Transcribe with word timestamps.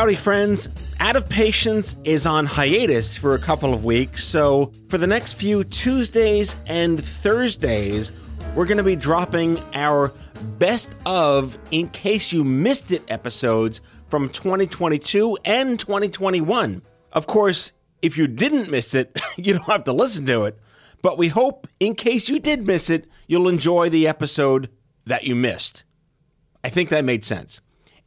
Howdy, 0.00 0.14
friends. 0.14 0.94
Out 0.98 1.14
of 1.14 1.28
Patience 1.28 1.94
is 2.04 2.24
on 2.24 2.46
hiatus 2.46 3.18
for 3.18 3.34
a 3.34 3.38
couple 3.38 3.74
of 3.74 3.84
weeks, 3.84 4.24
so 4.24 4.72
for 4.88 4.96
the 4.96 5.06
next 5.06 5.34
few 5.34 5.62
Tuesdays 5.62 6.56
and 6.66 7.04
Thursdays, 7.04 8.10
we're 8.56 8.64
going 8.64 8.78
to 8.78 8.82
be 8.82 8.96
dropping 8.96 9.58
our 9.74 10.10
best 10.58 10.94
of 11.04 11.58
in 11.70 11.90
case 11.90 12.32
you 12.32 12.44
missed 12.44 12.92
it 12.92 13.02
episodes 13.08 13.82
from 14.08 14.30
2022 14.30 15.36
and 15.44 15.78
2021. 15.78 16.80
Of 17.12 17.26
course, 17.26 17.72
if 18.00 18.16
you 18.16 18.26
didn't 18.26 18.70
miss 18.70 18.94
it, 18.94 19.20
you 19.36 19.52
don't 19.52 19.68
have 19.68 19.84
to 19.84 19.92
listen 19.92 20.24
to 20.24 20.44
it, 20.44 20.58
but 21.02 21.18
we 21.18 21.28
hope 21.28 21.66
in 21.78 21.94
case 21.94 22.26
you 22.26 22.38
did 22.38 22.66
miss 22.66 22.88
it, 22.88 23.06
you'll 23.26 23.50
enjoy 23.50 23.90
the 23.90 24.08
episode 24.08 24.70
that 25.04 25.24
you 25.24 25.34
missed. 25.34 25.84
I 26.64 26.70
think 26.70 26.88
that 26.88 27.04
made 27.04 27.22
sense. 27.22 27.60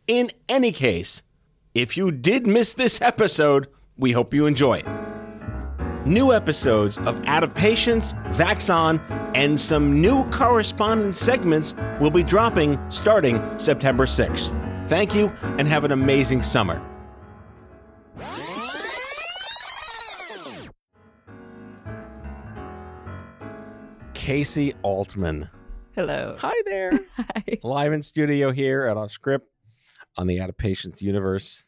In 0.08 0.32
any 0.50 0.72
case, 0.72 1.22
if 1.74 1.98
you 1.98 2.12
did 2.12 2.46
miss 2.46 2.74
this 2.76 3.02
episode, 3.02 3.68
we 3.98 4.12
hope 4.12 4.34
you 4.34 4.46
enjoy 4.46 4.80
it. 4.80 4.86
New 6.06 6.34
episodes 6.34 6.98
of 7.00 7.20
Out 7.26 7.44
of 7.44 7.56
Patience, 7.56 8.14
Vaxon, 8.32 9.00
and 9.36 9.60
some 9.60 10.00
new 10.02 10.30
correspondence 10.30 11.20
segments 11.20 11.74
will 12.00 12.12
be 12.12 12.24
dropping 12.24 12.80
starting 12.92 13.42
September 13.58 14.06
6th. 14.06 14.60
Thank 14.88 15.16
you 15.16 15.30
and 15.58 15.68
have 15.68 15.84
an 15.86 15.92
amazing 15.92 16.44
summer. 16.44 16.86
Kasey 24.14 24.76
Altman. 24.84 25.50
Hello. 25.96 26.36
Hi 26.40 26.54
there. 26.66 26.92
Hi. 27.16 27.60
Live 27.64 27.94
in 27.94 28.02
studio 28.02 28.52
here 28.52 28.86
at 28.86 28.96
OffScrip 28.98 29.42
on 30.18 30.28
the 30.28 30.40
Out 30.40 30.50
of 30.50 30.58
Patience 30.58 31.02
universe. 31.02 31.64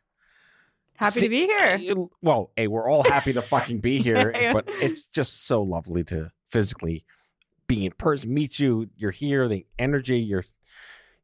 Happy 0.95 1.11
See- 1.19 1.25
to 1.25 1.29
be 1.29 1.45
here. 1.45 1.59
Eh, 1.59 1.75
you- 1.77 2.11
Well, 2.21 2.51
hey, 2.55 2.67
we're 2.67 2.89
all 2.89 3.03
happy 3.03 3.33
to 3.33 3.41
fucking 3.41 3.79
be 3.81 3.99
here, 4.01 4.31
Yeah. 4.33 4.53
but 4.53 4.65
it's 4.67 5.07
just 5.07 5.45
so 5.45 5.61
lovely 5.61 6.03
to 6.05 6.31
physically 6.49 7.05
be 7.67 7.85
in 7.85 7.91
person, 7.93 8.33
meet 8.33 8.59
you. 8.59 8.89
You're 8.95 9.11
here, 9.11 9.47
the 9.47 9.65
energy, 9.79 10.19
you're 10.19 10.45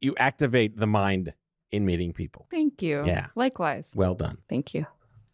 you 0.00 0.14
activate 0.18 0.76
the 0.76 0.86
mind 0.88 1.32
in 1.70 1.86
meeting 1.86 2.12
people. 2.12 2.48
Thank 2.50 2.82
you. 2.82 3.04
Yeah. 3.06 3.28
Likewise. 3.36 3.92
Well 3.94 4.14
done. 4.14 4.38
Thank 4.48 4.74
you. 4.74 4.84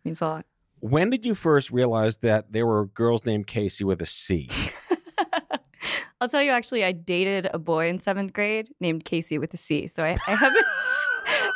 Means 0.04 0.20
a 0.20 0.26
lot. 0.26 0.46
When 0.80 1.08
did 1.10 1.24
you 1.24 1.34
first 1.34 1.70
realize 1.72 2.18
that 2.18 2.52
there 2.52 2.66
were 2.66 2.84
girls 2.86 3.24
named 3.24 3.46
Casey 3.46 3.82
with 3.84 4.00
a 4.02 4.06
C? 4.06 4.48
I'll 6.20 6.28
tell 6.28 6.42
you 6.42 6.50
actually, 6.50 6.84
I 6.84 6.92
dated 6.92 7.48
a 7.52 7.58
boy 7.58 7.88
in 7.88 8.00
seventh 8.00 8.32
grade 8.32 8.70
named 8.80 9.04
Casey 9.04 9.38
with 9.38 9.54
a 9.54 9.56
C. 9.56 9.86
So 9.86 10.02
I, 10.04 10.16
I 10.26 10.34
haven't. 10.34 10.64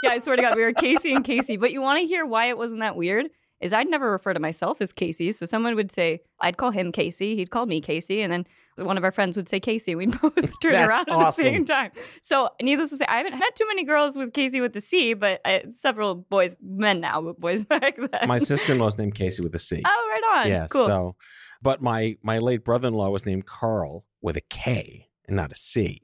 yeah, 0.02 0.10
I 0.10 0.18
swear 0.18 0.36
to 0.36 0.42
God, 0.42 0.56
we 0.56 0.62
were 0.62 0.72
Casey 0.72 1.14
and 1.14 1.24
Casey. 1.24 1.56
But 1.56 1.72
you 1.72 1.80
want 1.80 2.00
to 2.00 2.06
hear 2.06 2.24
why 2.26 2.46
it 2.46 2.58
wasn't 2.58 2.80
that 2.80 2.96
weird? 2.96 3.26
Is 3.60 3.72
I'd 3.72 3.88
never 3.88 4.10
refer 4.10 4.32
to 4.32 4.40
myself 4.40 4.80
as 4.80 4.92
Casey. 4.92 5.30
So 5.30 5.46
someone 5.46 5.76
would 5.76 5.92
say, 5.92 6.22
I'd 6.40 6.56
call 6.56 6.72
him 6.72 6.90
Casey. 6.90 7.36
He'd 7.36 7.50
call 7.50 7.66
me 7.66 7.80
Casey. 7.80 8.20
And 8.20 8.32
then 8.32 8.44
one 8.76 8.98
of 8.98 9.04
our 9.04 9.12
friends 9.12 9.36
would 9.36 9.48
say 9.48 9.60
Casey. 9.60 9.94
We'd 9.94 10.20
both 10.20 10.34
turn 10.62 10.74
around 10.74 11.08
at 11.08 11.10
awesome. 11.10 11.44
the 11.44 11.50
same 11.50 11.64
time. 11.64 11.92
So 12.22 12.48
needless 12.60 12.90
to 12.90 12.96
say, 12.96 13.04
I 13.08 13.18
haven't 13.18 13.34
had 13.34 13.50
too 13.54 13.66
many 13.68 13.84
girls 13.84 14.16
with 14.16 14.32
Casey 14.32 14.60
with 14.60 14.72
the 14.72 14.80
C, 14.80 15.14
but 15.14 15.40
I, 15.44 15.62
several 15.70 16.16
boys, 16.16 16.56
men 16.60 17.00
now, 17.00 17.20
but 17.22 17.38
boys 17.38 17.62
back 17.76 17.96
then. 17.96 18.26
My 18.26 18.38
sister-in-law's 18.38 18.98
named 18.98 19.14
Casey 19.14 19.44
with 19.44 19.54
a 19.54 19.60
C. 19.60 19.80
Oh, 19.84 20.08
right 20.10 20.40
on. 20.40 20.48
yeah, 20.48 20.66
cool. 20.68 20.86
so 20.86 21.16
but 21.62 21.80
my 21.80 22.16
my 22.22 22.38
late 22.38 22.64
brother-in-law 22.64 23.10
was 23.10 23.24
named 23.24 23.46
Carl 23.46 24.04
with 24.20 24.36
a 24.36 24.40
K 24.40 25.08
and 25.28 25.36
not 25.36 25.52
a 25.52 25.54
C. 25.54 26.02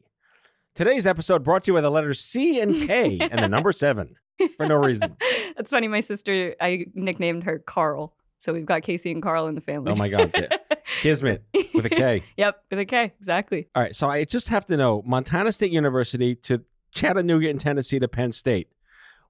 Today's 0.78 1.08
episode 1.08 1.42
brought 1.42 1.64
to 1.64 1.72
you 1.72 1.74
by 1.74 1.80
the 1.80 1.90
letters 1.90 2.20
C 2.20 2.60
and 2.60 2.72
K 2.86 3.18
and 3.18 3.42
the 3.42 3.48
number 3.48 3.72
7 3.72 4.14
for 4.56 4.64
no 4.64 4.76
reason. 4.76 5.16
That's 5.56 5.72
funny. 5.72 5.88
My 5.88 5.98
sister, 5.98 6.54
I 6.60 6.86
nicknamed 6.94 7.42
her 7.42 7.58
Carl. 7.58 8.14
So 8.38 8.52
we've 8.52 8.64
got 8.64 8.84
Casey 8.84 9.10
and 9.10 9.20
Carl 9.20 9.48
in 9.48 9.56
the 9.56 9.60
family. 9.60 9.90
Oh 9.90 9.96
my 9.96 10.08
God. 10.08 10.32
Kismet 11.00 11.42
with 11.74 11.84
a 11.86 11.88
K. 11.88 12.22
yep, 12.36 12.62
with 12.70 12.78
a 12.78 12.84
K. 12.84 13.12
Exactly. 13.18 13.66
All 13.74 13.82
right, 13.82 13.92
so 13.92 14.08
I 14.08 14.22
just 14.22 14.50
have 14.50 14.66
to 14.66 14.76
know 14.76 15.02
Montana 15.04 15.50
State 15.50 15.72
University 15.72 16.36
to 16.36 16.62
Chattanooga 16.92 17.48
in 17.48 17.58
Tennessee 17.58 17.98
to 17.98 18.06
Penn 18.06 18.30
State. 18.30 18.68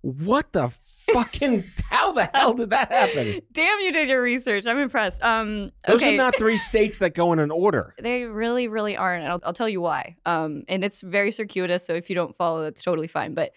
What 0.03 0.53
the 0.53 0.71
fucking 1.13 1.65
how 1.91 2.13
the 2.13 2.31
hell 2.33 2.55
did 2.55 2.71
that 2.71 2.93
happen? 2.93 3.41
Damn, 3.53 3.81
you 3.81 3.93
did 3.93 4.09
your 4.09 4.23
research. 4.23 4.67
I'm 4.67 4.79
impressed. 4.79 5.23
Um, 5.23 5.73
Those 5.87 5.97
okay. 5.97 6.15
are 6.15 6.17
not 6.17 6.37
three 6.37 6.57
states 6.71 6.99
that 6.99 7.15
go 7.15 7.33
in 7.33 7.39
an 7.41 7.51
order. 7.51 7.95
they 8.01 8.25
really, 8.25 8.69
really 8.69 8.97
aren't. 8.97 9.25
And 9.25 9.33
I'll, 9.33 9.41
I'll 9.45 9.53
tell 9.53 9.69
you 9.69 9.81
why. 9.81 10.17
Um, 10.25 10.63
and 10.69 10.85
it's 10.85 11.01
very 11.03 11.33
circuitous. 11.33 11.85
So 11.85 11.95
if 11.95 12.09
you 12.09 12.15
don't 12.15 12.37
follow, 12.37 12.63
that's 12.63 12.83
totally 12.83 13.09
fine. 13.09 13.35
But 13.35 13.53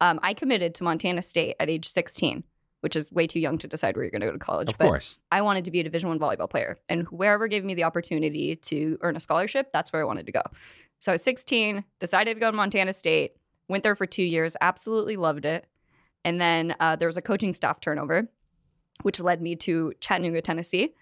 um, 0.00 0.18
I 0.22 0.34
committed 0.34 0.74
to 0.76 0.84
Montana 0.84 1.22
State 1.22 1.56
at 1.60 1.68
age 1.68 1.88
16, 1.88 2.42
which 2.80 2.96
is 2.96 3.12
way 3.12 3.26
too 3.26 3.38
young 3.38 3.58
to 3.58 3.68
decide 3.68 3.94
where 3.94 4.04
you're 4.04 4.10
going 4.10 4.22
to 4.22 4.26
go 4.28 4.32
to 4.32 4.38
college. 4.38 4.70
Of 4.70 4.78
But 4.78 4.88
course. 4.88 5.18
I 5.30 5.42
wanted 5.42 5.66
to 5.66 5.70
be 5.70 5.80
a 5.80 5.84
Division 5.84 6.08
One 6.08 6.18
volleyball 6.18 6.50
player, 6.50 6.78
and 6.88 7.06
wherever 7.08 7.46
gave 7.48 7.64
me 7.64 7.74
the 7.74 7.84
opportunity 7.84 8.56
to 8.56 8.98
earn 9.02 9.14
a 9.14 9.20
scholarship, 9.20 9.68
that's 9.72 9.92
where 9.92 10.02
I 10.02 10.04
wanted 10.06 10.26
to 10.26 10.32
go. 10.32 10.42
So 11.00 11.12
I 11.12 11.14
was 11.14 11.22
16, 11.22 11.84
decided 12.00 12.34
to 12.34 12.40
go 12.40 12.50
to 12.50 12.56
Montana 12.56 12.92
State, 12.94 13.32
went 13.68 13.84
there 13.84 13.94
for 13.94 14.06
two 14.06 14.22
years, 14.24 14.56
absolutely 14.60 15.16
loved 15.16 15.44
it, 15.44 15.66
and 16.24 16.40
then 16.40 16.74
uh, 16.80 16.96
there 16.96 17.08
was 17.08 17.16
a 17.16 17.22
coaching 17.22 17.54
staff 17.54 17.80
turnover, 17.80 18.28
which 19.02 19.20
led 19.20 19.40
me 19.42 19.56
to 19.56 19.92
Chattanooga, 20.00 20.42
Tennessee. 20.42 20.94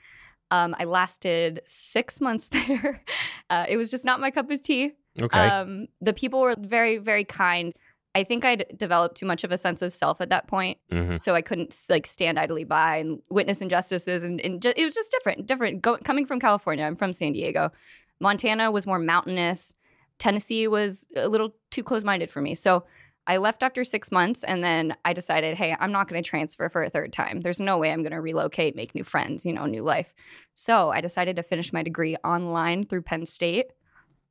Um, 0.50 0.74
I 0.78 0.84
lasted 0.84 1.60
six 1.64 2.20
months 2.20 2.48
there. 2.52 3.02
Uh, 3.48 3.66
it 3.68 3.76
was 3.76 3.88
just 3.88 4.04
not 4.04 4.20
my 4.20 4.30
cup 4.30 4.50
of 4.50 4.62
tea. 4.62 4.92
Okay. 5.20 5.38
Um, 5.38 5.86
the 6.00 6.12
people 6.12 6.40
were 6.40 6.54
very, 6.58 6.98
very 6.98 7.24
kind. 7.24 7.72
I 8.14 8.24
think 8.24 8.44
I'd 8.44 8.66
developed 8.76 9.16
too 9.16 9.26
much 9.26 9.44
of 9.44 9.52
a 9.52 9.58
sense 9.58 9.82
of 9.82 9.92
self 9.92 10.20
at 10.20 10.30
that 10.30 10.48
point 10.48 10.78
hmm 10.90 11.18
so 11.22 11.34
I 11.34 11.42
couldn't 11.42 11.76
like 11.88 12.08
stand 12.08 12.40
idly 12.40 12.64
by 12.64 12.96
and 12.96 13.20
witness 13.30 13.60
injustices, 13.60 14.24
and, 14.24 14.40
and 14.40 14.60
ju- 14.60 14.72
it 14.76 14.84
was 14.84 14.94
just 14.94 15.10
different. 15.12 15.46
Different 15.46 15.82
Go- 15.82 15.98
coming 15.98 16.26
from 16.26 16.40
California. 16.40 16.84
I'm 16.84 16.96
from 16.96 17.12
San 17.12 17.32
Diego. 17.32 17.70
Montana 18.20 18.70
was 18.70 18.86
more 18.86 18.98
mountainous. 18.98 19.74
Tennessee 20.18 20.66
was 20.66 21.06
a 21.16 21.28
little 21.28 21.54
too 21.70 21.82
close 21.82 22.02
minded 22.04 22.30
for 22.30 22.40
me. 22.40 22.54
So 22.54 22.84
I 23.26 23.36
left 23.36 23.62
after 23.62 23.84
six 23.84 24.10
months, 24.10 24.42
and 24.42 24.64
then 24.64 24.96
I 25.04 25.12
decided, 25.12 25.56
hey, 25.56 25.76
I'm 25.78 25.92
not 25.92 26.08
going 26.08 26.22
to 26.22 26.28
transfer 26.28 26.68
for 26.68 26.82
a 26.82 26.90
third 26.90 27.12
time. 27.12 27.42
There's 27.42 27.60
no 27.60 27.78
way 27.78 27.92
I'm 27.92 28.02
going 28.02 28.12
to 28.12 28.20
relocate, 28.20 28.74
make 28.74 28.94
new 28.94 29.04
friends, 29.04 29.44
you 29.46 29.52
know, 29.52 29.66
new 29.66 29.82
life. 29.82 30.12
So 30.54 30.90
I 30.90 31.00
decided 31.00 31.36
to 31.36 31.42
finish 31.42 31.72
my 31.72 31.82
degree 31.82 32.16
online 32.24 32.84
through 32.84 33.02
Penn 33.02 33.26
State, 33.26 33.66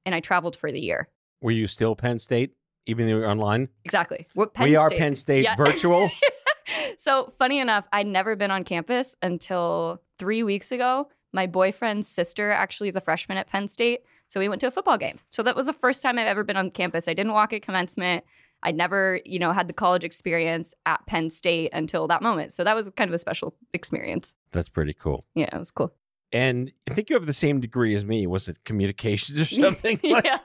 and 0.05 0.13
I 0.13 0.19
traveled 0.19 0.55
for 0.55 0.71
the 0.71 0.79
year. 0.81 1.07
Were 1.41 1.51
you 1.51 1.67
still 1.67 1.95
Penn 1.95 2.19
State, 2.19 2.51
even 2.87 3.07
though 3.07 3.17
you're 3.17 3.29
online? 3.29 3.69
Exactly. 3.85 4.27
What 4.33 4.53
Penn 4.53 4.65
we 4.67 4.75
are 4.75 4.89
Penn 4.89 5.15
State 5.15 5.43
Yeah. 5.43 5.55
virtual. 5.55 6.09
so 6.97 7.33
funny 7.37 7.59
enough, 7.59 7.85
I'd 7.93 8.07
never 8.07 8.35
been 8.35 8.51
on 8.51 8.63
campus 8.63 9.15
until 9.21 10.01
three 10.17 10.43
weeks 10.43 10.71
ago. 10.71 11.09
My 11.31 11.47
boyfriend's 11.47 12.07
sister 12.07 12.51
actually 12.51 12.89
is 12.89 12.95
a 12.95 13.01
freshman 13.01 13.37
at 13.37 13.47
Penn 13.47 13.67
State. 13.67 14.01
So 14.27 14.39
we 14.39 14.49
went 14.49 14.61
to 14.61 14.67
a 14.67 14.71
football 14.71 14.97
game. 14.97 15.19
So 15.29 15.43
that 15.43 15.55
was 15.55 15.67
the 15.67 15.73
first 15.73 16.01
time 16.01 16.19
I've 16.19 16.27
ever 16.27 16.43
been 16.43 16.57
on 16.57 16.71
campus. 16.71 17.07
I 17.07 17.13
didn't 17.13 17.33
walk 17.33 17.53
at 17.53 17.61
commencement. 17.61 18.23
I'd 18.63 18.75
never, 18.75 19.21
you 19.25 19.39
know, 19.39 19.51
had 19.51 19.67
the 19.67 19.73
college 19.73 20.03
experience 20.03 20.73
at 20.85 21.05
Penn 21.05 21.29
State 21.29 21.71
until 21.73 22.07
that 22.07 22.21
moment. 22.21 22.53
So 22.53 22.63
that 22.63 22.75
was 22.75 22.89
kind 22.97 23.09
of 23.09 23.13
a 23.13 23.17
special 23.17 23.55
experience. 23.73 24.33
That's 24.51 24.69
pretty 24.69 24.93
cool. 24.93 25.23
Yeah, 25.35 25.47
it 25.53 25.57
was 25.57 25.71
cool. 25.71 25.93
And 26.31 26.71
I 26.89 26.93
think 26.93 27.09
you 27.09 27.15
have 27.15 27.25
the 27.25 27.33
same 27.33 27.59
degree 27.59 27.95
as 27.95 28.05
me. 28.05 28.27
Was 28.27 28.47
it 28.47 28.63
communications 28.63 29.39
or 29.39 29.45
something? 29.63 29.99
Like, 30.03 30.25
yeah, 30.25 30.39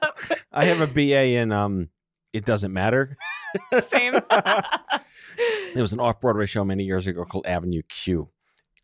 I 0.52 0.66
have 0.66 0.80
a 0.80 0.86
BA 0.86 1.36
in 1.36 1.52
um. 1.52 1.88
It 2.32 2.44
doesn't 2.44 2.72
matter. 2.72 3.16
same. 3.82 4.14
There 5.74 5.82
was 5.82 5.92
an 5.92 5.98
off 6.00 6.20
Broadway 6.20 6.46
show 6.46 6.64
many 6.64 6.84
years 6.84 7.08
ago 7.08 7.24
called 7.24 7.46
Avenue 7.46 7.82
Q. 7.88 8.28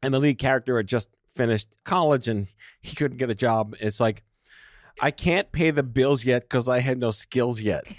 And 0.03 0.12
the 0.12 0.19
lead 0.19 0.38
character 0.38 0.76
had 0.76 0.88
just 0.88 1.09
finished 1.33 1.69
college 1.85 2.26
and 2.26 2.49
he 2.81 2.97
couldn't 2.97 3.19
get 3.19 3.31
a 3.31 3.35
job. 3.37 3.76
It's 3.81 4.00
like, 4.00 4.25
I 5.00 5.11
can't 5.11 5.50
pay 5.50 5.70
the 5.70 5.82
bills 5.82 6.25
yet 6.25 6.43
because 6.43 6.69
I 6.69 6.81
had 6.81 6.99
no 6.99 7.11
skills 7.11 7.61
yet. 7.61 7.85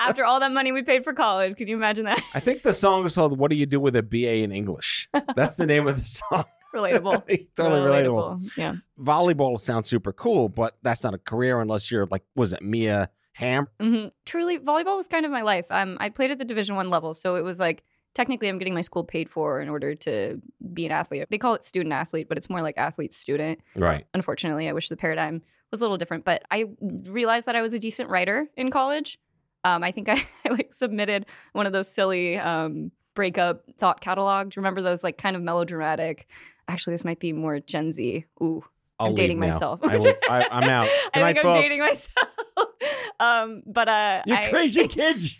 After 0.00 0.24
all 0.24 0.40
that 0.40 0.52
money 0.52 0.72
we 0.72 0.82
paid 0.82 1.04
for 1.04 1.12
college, 1.12 1.56
can 1.56 1.68
you 1.68 1.76
imagine 1.76 2.04
that? 2.04 2.22
I 2.34 2.40
think 2.40 2.62
the 2.62 2.72
song 2.72 3.06
is 3.06 3.14
called 3.14 3.38
What 3.38 3.50
Do 3.50 3.56
You 3.56 3.66
Do 3.66 3.80
with 3.80 3.96
a 3.96 4.02
BA 4.02 4.36
in 4.36 4.52
English? 4.52 5.08
That's 5.34 5.56
the 5.56 5.66
name 5.66 5.86
of 5.88 5.98
the 5.98 6.06
song. 6.06 6.44
relatable. 6.74 7.46
totally 7.56 7.80
relatable. 7.80 8.56
Yeah. 8.56 8.74
Volleyball 9.00 9.58
sounds 9.58 9.88
super 9.88 10.12
cool, 10.12 10.48
but 10.48 10.76
that's 10.82 11.02
not 11.04 11.14
a 11.14 11.18
career 11.18 11.60
unless 11.60 11.90
you're 11.90 12.06
like, 12.06 12.24
was 12.34 12.52
it 12.52 12.62
Mia 12.62 13.10
Hamm? 13.32 13.68
hmm 13.80 14.06
Truly, 14.26 14.58
volleyball 14.58 14.96
was 14.96 15.08
kind 15.08 15.24
of 15.24 15.32
my 15.32 15.42
life. 15.42 15.66
Um, 15.70 15.96
I 16.00 16.08
played 16.10 16.30
at 16.30 16.38
the 16.38 16.44
Division 16.44 16.76
One 16.76 16.90
level, 16.90 17.14
so 17.14 17.36
it 17.36 17.42
was 17.42 17.58
like 17.58 17.82
technically 18.14 18.48
I'm 18.48 18.58
getting 18.58 18.74
my 18.74 18.80
school 18.80 19.04
paid 19.04 19.28
for 19.28 19.60
in 19.60 19.68
order 19.68 19.94
to 19.96 20.40
be 20.72 20.86
an 20.86 20.92
athlete. 20.92 21.26
They 21.30 21.38
call 21.38 21.54
it 21.54 21.64
student 21.64 21.92
athlete, 21.92 22.28
but 22.28 22.38
it's 22.38 22.48
more 22.48 22.62
like 22.62 22.78
athlete 22.78 23.12
student. 23.12 23.60
Right. 23.76 24.06
Unfortunately, 24.14 24.68
I 24.68 24.72
wish 24.72 24.88
the 24.88 24.96
paradigm 24.96 25.42
was 25.70 25.80
a 25.80 25.84
little 25.84 25.96
different. 25.96 26.24
But 26.24 26.42
I 26.50 26.64
realized 26.80 27.46
that 27.46 27.56
I 27.56 27.62
was 27.62 27.74
a 27.74 27.78
decent 27.78 28.08
writer 28.08 28.46
in 28.56 28.70
college. 28.70 29.18
Um, 29.64 29.82
I 29.82 29.90
think 29.92 30.08
I, 30.08 30.14
I 30.44 30.50
like 30.50 30.74
submitted 30.74 31.26
one 31.52 31.66
of 31.66 31.72
those 31.72 31.88
silly 31.92 32.38
um, 32.38 32.90
breakup 33.14 33.64
thought 33.78 34.00
catalogs. 34.00 34.56
Remember 34.56 34.82
those 34.82 35.02
like 35.02 35.18
kind 35.18 35.34
of 35.36 35.42
melodramatic? 35.42 36.26
Actually, 36.68 36.94
this 36.94 37.04
might 37.04 37.18
be 37.18 37.32
more 37.32 37.60
Gen 37.60 37.92
Z. 37.92 38.24
Ooh, 38.42 38.64
I'll 38.98 39.08
I'm 39.08 39.14
dating 39.14 39.38
myself. 39.40 39.80
I 39.82 39.96
will, 39.98 40.14
I, 40.30 40.46
I'm 40.50 40.64
out. 40.68 40.86
Good 40.86 41.10
I 41.14 41.20
night, 41.20 41.34
think 41.34 41.44
I'm 41.46 41.52
folks. 41.54 41.68
dating 41.68 41.80
myself. 41.80 42.28
um, 43.20 43.62
but 43.66 43.88
uh, 43.88 44.22
You 44.26 44.34
I- 44.34 44.48
crazy 44.48 44.86
kids. 44.88 45.38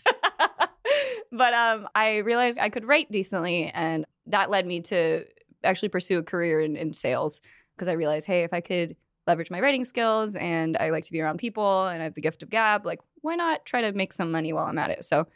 But 1.37 1.53
um, 1.53 1.87
I 1.95 2.17
realized 2.17 2.59
I 2.59 2.69
could 2.69 2.85
write 2.85 3.11
decently, 3.11 3.71
and 3.73 4.05
that 4.27 4.49
led 4.49 4.65
me 4.65 4.81
to 4.81 5.25
actually 5.63 5.89
pursue 5.89 6.17
a 6.19 6.23
career 6.23 6.59
in, 6.61 6.75
in 6.75 6.93
sales 6.93 7.41
because 7.75 7.87
I 7.87 7.93
realized, 7.93 8.25
hey, 8.27 8.43
if 8.43 8.53
I 8.53 8.61
could 8.61 8.95
leverage 9.27 9.49
my 9.49 9.59
writing 9.59 9.85
skills 9.85 10.35
and 10.35 10.77
I 10.77 10.91
like 10.91 11.05
to 11.05 11.11
be 11.11 11.19
around 11.19 11.37
people 11.39 11.87
and 11.87 12.01
I 12.01 12.05
have 12.05 12.13
the 12.13 12.21
gift 12.21 12.43
of 12.43 12.49
gab, 12.49 12.85
like 12.85 12.99
why 13.21 13.35
not 13.35 13.65
try 13.65 13.81
to 13.81 13.91
make 13.91 14.13
some 14.13 14.31
money 14.31 14.53
while 14.53 14.65
I'm 14.65 14.77
at 14.77 14.91
it? 14.91 15.03
So 15.03 15.27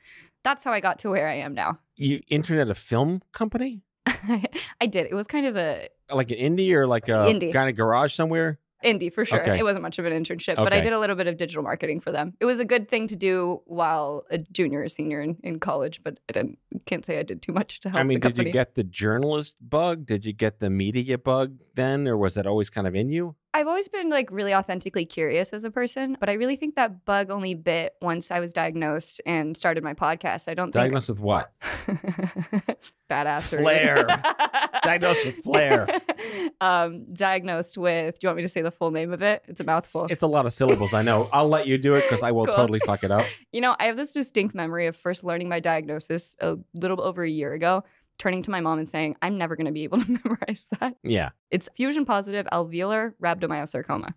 that's 0.43 0.63
how 0.63 0.71
I 0.71 0.79
got 0.79 0.99
to 0.99 1.09
where 1.09 1.27
I 1.27 1.35
am 1.37 1.53
now. 1.55 1.79
You 1.95 2.21
interned 2.29 2.61
at 2.61 2.69
a 2.69 2.75
film 2.75 3.21
company? 3.31 3.81
I 4.05 4.85
did. 4.87 5.07
It 5.07 5.15
was 5.15 5.27
kind 5.27 5.45
of 5.47 5.57
a 5.57 5.89
Like 6.11 6.31
an 6.31 6.37
indie 6.37 6.71
or 6.73 6.87
like 6.87 7.09
a 7.09 7.27
Indie. 7.27 7.51
kind 7.51 7.69
of 7.69 7.75
garage 7.75 8.13
somewhere? 8.13 8.59
Indie 8.83 9.13
for 9.13 9.25
sure. 9.25 9.41
Okay. 9.41 9.59
It 9.59 9.63
wasn't 9.63 9.83
much 9.83 9.99
of 9.99 10.05
an 10.05 10.13
internship, 10.13 10.55
but 10.55 10.73
I 10.73 10.79
did 10.81 10.93
a 10.93 10.99
little 10.99 11.15
bit 11.15 11.27
of 11.27 11.37
digital 11.37 11.63
marketing 11.63 11.99
for 11.99 12.11
them. 12.11 12.33
It 12.39 12.45
was 12.45 12.59
a 12.59 12.65
good 12.65 12.89
thing 12.89 13.07
to 13.07 13.15
do 13.15 13.61
while 13.65 14.25
a 14.29 14.37
junior 14.37 14.81
or 14.81 14.87
senior 14.87 15.21
in, 15.21 15.37
in 15.43 15.59
college, 15.59 16.01
but 16.03 16.19
I 16.29 16.33
didn't 16.33 16.59
can't 16.85 17.05
say 17.05 17.19
I 17.19 17.23
did 17.23 17.41
too 17.41 17.51
much 17.51 17.81
to 17.81 17.89
help 17.89 17.99
I 17.99 18.03
mean, 18.03 18.19
did 18.19 18.37
you 18.37 18.51
get 18.51 18.75
the 18.75 18.83
journalist 18.83 19.57
bug? 19.61 20.05
Did 20.05 20.25
you 20.25 20.33
get 20.33 20.59
the 20.59 20.69
media 20.69 21.17
bug 21.17 21.57
then, 21.75 22.07
or 22.07 22.17
was 22.17 22.33
that 22.35 22.47
always 22.47 22.69
kind 22.69 22.87
of 22.87 22.95
in 22.95 23.09
you? 23.09 23.35
I've 23.51 23.67
always 23.67 23.87
been 23.87 24.09
like 24.09 24.29
really 24.31 24.53
authentically 24.53 25.05
curious 25.05 25.53
as 25.53 25.63
a 25.63 25.71
person, 25.71 26.15
but 26.19 26.29
I 26.29 26.33
really 26.33 26.55
think 26.55 26.75
that 26.75 27.03
bug 27.03 27.31
only 27.31 27.55
bit 27.55 27.93
once 28.01 28.29
I 28.29 28.39
was 28.39 28.53
diagnosed 28.53 29.21
and 29.25 29.57
started 29.57 29.83
my 29.83 29.95
podcast. 29.95 30.47
I 30.47 30.53
don't 30.53 30.67
think 30.67 30.73
Diagnosed 30.73 31.09
with 31.09 31.19
what? 31.19 31.51
think 31.87 32.93
badass 33.09 33.57
Flair. 33.57 34.05
Diagnosed 34.83 35.25
with 35.25 35.35
flair. 35.37 35.87
um, 36.61 37.05
diagnosed 37.07 37.77
with. 37.77 38.19
Do 38.19 38.25
you 38.25 38.29
want 38.29 38.37
me 38.37 38.43
to 38.43 38.49
say 38.49 38.61
the 38.61 38.71
full 38.71 38.91
name 38.91 39.11
of 39.11 39.21
it? 39.21 39.43
It's 39.47 39.59
a 39.59 39.63
mouthful. 39.63 40.07
It's 40.09 40.21
a 40.21 40.27
lot 40.27 40.45
of 40.45 40.53
syllables. 40.53 40.93
I 40.93 41.01
know. 41.01 41.27
I'll 41.33 41.49
let 41.49 41.67
you 41.67 41.77
do 41.77 41.95
it 41.95 42.03
because 42.03 42.23
I 42.23 42.31
will 42.31 42.45
Cool. 42.45 42.55
totally 42.55 42.79
fuck 42.85 43.03
it 43.03 43.11
up. 43.11 43.25
You 43.51 43.61
know, 43.61 43.75
I 43.79 43.85
have 43.85 43.97
this 43.97 44.13
distinct 44.13 44.55
memory 44.55 44.87
of 44.87 44.95
first 44.95 45.23
learning 45.23 45.49
my 45.49 45.59
diagnosis 45.59 46.35
a 46.39 46.57
little 46.73 47.01
over 47.01 47.23
a 47.23 47.29
year 47.29 47.53
ago, 47.53 47.83
turning 48.19 48.43
to 48.43 48.51
my 48.51 48.59
mom 48.59 48.77
and 48.77 48.87
saying, 48.87 49.15
"I'm 49.23 49.37
never 49.39 49.55
going 49.55 49.65
to 49.65 49.71
be 49.71 49.83
able 49.85 49.99
to 50.03 50.11
memorize 50.23 50.67
that." 50.79 50.95
Yeah, 51.03 51.29
It's 51.49 51.67
fusion 51.75 52.05
positive 52.05 52.45
alveolar 52.53 53.13
rhabdomyosarcoma. 53.23 54.13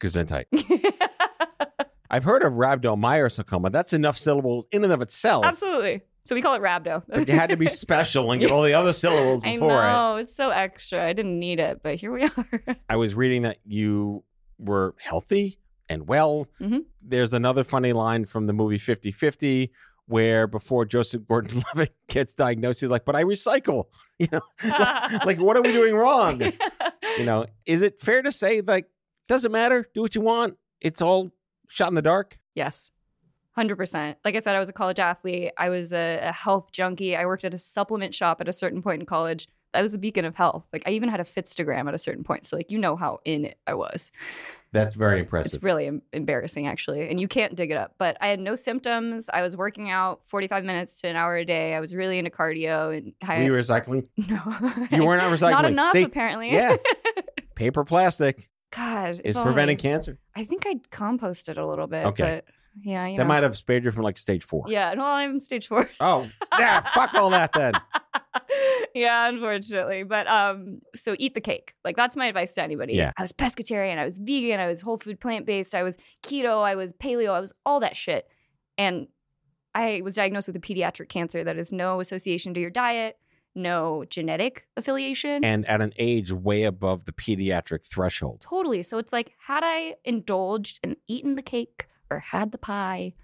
gesundheit. 0.00 0.46
I've 2.12 2.24
heard 2.24 2.42
of 2.42 2.54
rhabdomyosarcoma. 2.54 3.70
That's 3.70 3.92
enough 3.92 4.18
syllables 4.18 4.66
in 4.72 4.82
and 4.82 4.92
of 4.92 5.00
itself. 5.00 5.44
Absolutely. 5.44 6.00
So 6.24 6.34
we 6.34 6.42
call 6.42 6.54
it 6.54 6.60
rhabdo. 6.62 7.02
But 7.08 7.28
you 7.28 7.34
had 7.34 7.50
to 7.50 7.56
be 7.56 7.66
special 7.68 8.32
and 8.32 8.40
get 8.40 8.50
all 8.50 8.62
the 8.62 8.74
other 8.74 8.92
syllables 8.92 9.42
I 9.44 9.52
before 9.54 9.80
it. 9.84 9.92
know 9.92 10.16
it's 10.16 10.34
so 10.34 10.50
extra. 10.50 11.04
I 11.06 11.12
didn't 11.12 11.38
need 11.38 11.60
it, 11.60 11.80
but 11.82 11.94
here 11.96 12.12
we 12.12 12.24
are. 12.24 12.76
I 12.88 12.96
was 12.96 13.14
reading 13.14 13.42
that 13.42 13.58
you 13.64 14.24
were 14.58 14.94
healthy 14.98 15.60
and 15.88 16.08
well. 16.08 16.46
Mhm. 16.60 16.84
There's 17.00 17.32
another 17.32 17.62
funny 17.64 17.92
line 17.92 18.24
from 18.24 18.46
the 18.46 18.52
movie 18.52 18.78
50 18.78 19.12
50 19.12 19.70
where 20.10 20.46
before 20.48 20.84
Joseph 20.84 21.26
Gordon 21.26 21.62
Levitt 21.68 21.94
gets 22.08 22.34
diagnosed, 22.34 22.80
he's 22.80 22.90
like, 22.90 23.04
but 23.04 23.16
I 23.16 23.24
recycle. 23.24 23.84
You 24.18 24.28
know, 24.32 24.40
like, 24.62 25.24
like, 25.24 25.38
what 25.40 25.56
are 25.56 25.62
we 25.62 25.72
doing 25.72 25.94
wrong? 25.94 26.42
You 27.16 27.24
know, 27.24 27.46
is 27.64 27.80
it 27.80 28.02
fair 28.02 28.20
to 28.20 28.30
say, 28.30 28.60
like, 28.60 28.86
doesn't 29.28 29.50
matter, 29.50 29.86
do 29.94 30.02
what 30.02 30.14
you 30.14 30.20
want? 30.20 30.58
It's 30.78 31.00
all 31.00 31.30
shot 31.68 31.88
in 31.88 31.94
the 31.94 32.02
dark? 32.02 32.38
yes, 32.54 32.90
hundred 33.52 33.76
percent. 33.76 34.18
Like 34.22 34.36
I 34.36 34.40
said, 34.40 34.54
I 34.54 34.58
was 34.58 34.68
a 34.68 34.74
college 34.74 34.98
athlete. 34.98 35.52
I 35.56 35.70
was 35.70 35.94
a, 35.94 36.18
a 36.22 36.32
health 36.32 36.70
junkie. 36.70 37.16
I 37.16 37.24
worked 37.24 37.44
at 37.44 37.54
a 37.54 37.58
supplement 37.58 38.14
shop 38.14 38.42
at 38.42 38.48
a 38.48 38.52
certain 38.52 38.82
point 38.82 39.00
in 39.00 39.06
college. 39.06 39.48
I 39.72 39.80
was 39.80 39.94
a 39.94 39.98
beacon 39.98 40.26
of 40.26 40.34
health. 40.34 40.66
Like 40.70 40.82
I 40.84 40.90
even 40.90 41.08
had 41.08 41.20
a 41.20 41.24
Fitstagram 41.24 41.88
at 41.88 41.94
a 41.94 41.98
certain 41.98 42.24
point. 42.24 42.44
So 42.44 42.56
like 42.56 42.70
you 42.70 42.76
know 42.78 42.96
how 42.96 43.20
in 43.24 43.46
it 43.46 43.58
I 43.66 43.72
was. 43.72 44.10
That's 44.72 44.94
very 44.94 45.20
impressive. 45.20 45.54
It's 45.54 45.62
really 45.64 45.86
em- 45.88 46.02
embarrassing, 46.12 46.66
actually. 46.68 47.08
And 47.08 47.18
you 47.18 47.26
can't 47.26 47.56
dig 47.56 47.70
it 47.72 47.76
up. 47.76 47.94
But 47.98 48.16
I 48.20 48.28
had 48.28 48.38
no 48.38 48.54
symptoms. 48.54 49.28
I 49.32 49.42
was 49.42 49.56
working 49.56 49.90
out 49.90 50.20
45 50.28 50.64
minutes 50.64 51.00
to 51.00 51.08
an 51.08 51.16
hour 51.16 51.36
a 51.36 51.44
day. 51.44 51.74
I 51.74 51.80
was 51.80 51.92
really 51.94 52.18
into 52.18 52.30
cardio 52.30 52.96
and 52.96 53.12
high. 53.22 53.38
Were 53.38 53.44
you 53.44 53.52
recycling? 53.52 54.06
no. 54.28 54.96
You 54.96 55.04
were 55.04 55.16
not 55.16 55.30
recycling. 55.36 55.50
Not 55.50 55.66
enough, 55.66 55.90
See? 55.90 56.02
apparently. 56.04 56.52
Yeah. 56.52 56.76
Paper 57.56 57.84
plastic 57.84 58.48
God. 58.70 59.20
is 59.24 59.36
preventing 59.36 59.74
only. 59.74 59.76
cancer. 59.76 60.18
I 60.36 60.44
think 60.44 60.64
I 60.66 60.76
composted 60.90 61.58
a 61.58 61.64
little 61.66 61.86
bit. 61.88 62.06
Okay. 62.06 62.42
But 62.46 62.54
yeah, 62.82 63.06
you 63.06 63.16
That 63.18 63.24
know. 63.24 63.28
might 63.28 63.42
have 63.42 63.56
spared 63.56 63.84
you 63.84 63.90
from 63.90 64.04
like 64.04 64.18
stage 64.18 64.44
four. 64.44 64.64
Yeah. 64.68 64.94
Well, 64.94 65.04
I'm 65.04 65.40
stage 65.40 65.66
four. 65.66 65.90
Oh, 65.98 66.28
yeah, 66.58 66.82
fuck 66.94 67.12
all 67.14 67.30
that 67.30 67.52
then. 67.52 67.72
yeah, 68.94 69.28
unfortunately. 69.28 70.02
But 70.02 70.26
um, 70.26 70.80
so 70.94 71.16
eat 71.18 71.34
the 71.34 71.40
cake. 71.40 71.74
Like 71.84 71.96
that's 71.96 72.16
my 72.16 72.26
advice 72.26 72.54
to 72.54 72.62
anybody. 72.62 72.94
Yeah. 72.94 73.12
I 73.16 73.22
was 73.22 73.32
pescatarian, 73.32 73.98
I 73.98 74.06
was 74.06 74.18
vegan, 74.18 74.60
I 74.60 74.66
was 74.66 74.80
whole 74.80 74.98
food 74.98 75.20
plant 75.20 75.46
based, 75.46 75.74
I 75.74 75.82
was 75.82 75.96
keto, 76.22 76.62
I 76.62 76.74
was 76.74 76.92
paleo, 76.94 77.30
I 77.30 77.40
was 77.40 77.52
all 77.64 77.80
that 77.80 77.96
shit. 77.96 78.28
And 78.78 79.08
I 79.74 80.00
was 80.02 80.14
diagnosed 80.14 80.48
with 80.48 80.56
a 80.56 80.60
pediatric 80.60 81.08
cancer 81.08 81.44
that 81.44 81.56
is 81.56 81.72
no 81.72 82.00
association 82.00 82.54
to 82.54 82.60
your 82.60 82.70
diet, 82.70 83.18
no 83.54 84.04
genetic 84.08 84.66
affiliation. 84.76 85.44
And 85.44 85.66
at 85.66 85.80
an 85.80 85.92
age 85.98 86.32
way 86.32 86.64
above 86.64 87.04
the 87.04 87.12
pediatric 87.12 87.84
threshold. 87.84 88.40
Totally. 88.40 88.82
So 88.82 88.98
it's 88.98 89.12
like, 89.12 89.32
had 89.46 89.62
I 89.64 89.96
indulged 90.04 90.80
and 90.82 90.96
eaten 91.06 91.36
the 91.36 91.42
cake 91.42 91.86
or 92.10 92.18
had 92.18 92.52
the 92.52 92.58
pie, 92.58 93.14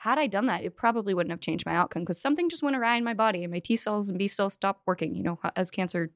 had 0.00 0.18
I 0.18 0.26
done 0.26 0.46
that, 0.46 0.64
it 0.64 0.76
probably 0.76 1.12
wouldn't 1.14 1.30
have 1.30 1.40
changed 1.40 1.66
my 1.66 1.74
outcome 1.74 2.02
because 2.02 2.20
something 2.20 2.48
just 2.48 2.62
went 2.62 2.74
awry 2.76 2.96
in 2.96 3.04
my 3.04 3.14
body 3.14 3.44
and 3.44 3.52
my 3.52 3.58
T 3.58 3.76
cells 3.76 4.08
and 4.08 4.18
B 4.18 4.28
cells 4.28 4.54
stopped 4.54 4.82
working, 4.86 5.14
you 5.14 5.22
know, 5.22 5.38
as 5.56 5.70
cancer 5.70 6.10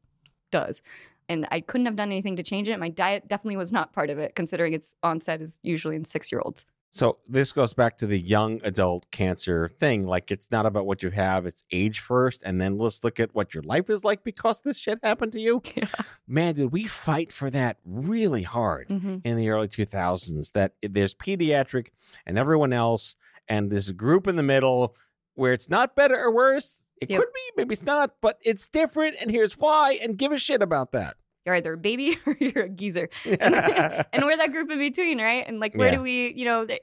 does. 0.51 0.81
And 1.29 1.47
I 1.51 1.61
couldn't 1.61 1.87
have 1.87 1.97
done 1.97 2.11
anything 2.13 2.37
to 2.37 2.43
change 2.43 2.69
it. 2.69 2.79
My 2.79 2.89
diet 2.91 3.29
definitely 3.29 3.57
was 3.57 3.73
not 3.73 3.93
part 3.93 4.11
of 4.11 4.19
it, 4.19 4.35
considering 4.35 4.73
its 4.75 4.93
onset 5.03 5.41
is 5.41 5.59
usually 5.63 5.97
in 5.97 6.05
six 6.05 6.31
year 6.33 6.41
olds. 6.45 6.65
So 6.91 7.19
this 7.29 7.51
goes 7.51 7.73
back 7.75 7.99
to 7.99 8.07
the 8.07 8.19
young 8.21 8.61
adult 8.63 9.11
cancer 9.11 9.69
thing. 9.81 10.07
Like 10.07 10.31
it's 10.31 10.51
not 10.53 10.65
about 10.65 10.87
what 10.87 11.03
you 11.03 11.11
have, 11.11 11.45
it's 11.45 11.65
age 11.73 11.99
first, 11.99 12.43
and 12.45 12.61
then 12.61 12.79
let's 12.79 13.03
look 13.03 13.19
at 13.19 13.35
what 13.35 13.53
your 13.53 13.65
life 13.65 13.91
is 13.91 14.05
like 14.05 14.23
because 14.23 14.61
this 14.63 14.79
shit 14.79 14.99
happened 15.03 15.33
to 15.33 15.41
you. 15.41 15.61
Yeah. 15.75 15.87
Man, 16.29 16.55
did 16.55 16.71
we 16.73 16.85
fight 16.85 17.33
for 17.33 17.51
that 17.51 17.79
really 17.85 18.45
hard 18.45 18.89
Mm-hmm. 18.89 19.17
in 19.25 19.37
the 19.37 19.49
early 19.51 19.69
2000s 19.69 20.53
that 20.53 20.75
there's 20.83 21.15
pediatric 21.15 21.89
and 22.27 22.39
everyone 22.39 22.73
else, 22.73 23.17
and 23.49 23.71
this 23.71 23.91
group 23.91 24.27
in 24.27 24.37
the 24.37 24.43
middle 24.43 24.95
where 25.35 25.53
it's 25.53 25.69
not 25.69 25.97
better 25.97 26.17
or 26.19 26.33
worse. 26.33 26.83
It 27.01 27.11
Yep. 27.11 27.21
could 27.21 27.33
be, 27.35 27.41
maybe 27.57 27.73
it's 27.75 27.83
not, 27.83 28.15
but 28.21 28.39
it's 28.43 28.69
different, 28.69 29.17
and 29.21 29.31
here's 29.31 29.55
why, 29.55 29.99
and 30.03 30.17
give 30.17 30.31
a 30.33 30.39
shit 30.39 30.63
about 30.63 30.93
that. 30.93 31.15
You're 31.45 31.57
either 31.57 31.73
a 31.75 31.77
baby 31.79 32.17
or 32.27 32.37
you're 32.39 32.65
a 32.65 32.69
geezer. 32.69 33.11
and 33.25 34.25
we're 34.25 34.37
that 34.37 34.53
group 34.53 34.71
in 34.71 34.79
between, 34.79 35.21
right? 35.21 35.45
And 35.47 35.59
like, 35.61 35.75
where 35.75 35.89
Yeah. 35.91 35.97
do 35.97 36.03
we, 36.03 36.33
you 36.35 36.45
know, 36.45 36.67
th- 36.67 36.81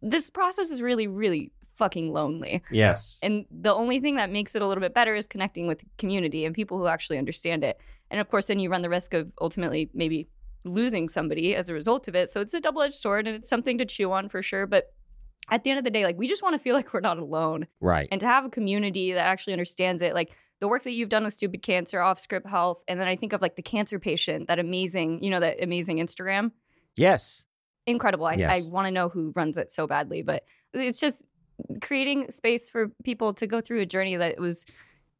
this 0.00 0.30
process 0.30 0.70
is 0.70 0.80
really, 0.80 1.06
really 1.06 1.50
fucking 1.76 2.12
lonely. 2.12 2.62
yes. 2.70 3.18
And 3.22 3.44
the 3.50 3.74
only 3.74 3.98
thing 3.98 4.16
that 4.16 4.30
makes 4.30 4.54
it 4.54 4.62
a 4.62 4.66
little 4.66 4.80
bit 4.80 4.94
better 4.94 5.14
is 5.14 5.26
connecting 5.26 5.66
with 5.66 5.82
community 5.98 6.44
and 6.44 6.54
people 6.54 6.78
who 6.78 6.86
actually 6.86 7.18
understand 7.18 7.64
it. 7.64 7.78
And 8.10 8.20
of 8.20 8.30
course, 8.30 8.46
then 8.46 8.58
you 8.58 8.70
run 8.70 8.82
the 8.82 8.88
risk 8.90 9.14
of 9.14 9.32
ultimately 9.40 9.90
maybe 9.94 10.28
losing 10.64 11.08
somebody 11.08 11.56
as 11.56 11.68
a 11.68 11.74
result 11.74 12.06
of 12.08 12.14
it. 12.14 12.30
So 12.30 12.40
it's 12.40 12.54
a 12.54 12.60
double 12.60 12.82
edged 12.82 12.94
sword 12.94 13.26
and 13.26 13.34
it's 13.36 13.48
something 13.48 13.78
to 13.78 13.84
chew 13.84 14.12
on 14.12 14.28
for 14.28 14.42
sure. 14.42 14.66
But 14.66 14.92
at 15.50 15.64
the 15.64 15.70
end 15.70 15.78
of 15.78 15.84
the 15.84 15.90
day, 15.90 16.04
like 16.04 16.18
we 16.18 16.28
just 16.28 16.42
want 16.42 16.54
to 16.54 16.58
feel 16.58 16.74
like 16.76 16.92
we're 16.92 17.00
not 17.00 17.18
alone 17.18 17.66
right. 17.80 18.08
and 18.10 18.20
to 18.20 18.26
have 18.26 18.44
a 18.44 18.50
community 18.50 19.12
that 19.12 19.26
actually 19.26 19.52
understands 19.52 20.02
it. 20.02 20.14
Like 20.14 20.32
the 20.60 20.68
work 20.68 20.84
that 20.84 20.92
you've 20.92 21.08
done 21.08 21.24
with 21.24 21.34
Stupid 21.34 21.62
Cancer, 21.62 21.98
OffScrip 21.98 22.46
Health, 22.46 22.82
and 22.86 23.00
then 23.00 23.08
I 23.08 23.16
think 23.16 23.32
of 23.32 23.42
like 23.42 23.56
the 23.56 23.62
cancer 23.62 23.98
patient, 23.98 24.48
that 24.48 24.58
amazing, 24.58 25.22
you 25.22 25.30
know, 25.30 25.40
that 25.40 25.62
amazing 25.62 25.98
Instagram 25.98 26.52
yes. 26.94 27.44
incredible. 27.86 28.26
I, 28.26 28.34
Yes. 28.34 28.66
I 28.66 28.70
want 28.70 28.86
to 28.86 28.90
know 28.92 29.08
who 29.08 29.32
runs 29.34 29.56
it 29.56 29.70
so 29.70 29.86
badly, 29.86 30.22
but 30.22 30.44
it's 30.72 31.00
just 31.00 31.24
creating 31.80 32.30
space 32.30 32.70
for 32.70 32.88
people 33.04 33.34
to 33.34 33.46
go 33.46 33.60
through 33.60 33.80
a 33.80 33.86
journey 33.86 34.16
that 34.16 34.38
was 34.38 34.64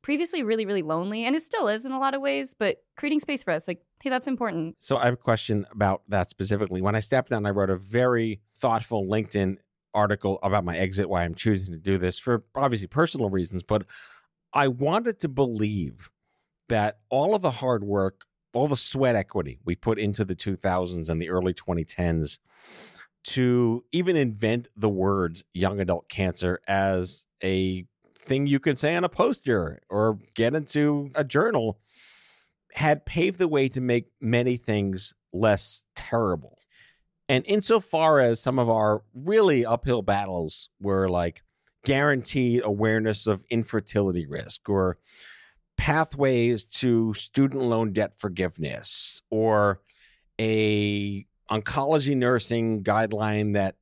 previously 0.03 0.43
really, 0.43 0.67
really 0.67 0.83
lonely, 0.83 1.25
and 1.25 1.37
it 1.37 1.43
still 1.43 1.69
is 1.69 1.87
in 1.87 1.93
a 1.93 1.99
lot 1.99 2.15
of 2.15 2.21
ways. 2.21 2.55
But 2.59 2.79
creating 2.97 3.21
space 3.21 3.43
for 3.43 3.53
us, 3.53 3.69
like, 3.69 3.81
hey, 4.03 4.11
that's 4.11 4.27
important. 4.27 4.77
So 4.79 4.97
I 4.97 5.07
have 5.07 5.15
a 5.15 5.17
question 5.17 5.67
about 5.73 6.03
that 6.09 6.31
specifically. 6.31 6.83
When 6.83 6.95
I 6.95 7.01
stepped 7.01 7.31
down, 7.31 7.47
I 7.47 7.51
wrote 7.51 7.71
a 7.71 7.77
very 7.77 8.41
thoughtful 8.57 9.07
LinkedIn 9.07 9.57
article 9.95 10.39
about 10.43 10.65
my 10.65 10.77
exit, 10.77 11.09
why 11.09 11.25
I'm 11.25 11.35
choosing 11.35 11.73
to 11.73 11.79
do 11.79 11.99
this 11.99 12.19
for 12.19 12.45
obviously 12.55 12.89
personal 12.89 13.31
reasons, 13.31 13.63
but 13.63 13.85
I 14.53 14.69
wanted 14.69 15.19
to 15.21 15.29
believe 15.29 16.11
that 16.69 16.99
all 17.11 17.35
of 17.35 17.43
the 17.43 17.51
hard 17.51 17.85
work, 17.85 18.25
all 18.55 18.69
the 18.69 18.77
sweat 18.77 19.17
equity 19.17 19.61
we 19.65 19.75
put 19.75 19.99
into 19.99 20.25
the 20.25 20.35
2000s 20.35 21.09
and 21.09 21.21
the 21.21 21.31
early 21.31 21.55
2010s 21.55 22.39
to 23.25 23.85
even 23.93 24.17
invent 24.17 24.69
the 24.77 24.89
words 24.89 25.45
young 25.55 25.81
adult 25.81 26.09
cancer 26.09 26.61
as 26.67 27.25
a 27.43 27.85
thing 28.15 28.47
you 28.47 28.59
could 28.59 28.79
say 28.79 28.95
on 28.95 29.05
a 29.05 29.09
poster 29.09 29.81
or 29.89 30.19
get 30.35 30.55
into 30.55 31.11
a 31.15 31.25
journal 31.25 31.79
had 32.75 33.05
paved 33.05 33.39
the 33.39 33.49
way 33.49 33.69
to 33.69 33.81
make 33.81 34.07
many 34.21 34.57
things 34.57 35.13
less 35.33 35.83
terrible. 35.95 36.59
And 37.33 37.47
insofar 37.47 38.21
as 38.21 38.41
some 38.41 38.59
of 38.59 38.69
our 38.69 39.05
really 39.15 39.65
uphill 39.65 40.03
battles 40.03 40.69
were 40.83 41.09
like 41.09 41.43
guaranteed 41.83 42.61
awareness 42.63 43.27
of 43.27 43.43
infertility 43.49 44.27
risk 44.27 44.69
or 44.69 44.99
pathways 45.79 46.63
to 46.65 47.15
student 47.15 47.63
loan 47.63 47.95
debt 47.95 48.15
forgiveness 48.19 49.23
or 49.31 49.81
a 50.39 51.27
oncology 51.51 52.15
nursing 52.15 52.85
guideline 52.85 53.55
that 53.55 53.77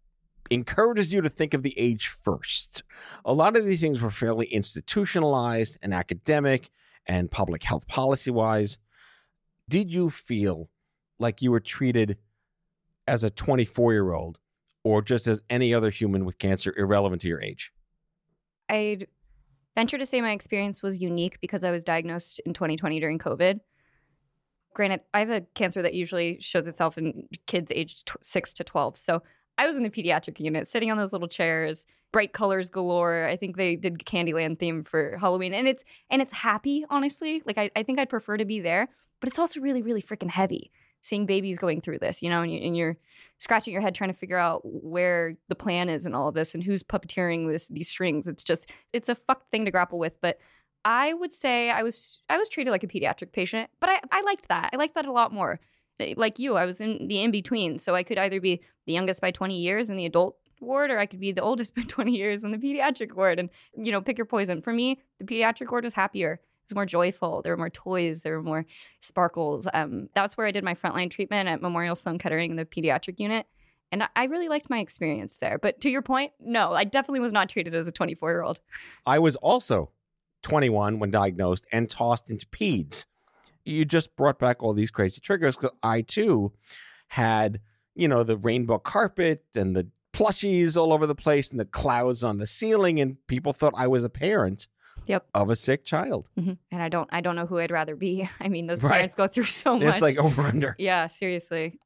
encourages 0.48 1.12
you 1.12 1.20
to 1.20 1.28
think 1.28 1.52
of 1.52 1.64
the 1.64 1.76
age 1.76 2.06
first. 2.06 2.84
A 3.24 3.32
lot 3.32 3.56
of 3.56 3.66
these 3.66 3.80
things 3.80 4.00
were 4.00 4.12
fairly 4.12 4.46
institutionalized 4.46 5.76
and 5.82 5.92
academic 5.92 6.70
and 7.04 7.32
public 7.32 7.64
health 7.64 7.88
policy 7.88 8.30
wise. 8.30 8.78
Did 9.68 9.92
you 9.92 10.08
feel 10.08 10.70
like 11.18 11.42
you 11.42 11.50
were 11.50 11.58
treated 11.58 12.16
as 13.10 13.24
a 13.24 13.30
24 13.30 13.92
year 13.92 14.12
old 14.12 14.38
or 14.84 15.02
just 15.02 15.26
as 15.26 15.40
any 15.50 15.74
other 15.74 15.90
human 15.90 16.24
with 16.24 16.38
cancer, 16.38 16.72
irrelevant 16.78 17.20
to 17.22 17.28
your 17.28 17.42
age? 17.42 17.72
I'd 18.68 19.08
venture 19.74 19.98
to 19.98 20.06
say 20.06 20.20
my 20.20 20.30
experience 20.30 20.80
was 20.80 21.00
unique 21.00 21.40
because 21.40 21.64
I 21.64 21.72
was 21.72 21.82
diagnosed 21.82 22.40
in 22.46 22.54
2020 22.54 23.00
during 23.00 23.18
COVID. 23.18 23.58
Granted, 24.74 25.00
I 25.12 25.18
have 25.18 25.30
a 25.30 25.40
cancer 25.56 25.82
that 25.82 25.94
usually 25.94 26.38
shows 26.40 26.68
itself 26.68 26.96
in 26.96 27.26
kids 27.48 27.72
aged 27.74 28.12
6 28.22 28.54
to 28.54 28.64
12. 28.64 28.96
So 28.96 29.22
I 29.58 29.66
was 29.66 29.76
in 29.76 29.82
the 29.82 29.90
pediatric 29.90 30.38
unit, 30.38 30.68
sitting 30.68 30.92
on 30.92 30.96
those 30.96 31.12
little 31.12 31.28
chairs, 31.28 31.86
bright 32.12 32.32
colors 32.32 32.70
galore. 32.70 33.26
I 33.26 33.36
think 33.36 33.56
they 33.56 33.74
did 33.74 33.98
Candyland 33.98 34.60
theme 34.60 34.84
for 34.84 35.16
Halloween, 35.18 35.52
and 35.52 35.66
it's 35.66 35.82
and 36.08 36.22
it's 36.22 36.32
happy, 36.32 36.86
honestly. 36.88 37.42
Like 37.44 37.58
I, 37.58 37.70
I 37.74 37.82
think 37.82 37.98
I'd 37.98 38.08
prefer 38.08 38.36
to 38.36 38.44
be 38.44 38.60
there, 38.60 38.88
but 39.18 39.28
it's 39.28 39.38
also 39.38 39.60
really, 39.60 39.82
really 39.82 40.00
freaking 40.00 40.30
heavy. 40.30 40.70
Seeing 41.02 41.26
babies 41.26 41.58
going 41.58 41.80
through 41.80 41.98
this, 41.98 42.22
you 42.22 42.28
know, 42.28 42.42
and, 42.42 42.52
you, 42.52 42.60
and 42.60 42.76
you're 42.76 42.96
scratching 43.38 43.72
your 43.72 43.80
head 43.80 43.94
trying 43.94 44.10
to 44.10 44.16
figure 44.16 44.36
out 44.36 44.60
where 44.64 45.34
the 45.48 45.54
plan 45.54 45.88
is 45.88 46.04
and 46.04 46.14
all 46.14 46.28
of 46.28 46.34
this, 46.34 46.54
and 46.54 46.62
who's 46.62 46.82
puppeteering 46.82 47.48
this 47.48 47.68
these 47.68 47.88
strings. 47.88 48.28
It's 48.28 48.44
just 48.44 48.70
it's 48.92 49.08
a 49.08 49.14
fucked 49.14 49.50
thing 49.50 49.64
to 49.64 49.70
grapple 49.70 49.98
with, 49.98 50.20
but 50.20 50.38
I 50.84 51.12
would 51.12 51.32
say 51.32 51.70
I 51.70 51.82
was 51.82 52.22
I 52.28 52.38
was 52.38 52.48
treated 52.48 52.70
like 52.70 52.84
a 52.84 52.88
pediatric 52.88 53.32
patient, 53.32 53.70
but 53.80 53.90
I, 53.90 54.00
I 54.12 54.20
liked 54.22 54.48
that. 54.48 54.70
I 54.72 54.76
liked 54.76 54.94
that 54.94 55.06
a 55.06 55.12
lot 55.12 55.32
more. 55.32 55.60
Eh, 55.98 56.14
like 56.16 56.38
you, 56.38 56.56
I 56.56 56.64
was 56.64 56.80
in 56.80 57.08
the 57.08 57.22
in 57.22 57.30
between, 57.30 57.78
so 57.78 57.94
I 57.94 58.02
could 58.02 58.18
either 58.18 58.40
be 58.40 58.60
the 58.86 58.92
youngest 58.92 59.20
by 59.20 59.30
20 59.30 59.58
years 59.58 59.90
in 59.90 59.96
the 59.96 60.06
adult 60.06 60.36
ward, 60.60 60.90
or 60.90 60.98
I 60.98 61.06
could 61.06 61.20
be 61.20 61.32
the 61.32 61.42
oldest 61.48 61.74
by 61.74 61.82
20 61.82 62.12
years 62.12 62.44
in 62.44 62.50
the 62.50 62.58
pediatric 62.58 63.12
ward, 63.14 63.38
and 63.38 63.50
you 63.76 63.92
know, 63.92 64.00
pick 64.00 64.18
your 64.18 64.24
poison. 64.24 64.62
For 64.62 64.72
me, 64.72 65.00
the 65.18 65.26
pediatric 65.26 65.70
ward 65.70 65.84
was 65.84 65.94
happier. 65.94 66.40
Was 66.70 66.76
more 66.76 66.86
joyful. 66.86 67.42
There 67.42 67.52
were 67.52 67.56
more 67.56 67.70
toys. 67.70 68.22
There 68.22 68.36
were 68.36 68.44
more 68.44 68.64
sparkles. 69.00 69.66
Um, 69.74 70.08
that's 70.14 70.36
where 70.36 70.46
I 70.46 70.52
did 70.52 70.62
my 70.62 70.74
frontline 70.74 71.10
treatment 71.10 71.48
at 71.48 71.60
Memorial 71.60 71.96
Sloan 71.96 72.16
Kettering 72.16 72.52
in 72.52 72.56
the 72.56 72.64
pediatric 72.64 73.18
unit. 73.18 73.46
And 73.90 74.08
I 74.14 74.24
really 74.26 74.48
liked 74.48 74.70
my 74.70 74.78
experience 74.78 75.38
there. 75.38 75.58
But 75.58 75.80
to 75.80 75.90
your 75.90 76.00
point, 76.00 76.30
no, 76.38 76.72
I 76.72 76.84
definitely 76.84 77.18
was 77.18 77.32
not 77.32 77.48
treated 77.48 77.74
as 77.74 77.88
a 77.88 77.92
24 77.92 78.30
year 78.30 78.42
old. 78.42 78.60
I 79.04 79.18
was 79.18 79.34
also 79.36 79.90
21 80.42 81.00
when 81.00 81.10
diagnosed 81.10 81.66
and 81.72 81.90
tossed 81.90 82.30
into 82.30 82.46
peds. 82.46 83.06
You 83.64 83.84
just 83.84 84.14
brought 84.14 84.38
back 84.38 84.62
all 84.62 84.72
these 84.72 84.92
crazy 84.92 85.20
triggers 85.20 85.56
because 85.56 85.76
I 85.82 86.02
too 86.02 86.52
had, 87.08 87.60
you 87.96 88.06
know, 88.06 88.22
the 88.22 88.36
rainbow 88.36 88.78
carpet 88.78 89.44
and 89.56 89.74
the 89.74 89.88
plushies 90.12 90.76
all 90.76 90.92
over 90.92 91.06
the 91.06 91.16
place 91.16 91.50
and 91.50 91.58
the 91.58 91.64
clouds 91.64 92.22
on 92.22 92.38
the 92.38 92.46
ceiling, 92.46 93.00
and 93.00 93.16
people 93.26 93.52
thought 93.52 93.74
I 93.76 93.88
was 93.88 94.04
a 94.04 94.08
parent. 94.08 94.68
Yep. 95.10 95.26
Of 95.34 95.50
a 95.50 95.56
sick 95.56 95.84
child. 95.84 96.30
Mm-hmm. 96.38 96.52
And 96.72 96.82
I 96.82 96.88
don't 96.88 97.08
I 97.12 97.20
don't 97.20 97.36
know 97.36 97.46
who 97.46 97.58
I'd 97.58 97.70
rather 97.70 97.96
be. 97.96 98.28
I 98.40 98.48
mean, 98.48 98.66
those 98.66 98.82
Right. 98.82 98.92
parents 98.94 99.14
go 99.14 99.26
through 99.28 99.44
so 99.44 99.74
much. 99.78 99.82
It's 99.84 100.00
like 100.02 100.16
over 100.18 100.42
under. 100.42 100.74
yeah, 100.78 101.06
seriously. 101.06 101.78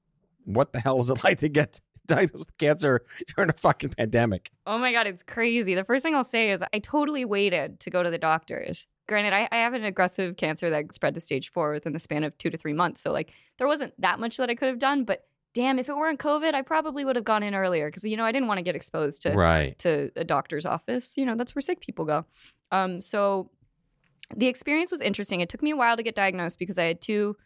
What 0.45 0.73
the 0.73 0.81
hell 0.81 0.99
is 1.01 1.11
it 1.11 1.25
like 1.25 1.39
to 1.39 1.49
get 1.49 1.81
diagnosed 2.07 2.35
with 2.49 2.59
cancer 2.59 3.01
during 3.35 3.51
a 3.51 3.55
fucking 3.55 3.91
pandemic? 3.91 4.51
Oh 4.67 4.79
my 4.79 4.93
God, 4.93 5.07
it's 5.07 5.23
crazy. 5.23 5.75
The 5.75 5.85
first 5.85 6.03
thing 6.03 6.15
I'll 6.15 6.23
say 6.25 6.51
is 6.51 6.63
I 6.73 6.79
totally 6.79 7.25
waited 7.25 7.81
to 7.81 7.91
go 7.91 8.03
to 8.03 8.11
the 8.11 8.19
doctors. 8.19 8.87
Granted, 9.09 9.33
I, 9.35 9.49
I 9.53 9.57
have 9.57 9.75
an 9.75 9.85
aggressive 9.85 10.37
cancer 10.37 10.71
that 10.71 10.95
spread 10.95 11.15
to 11.15 11.21
stage 11.21 11.53
four 11.53 11.73
within 11.73 11.93
the 11.93 12.01
span 12.01 12.25
of 12.25 12.37
two 12.39 12.49
to 12.51 12.57
three 12.57 12.73
months. 12.73 13.01
So, 13.03 13.13
like, 13.13 13.33
there 13.59 13.67
wasn't 13.67 13.93
that 14.01 14.19
much 14.19 14.39
that 14.39 14.49
I 14.49 14.55
could 14.55 14.69
have 14.69 14.79
done. 14.79 15.05
But 15.05 15.27
damn, 15.53 15.79
if 15.79 15.91
it 15.91 15.97
weren't 15.97 16.19
COVID, 16.19 16.55
I 16.55 16.63
probably 16.63 17.05
would 17.05 17.17
have 17.17 17.25
gone 17.25 17.43
in 17.43 17.55
earlier 17.55 17.89
because, 17.89 18.05
you 18.05 18.17
know, 18.17 18.25
I 18.25 18.33
didn't 18.33 18.49
want 18.49 18.59
to 18.59 18.63
get 18.63 18.75
exposed 18.75 19.21
to, 19.23 19.33
Right. 19.33 19.79
to 19.81 20.11
a 20.17 20.25
doctor's 20.25 20.65
office. 20.67 21.13
You 21.17 21.27
know, 21.27 21.37
that's 21.37 21.55
where 21.55 21.61
sick 21.63 21.81
people 21.81 22.07
go. 22.07 22.25
Um, 22.75 23.01
so, 23.01 23.51
the 24.35 24.47
experience 24.47 24.91
was 24.91 25.01
interesting. 25.01 25.41
It 25.41 25.49
took 25.49 25.63
me 25.63 25.71
a 25.71 25.77
while 25.77 25.97
to 25.97 26.03
get 26.03 26.15
diagnosed 26.15 26.59
because 26.59 26.79
I 26.79 26.85
had 26.85 27.01
two 27.01 27.37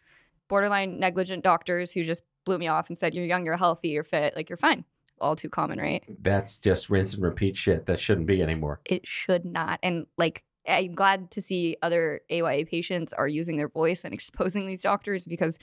borderline 0.47 0.99
negligent 0.99 1.43
doctors 1.43 1.91
who 1.91 2.03
just 2.03 2.23
blew 2.45 2.57
me 2.57 2.67
off 2.67 2.87
and 2.89 2.97
said, 2.97 3.13
You're 3.13 3.25
young, 3.25 3.45
you're 3.45 3.57
healthy, 3.57 3.89
you're 3.89 4.03
fit, 4.03 4.35
like, 4.35 4.49
you're 4.49 4.57
fine. 4.57 4.85
All 5.21 5.35
too 5.35 5.49
common, 5.49 5.79
right? 5.79 6.03
That's 6.21 6.57
just 6.59 6.89
rinse 6.89 7.13
and 7.13 7.23
repeat 7.23 7.57
shit 7.57 7.85
that 7.87 7.99
shouldn't 7.99 8.27
be 8.27 8.41
anymore. 8.41 8.79
it 8.85 9.05
should 9.05 9.43
not. 9.45 9.79
And 9.83 10.05
like, 10.17 10.43
I'm 10.67 10.93
glad 10.95 11.31
to 11.31 11.41
see 11.41 11.75
other 11.81 12.21
AYA 12.31 12.65
patients 12.65 13.11
are 13.13 13.27
using 13.27 13.57
their 13.57 13.67
voice 13.67 14.03
and 14.05 14.13
exposing 14.19 14.65
these 14.65 14.81
doctors 14.81 15.25
because, 15.25 15.59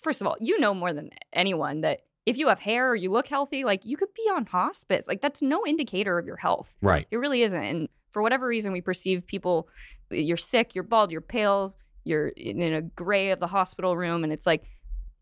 first 0.00 0.20
of 0.20 0.26
all, 0.26 0.36
you 0.40 0.58
know 0.58 0.72
more 0.74 0.92
than 0.92 1.10
anyone 1.32 1.82
that 1.82 2.00
if 2.26 2.38
you 2.38 2.48
have 2.48 2.60
hair 2.60 2.88
or 2.90 2.96
you 2.96 3.10
look 3.10 3.26
healthy, 3.26 3.64
like 3.64 3.84
you 3.84 3.98
could 3.98 4.12
be 4.14 4.22
on 4.34 4.46
hospice. 4.46 5.06
Like, 5.06 5.20
that's 5.20 5.42
no 5.42 5.66
indicator 5.66 6.18
of 6.18 6.26
your 6.26 6.36
health. 6.36 6.74
Right. 6.80 7.06
It 7.10 7.18
really 7.18 7.42
isn't. 7.42 7.62
And 7.62 7.88
for 8.14 8.22
whatever 8.22 8.46
reason, 8.46 8.72
we 8.72 8.80
perceive 8.80 9.26
people, 9.26 9.68
you're 10.10 10.38
sick, 10.38 10.74
you're 10.74 10.84
bald, 10.84 11.10
you're 11.12 11.20
pale, 11.20 11.76
you're 12.04 12.28
in 12.28 12.62
a 12.72 12.80
gray 12.80 13.30
of 13.30 13.40
the 13.40 13.46
hospital 13.48 13.94
room. 13.96 14.24
And 14.24 14.32
it's 14.32 14.46
like, 14.46 14.64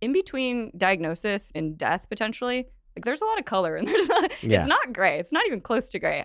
in 0.01 0.13
between 0.13 0.71
diagnosis 0.77 1.51
and 1.55 1.77
death 1.79 2.07
potentially, 2.09 2.67
like 2.97 3.05
there's 3.05 3.23
a 3.23 3.25
lot 3.25 3.39
of 3.39 3.45
color 3.47 3.75
and 3.77 3.87
there's 3.89 4.09
not, 4.09 4.31
Yeah. 4.43 4.61
it's 4.61 4.69
not 4.69 4.93
gray. 4.93 5.19
It's 5.19 5.33
not 5.33 5.47
even 5.47 5.61
close 5.61 5.89
to 5.91 5.99
gray. 5.99 6.25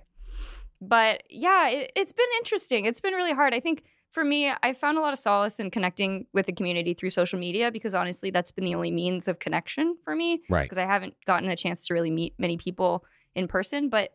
But 0.81 1.23
yeah, 1.29 1.69
it, 1.69 1.91
it's 1.95 2.13
been 2.13 2.25
interesting. 2.37 2.85
It's 2.85 3.01
been 3.01 3.13
really 3.13 3.33
hard. 3.33 3.53
I 3.53 3.59
think 3.59 3.83
for 4.11 4.23
me, 4.23 4.51
I 4.63 4.73
found 4.73 4.97
a 4.97 5.01
lot 5.01 5.13
of 5.13 5.19
solace 5.19 5.59
in 5.59 5.69
connecting 5.71 6.25
with 6.33 6.45
the 6.47 6.53
community 6.53 6.93
through 6.93 7.11
social 7.11 7.39
media 7.39 7.71
because 7.71 7.95
honestly, 7.95 8.31
that's 8.31 8.51
been 8.51 8.65
the 8.65 8.75
only 8.75 8.91
means 8.91 9.27
of 9.27 9.39
connection 9.39 9.95
for 10.03 10.15
me 10.15 10.41
Right. 10.49 10.63
because 10.63 10.77
I 10.77 10.85
haven't 10.85 11.13
gotten 11.25 11.49
a 11.49 11.55
chance 11.55 11.85
to 11.87 11.93
really 11.93 12.11
meet 12.11 12.33
many 12.37 12.57
people 12.57 13.05
in 13.35 13.47
person. 13.47 13.89
But 13.89 14.11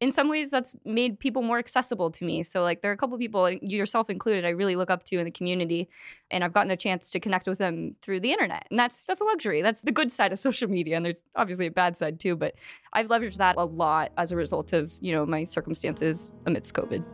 in 0.00 0.12
some 0.12 0.28
ways, 0.28 0.50
that's 0.50 0.76
made 0.84 1.18
people 1.18 1.42
more 1.42 1.58
accessible 1.58 2.10
to 2.12 2.24
me. 2.24 2.44
So, 2.44 2.62
like, 2.62 2.82
there 2.82 2.90
are 2.90 2.94
a 2.94 2.96
couple 2.96 3.14
of 3.14 3.20
people, 3.20 3.50
you 3.50 3.60
yourself 3.62 4.08
included, 4.08 4.44
I 4.44 4.50
really 4.50 4.76
look 4.76 4.90
up 4.90 5.04
to 5.04 5.18
in 5.18 5.24
the 5.24 5.30
community, 5.30 5.88
and 6.30 6.44
I've 6.44 6.52
gotten 6.52 6.70
a 6.70 6.76
chance 6.76 7.10
to 7.10 7.20
connect 7.20 7.48
with 7.48 7.58
them 7.58 7.96
through 8.00 8.20
the 8.20 8.30
internet, 8.30 8.66
and 8.70 8.78
that's 8.78 9.06
that's 9.06 9.20
a 9.20 9.24
luxury. 9.24 9.60
That's 9.60 9.82
the 9.82 9.92
good 9.92 10.12
side 10.12 10.32
of 10.32 10.38
social 10.48 10.70
media, 10.70 10.96
and 10.96 11.04
there's 11.04 11.24
obviously 11.34 11.66
a 11.66 11.70
bad 11.70 11.96
side 11.96 12.20
too. 12.20 12.36
But 12.36 12.54
I've 12.92 13.08
leveraged 13.08 13.38
that 13.38 13.56
a 13.56 13.64
lot 13.64 14.12
as 14.16 14.30
a 14.30 14.36
result 14.36 14.72
of 14.72 14.92
you 15.00 15.12
know 15.12 15.26
my 15.26 15.44
circumstances 15.44 16.32
amidst 16.46 16.74
COVID. 16.74 17.04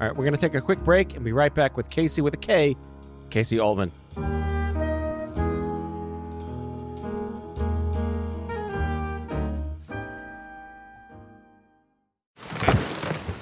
All 0.00 0.06
right, 0.06 0.16
we're 0.16 0.24
going 0.24 0.34
to 0.34 0.40
take 0.40 0.54
a 0.54 0.62
quick 0.62 0.78
break 0.80 1.14
and 1.16 1.24
be 1.24 1.32
right 1.32 1.54
back 1.54 1.76
with 1.76 1.90
Casey 1.90 2.22
with 2.22 2.32
a 2.32 2.38
K, 2.38 2.74
Kasey 3.28 3.62
Altman. 3.62 4.49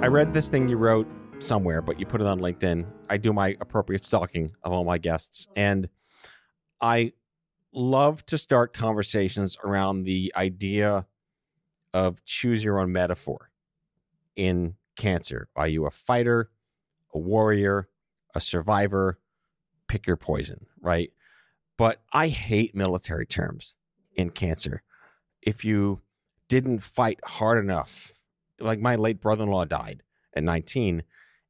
I 0.00 0.06
read 0.06 0.32
this 0.32 0.48
thing 0.48 0.68
you 0.68 0.76
wrote 0.76 1.08
somewhere, 1.40 1.82
but 1.82 1.98
you 1.98 2.06
put 2.06 2.20
it 2.20 2.26
on 2.26 2.38
LinkedIn. 2.38 2.86
I 3.10 3.16
do 3.16 3.32
my 3.32 3.56
appropriate 3.60 4.04
stalking 4.04 4.52
of 4.62 4.72
all 4.72 4.84
my 4.84 4.96
guests, 4.96 5.48
and 5.56 5.88
I 6.80 7.14
love 7.72 8.24
to 8.26 8.38
start 8.38 8.72
conversations 8.72 9.58
around 9.64 10.04
the 10.04 10.32
idea 10.36 11.06
of 11.92 12.24
choose 12.24 12.62
your 12.62 12.78
own 12.78 12.92
metaphor 12.92 13.50
in 14.36 14.76
cancer. 14.96 15.48
Are 15.56 15.66
you 15.66 15.84
a 15.84 15.90
fighter, 15.90 16.50
a 17.12 17.18
warrior, 17.18 17.88
a 18.36 18.40
survivor? 18.40 19.18
Pick 19.88 20.06
your 20.06 20.16
poison, 20.16 20.66
right? 20.80 21.10
But 21.76 22.02
I 22.12 22.28
hate 22.28 22.72
military 22.72 23.26
terms 23.26 23.74
in 24.14 24.30
cancer. 24.30 24.82
If 25.42 25.64
you 25.64 26.02
didn't 26.48 26.84
fight 26.84 27.18
hard 27.24 27.62
enough, 27.62 28.12
like 28.60 28.80
my 28.80 28.96
late 28.96 29.20
brother 29.20 29.44
in 29.44 29.50
law 29.50 29.64
died 29.64 30.02
at 30.34 30.42
19. 30.44 31.02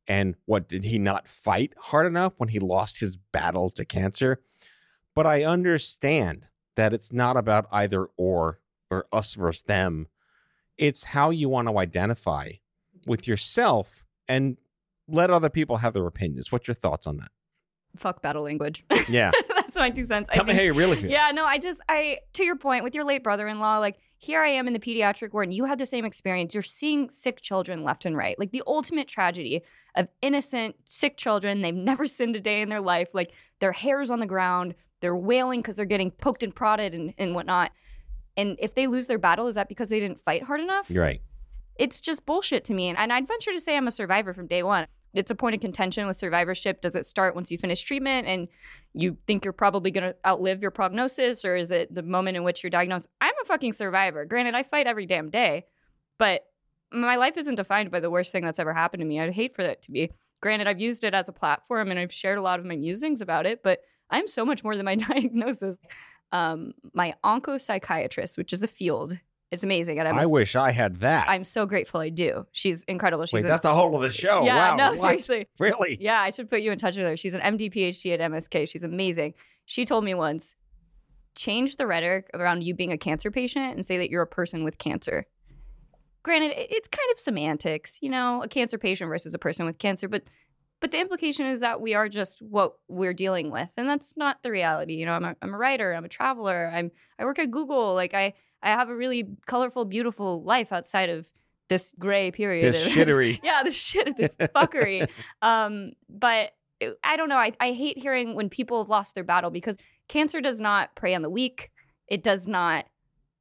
And 0.07 0.37
what 0.47 0.69
did 0.69 0.85
he 0.85 0.99
not 0.99 1.29
fight 1.29 1.75
hard 1.79 2.07
enough 2.07 2.33
when 2.39 2.49
he 2.49 2.59
lost 2.59 3.01
his 3.01 3.17
battle 3.17 3.69
to 3.71 3.85
cancer? 3.85 4.41
But 5.15 5.27
I 5.27 5.45
understand 5.45 6.47
that 6.77 6.93
it's 6.95 7.13
not 7.13 7.37
about 7.37 7.67
either 7.73 8.07
or 8.17 8.61
or 8.91 9.07
us 9.13 9.35
versus 9.35 9.65
them. 9.65 10.07
It's 10.79 11.05
how 11.05 11.29
you 11.31 11.49
want 11.49 11.69
to 11.69 11.79
identify 11.79 12.53
with 13.07 13.27
yourself 13.29 14.05
and 14.27 14.57
let 15.07 15.29
other 15.31 15.51
people 15.51 15.79
have 15.79 15.93
their 15.93 16.07
opinions. 16.07 16.51
What's 16.53 16.69
your 16.69 16.75
thoughts 16.75 17.07
on 17.07 17.17
that? 17.19 17.31
Fuck 17.97 18.23
battle 18.23 18.45
language. 18.45 18.85
Yeah. 19.09 19.33
That's 19.49 19.77
my 19.77 19.91
two 19.91 20.07
cents. 20.07 20.29
I 20.31 20.35
Tell 20.35 20.45
me 20.45 20.53
think- 20.53 20.59
how 20.61 20.65
you 20.65 20.73
really 20.75 20.97
feel. 20.97 21.11
Yeah, 21.11 21.31
no, 21.35 21.45
I 21.45 21.59
just 21.59 21.79
I 21.89 22.21
to 22.35 22.45
your 22.45 22.57
point 22.57 22.85
with 22.85 22.95
your 22.95 23.05
late 23.05 23.23
brother-in-law, 23.23 23.79
like 23.79 23.97
here 24.21 24.43
I 24.43 24.49
am 24.49 24.67
in 24.67 24.73
the 24.73 24.81
pediatric 24.81 25.33
ward 25.33 25.47
and 25.47 25.55
you 25.55 25.65
had 25.65 25.79
the 25.79 25.87
same 25.87 26.05
experience. 26.05 26.53
You're 26.53 26.63
seeing 26.63 27.09
sick 27.09 27.41
children 27.41 27.85
left 27.85 28.05
and 28.05 28.17
right. 28.17 28.37
Like 28.39 28.51
the 28.51 28.65
ultimate 28.67 29.07
tragedy 29.07 29.63
of 29.95 30.09
innocent 30.21 30.75
sick 30.87 31.17
children. 31.17 31.63
They've 31.63 31.75
never 31.75 32.07
sinned 32.09 32.35
a 32.35 32.41
day 32.41 32.61
in 32.61 32.69
their 32.69 32.81
life. 32.81 33.11
Like 33.15 33.33
their 33.61 33.73
hair's 33.73 34.11
on 34.11 34.19
the 34.19 34.27
ground. 34.27 34.75
They're 35.01 35.17
wailing 35.17 35.61
because 35.61 35.77
they're 35.77 35.85
getting 35.85 36.11
poked 36.11 36.43
and 36.43 36.53
prodded 36.55 36.95
and, 36.95 37.15
and 37.17 37.33
whatnot. 37.35 37.71
And 38.37 38.57
if 38.59 38.75
they 38.75 38.89
lose 38.89 39.07
their 39.07 39.19
battle, 39.19 39.47
is 39.47 39.55
that 39.55 39.69
because 39.69 39.89
they 39.89 40.01
didn't 40.01 40.23
fight 40.25 40.43
hard 40.43 40.61
enough? 40.61 40.91
You're 40.91 41.05
right. 41.05 41.21
it's 41.77 42.01
just 42.01 42.27
bullshit 42.27 42.65
to 42.67 42.75
me. 42.75 42.89
And, 42.89 42.99
and 42.99 43.13
I'd 43.13 43.27
venture 43.27 43.53
to 43.53 43.61
say 43.61 43.77
I'm 43.77 43.87
a 43.87 43.93
survivor 43.93 44.35
from 44.35 44.49
day 44.49 44.65
one. 44.65 44.87
It's 45.15 45.31
a 45.31 45.35
point 45.35 45.55
of 45.55 45.61
contention 45.61 46.07
with 46.07 46.17
survivorship. 46.17 46.81
Does 46.81 46.95
it 46.95 47.07
start 47.07 47.35
once 47.35 47.51
you 47.51 47.59
finish 47.59 47.81
treatment 47.83 48.27
and 48.27 48.49
you 48.93 49.17
think 49.27 49.45
you're 49.45 49.53
probably 49.53 49.91
going 49.91 50.05
to 50.05 50.17
outlive 50.27 50.61
your 50.61 50.71
prognosis, 50.71 51.45
or 51.45 51.57
is 51.57 51.71
it 51.71 51.95
the 51.95 52.03
moment 52.03 52.37
in 52.37 52.45
which 52.45 52.63
you're 52.63 52.71
diagnosed? 52.71 53.09
I'm 53.21 53.35
a 53.43 53.45
fucking 53.45 53.73
survivor. 53.73 54.25
Granted, 54.25 54.55
I 54.55 54.63
fight 54.63 54.87
every 54.87 55.07
damn 55.07 55.31
day, 55.31 55.67
but 56.19 56.43
my 56.93 57.17
life 57.17 57.37
isn't 57.37 57.55
defined 57.55 57.91
by 57.91 58.01
the 58.01 58.11
worst 58.11 58.33
thing 58.33 58.45
that's 58.45 58.59
ever 58.59 58.73
happened 58.73 59.01
to 59.01 59.07
me. 59.07 59.21
I'd 59.21 59.33
hate 59.33 59.55
for 59.55 59.63
that 59.63 59.83
to 59.83 59.91
be. 59.91 60.11
Granted, 60.41 60.69
I've 60.69 60.81
used 60.81 61.05
it 61.05 61.15
as 61.15 61.29
a 61.29 61.33
platform 61.33 61.91
and 61.91 61.99
I've 61.99 62.13
shared 62.13 62.39
a 62.39 62.43
lot 62.43 62.61
of 62.61 62.65
my 62.65 62.77
musings 62.77 63.21
about 63.21 63.47
it, 63.47 63.63
but 63.63 63.81
I'm 64.11 64.29
so 64.29 64.45
much 64.45 64.63
more 64.65 64.77
than 64.77 64.85
my 64.85 64.95
diagnosis. 64.97 65.77
Um, 66.33 66.73
my 66.93 67.15
oncopsychiatrist, 67.25 68.37
which 68.39 68.53
is 68.53 68.63
a 68.63 68.69
field, 68.69 69.19
it's 69.51 69.65
amazing. 69.65 69.99
And 69.99 70.07
I'm 70.09 70.19
I 70.19 70.23
a- 70.25 70.29
wish 70.29 70.57
I 70.57 70.71
had 70.73 70.97
that. 71.01 71.29
I'm 71.29 71.45
so 71.45 71.65
grateful 71.67 72.01
I 72.01 72.09
do. 72.11 72.47
She's 72.53 72.83
incredible. 72.85 73.25
She's 73.27 73.35
Wait, 73.35 73.41
an- 73.45 73.49
that's 73.49 73.65
a 73.65 73.75
whole 73.75 73.95
of 73.97 74.03
the 74.03 74.11
show. 74.11 74.45
yeah, 74.45 74.71
wow. 74.71 74.77
no, 74.77 74.91
what? 74.99 75.09
seriously. 75.23 75.47
Really? 75.59 75.97
Yeah, 76.01 76.21
I 76.21 76.31
should 76.31 76.51
put 76.51 76.61
you 76.61 76.71
in 76.73 76.79
touch 76.79 76.97
with 76.97 77.07
her. 77.07 77.17
She's 77.17 77.35
an 77.35 77.41
MD 77.41 77.73
PhD 77.73 78.13
at 78.13 78.21
MSK. 78.21 78.69
She's 78.69 78.83
amazing. 78.83 79.35
She 79.65 79.85
told 79.85 80.05
me 80.05 80.15
once, 80.15 80.55
change 81.35 81.77
the 81.77 81.87
rhetoric 81.87 82.29
around 82.35 82.65
you 82.65 82.75
being 82.75 82.93
a 82.93 82.99
cancer 82.99 83.31
patient 83.31 83.75
and 83.75 83.85
say 83.85 83.97
that 83.99 84.11
you're 84.11 84.23
a 84.23 84.27
person 84.27 84.65
with 84.65 84.79
cancer. 84.79 85.27
Granted, 86.23 86.53
it's 86.57 86.89
kind 86.89 87.09
of 87.13 87.19
semantics, 87.19 87.99
you 88.03 88.11
know, 88.11 88.43
a 88.43 88.49
cancer 88.49 88.77
patient 88.77 89.09
versus 89.09 89.33
a 89.35 89.39
person 89.39 89.65
with 89.67 89.79
cancer, 89.79 90.09
but 90.09 90.25
but 90.81 90.93
the 90.93 91.01
implication 91.01 91.47
is 91.47 91.59
that 91.61 91.81
we 91.81 91.95
are 91.95 92.09
just 92.09 92.41
what 92.41 92.75
we're 92.87 93.13
dealing 93.15 93.51
with, 93.51 93.71
and 93.77 93.89
that's 93.89 94.17
not 94.17 94.43
the 94.45 94.51
reality. 94.51 94.95
You 94.95 95.07
know, 95.07 95.13
I'm 95.13 95.25
a, 95.25 95.37
I'm 95.43 95.53
a 95.55 95.57
writer, 95.57 95.93
I'm 95.93 96.05
a 96.05 96.09
traveler, 96.09 96.71
I'm 96.73 96.91
I 97.19 97.25
work 97.25 97.39
at 97.41 97.51
Google. 97.51 97.95
Like 97.95 98.15
I 98.15 98.35
I 98.63 98.71
have 98.71 98.89
a 98.89 98.95
really 98.97 99.27
colorful, 99.47 99.85
beautiful 99.85 100.43
life 100.43 100.73
outside 100.73 101.09
of 101.11 101.31
this 101.69 101.95
gray 101.99 102.31
period. 102.31 102.73
This 102.73 102.87
of- 102.87 102.93
shittery. 102.93 103.41
yeah, 103.45 103.63
this 103.63 103.75
shit, 103.75 104.17
this 104.19 104.35
fuckery. 104.37 105.09
um, 105.43 105.93
but 106.09 106.53
I 107.03 107.17
don't 107.17 107.29
know. 107.29 107.37
I, 107.37 107.53
I 107.61 107.73
hate 107.73 107.99
hearing 107.99 108.35
when 108.35 108.49
people 108.49 108.83
have 108.83 108.89
lost 108.89 109.15
their 109.15 109.25
battle 109.25 109.51
because 109.51 109.77
cancer 110.09 110.41
does 110.41 110.61
not 110.61 110.95
prey 110.95 111.15
on 111.15 111.23
the 111.23 111.31
weak. 111.31 111.71
It 112.07 112.23
does 112.23 112.47
not 112.49 112.87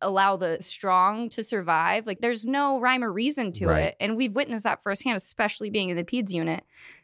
allow 0.02 0.36
the 0.38 0.58
strong 0.62 1.30
to 1.30 1.44
survive. 1.44 2.06
Like 2.06 2.20
there's 2.20 2.46
no 2.46 2.80
rhyme 2.80 3.04
or 3.04 3.12
reason 3.12 3.52
to 3.54 3.68
Right. 3.68 3.84
it. 3.86 3.96
And 4.00 4.16
we've 4.18 4.36
witnessed 4.36 4.64
that 4.64 4.84
firsthand, 4.84 5.18
especially 5.18 5.70
being 5.70 5.90
in 5.90 5.98
the 5.98 6.04
PEDS 6.04 6.32
unit. 6.32 6.64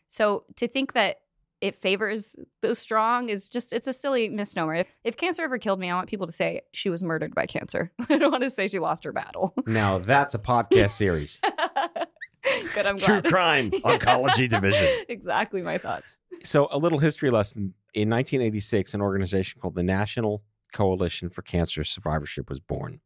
So 0.10 0.44
to 0.58 0.68
think 0.68 0.94
that 0.94 1.22
it 1.64 1.78
favors 1.78 2.36
the 2.62 2.76
strong 2.76 3.30
is 3.30 3.48
just 3.48 3.72
it's 3.72 3.88
a 3.88 3.94
silly 3.94 4.28
misnomer. 4.28 4.76
If, 4.76 4.88
if 5.06 5.16
cancer 5.16 5.44
ever 5.44 5.58
killed 5.58 5.80
me, 5.80 5.90
I 5.90 5.96
want 5.96 6.10
people 6.10 6.28
to 6.28 6.34
say 6.34 6.62
she 6.74 6.90
was 6.90 7.02
murdered 7.02 7.34
by 7.34 7.46
cancer. 7.46 7.90
I 8.10 8.18
don't 8.18 8.32
want 8.32 8.44
to 8.44 8.50
say 8.50 8.68
she 8.68 8.80
lost 8.80 9.06
her 9.06 9.14
battle. 9.14 9.54
Now 9.66 9.98
that's 9.98 10.36
a 10.36 10.40
podcast 10.40 10.92
series. 10.92 11.40
Good, 12.76 12.86
I'm 12.86 13.00
True. 13.00 13.22
Crime 13.22 13.72
Oncology 13.72 14.50
Division. 14.50 15.06
exactly 15.08 15.62
my 15.62 15.78
thoughts. 15.78 16.18
So, 16.44 16.68
a 16.70 16.78
little 16.78 17.00
history 17.00 17.32
lesson. 17.32 17.74
In 17.94 18.10
1986, 18.10 18.94
an 18.94 19.02
organization 19.02 19.62
called 19.62 19.76
the 19.76 19.84
National 19.84 20.44
Coalition 20.74 21.30
for 21.30 21.44
Cancer 21.44 21.86
Survivorship 21.86 22.50
was 22.50 22.60
born. 22.60 23.00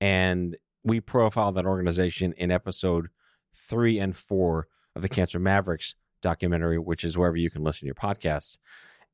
And 0.00 0.56
we 0.82 1.00
profiled 1.00 1.54
that 1.54 1.66
organization 1.66 2.32
in 2.36 2.50
episode 2.50 3.10
three 3.54 4.00
and 4.00 4.16
four 4.16 4.66
of 4.96 5.02
the 5.02 5.08
Cancer 5.08 5.38
Mavericks 5.38 5.94
documentary, 6.20 6.78
which 6.78 7.04
is 7.04 7.16
wherever 7.16 7.36
you 7.36 7.50
can 7.50 7.62
listen 7.62 7.80
to 7.80 7.86
your 7.86 7.94
podcasts. 7.94 8.58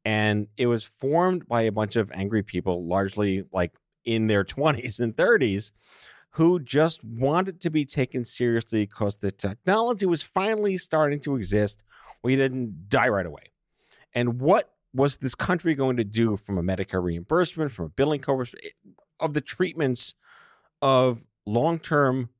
And 0.04 0.46
it 0.56 0.66
was 0.66 0.84
formed 0.84 1.48
by 1.48 1.62
a 1.62 1.72
bunch 1.72 1.96
of 1.96 2.12
angry 2.12 2.42
people, 2.42 2.86
largely 2.86 3.44
like 3.52 3.72
in 4.04 4.28
their 4.28 4.44
20s 4.44 5.00
and 5.00 5.16
30s, 5.16 5.72
who 6.30 6.60
just 6.60 7.02
wanted 7.02 7.60
to 7.62 7.70
be 7.70 7.84
taken 7.84 8.24
seriously 8.24 8.84
because 8.84 9.18
the 9.18 9.32
technology 9.32 10.06
was 10.06 10.22
finally 10.22 10.76
starting 10.76 11.18
to 11.20 11.34
exist 11.34 11.82
We 12.22 12.36
didn't 12.36 12.88
die 12.88 13.08
right 13.08 13.24
away. 13.24 13.52
And 14.14 14.40
what 14.40 14.72
was 14.92 15.18
this 15.18 15.34
country 15.34 15.74
going 15.74 15.96
to 15.96 16.04
do 16.04 16.36
from 16.36 16.58
a 16.58 16.62
Medicare 16.62 17.02
reimbursement, 17.02 17.70
from 17.70 17.86
a 17.86 17.88
billing 17.88 18.20
coverage 18.20 18.54
eh, 18.62 18.70
of 19.20 19.34
the 19.34 19.40
treatments 19.40 20.14
of 20.82 21.22
long 21.46 21.78
term 21.78 22.30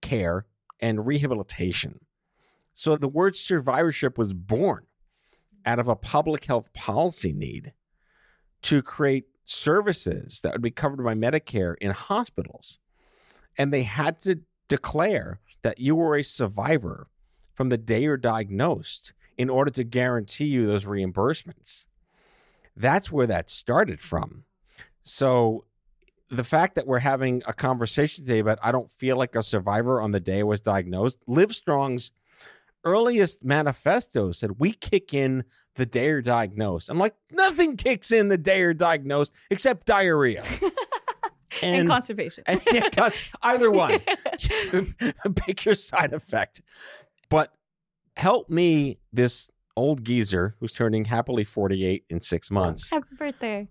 care 0.00 0.46
and 0.80 1.06
rehabilitation? 1.06 2.00
So 2.74 2.96
the 2.96 3.08
word 3.08 3.36
survivorship 3.36 4.18
was 4.18 4.32
born 4.32 4.86
out 5.64 5.78
of 5.78 5.88
a 5.88 5.96
public 5.96 6.44
health 6.44 6.72
policy 6.72 7.32
need 7.32 7.72
to 8.62 8.82
create 8.82 9.26
services 9.44 10.40
that 10.40 10.52
would 10.52 10.62
be 10.62 10.70
covered 10.70 11.02
by 11.04 11.14
Medicare 11.14 11.74
in 11.80 11.90
hospitals. 11.90 12.78
And 13.58 13.72
they 13.72 13.82
had 13.82 14.20
to 14.20 14.40
declare 14.68 15.40
that 15.62 15.78
you 15.78 15.94
were 15.94 16.16
a 16.16 16.24
survivor 16.24 17.08
from 17.54 17.68
the 17.68 17.78
day 17.78 18.02
you're 18.02 18.16
diagnosed 18.16 19.12
in 19.36 19.50
order 19.50 19.70
to 19.70 19.84
guarantee 19.84 20.46
you 20.46 20.66
those 20.66 20.84
reimbursements. 20.84 21.86
That's 22.76 23.12
where 23.12 23.26
that 23.26 23.50
started 23.50 24.00
from. 24.00 24.44
So 25.02 25.64
the 26.30 26.44
fact 26.44 26.76
that 26.76 26.86
we're 26.86 27.00
having 27.00 27.42
a 27.46 27.52
conversation 27.52 28.24
today 28.24 28.38
about 28.38 28.58
I 28.62 28.72
don't 28.72 28.90
feel 28.90 29.16
like 29.16 29.36
a 29.36 29.42
survivor 29.42 30.00
on 30.00 30.12
the 30.12 30.20
day 30.20 30.40
I 30.40 30.44
was 30.44 30.60
diagnosed, 30.60 31.18
Livestrong's 31.28 32.12
earliest 32.84 33.44
manifesto 33.44 34.32
said 34.32 34.58
we 34.58 34.72
kick 34.72 35.14
in 35.14 35.44
the 35.76 35.86
day 35.86 36.06
you're 36.06 36.22
diagnosed. 36.22 36.88
I'm 36.88 36.98
like, 36.98 37.14
nothing 37.30 37.76
kicks 37.76 38.10
in 38.12 38.28
the 38.28 38.38
day 38.38 38.58
you're 38.60 38.74
diagnosed 38.74 39.34
except 39.50 39.86
diarrhea. 39.86 40.44
and, 41.62 41.88
constipation. 41.88 42.44
and 42.46 42.60
yeah, 42.72 42.88
'cause 42.90 43.22
either 43.42 43.70
one. 43.70 44.00
Pick 45.36 45.64
your 45.64 45.74
side 45.74 46.12
effect. 46.12 46.62
But 47.28 47.52
help 48.16 48.50
me, 48.50 48.98
this 49.12 49.48
old 49.76 50.04
geezer 50.04 50.54
who's 50.60 50.72
turning 50.72 51.06
happily 51.06 51.44
48 51.44 52.04
in 52.10 52.20
six 52.20 52.50
months. 52.50 52.90
Happy 52.90 53.06
birthday. 53.16 53.68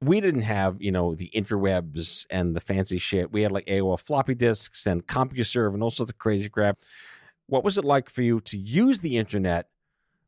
We 0.00 0.20
didn't 0.20 0.42
have, 0.42 0.82
you 0.82 0.92
know, 0.92 1.14
the 1.14 1.30
interwebs 1.34 2.26
and 2.30 2.54
the 2.54 2.60
fancy 2.60 2.98
shit. 2.98 3.32
We 3.32 3.42
had 3.42 3.52
like 3.52 3.66
AOL 3.66 3.98
floppy 3.98 4.34
disks 4.34 4.86
and 4.86 5.06
CompuServe 5.06 5.72
and 5.72 5.82
all 5.82 5.90
sorts 5.90 6.10
of 6.10 6.18
crazy 6.18 6.48
crap. 6.48 6.78
What 7.46 7.64
was 7.64 7.76
it 7.76 7.84
like 7.84 8.08
for 8.08 8.22
you 8.22 8.40
to 8.40 8.58
use 8.58 9.00
the 9.00 9.16
internet 9.18 9.68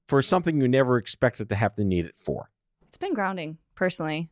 for 0.07 0.21
something 0.23 0.61
you 0.61 0.69
never 0.69 0.99
expected 0.99 1.49
to 1.49 1.55
have 1.55 1.75
to 1.75 1.85
need 1.85 2.05
it 2.05 2.19
for? 2.19 2.51
It's 2.89 2.99
been 2.99 3.15
grounding, 3.15 3.59
personally. 3.75 4.29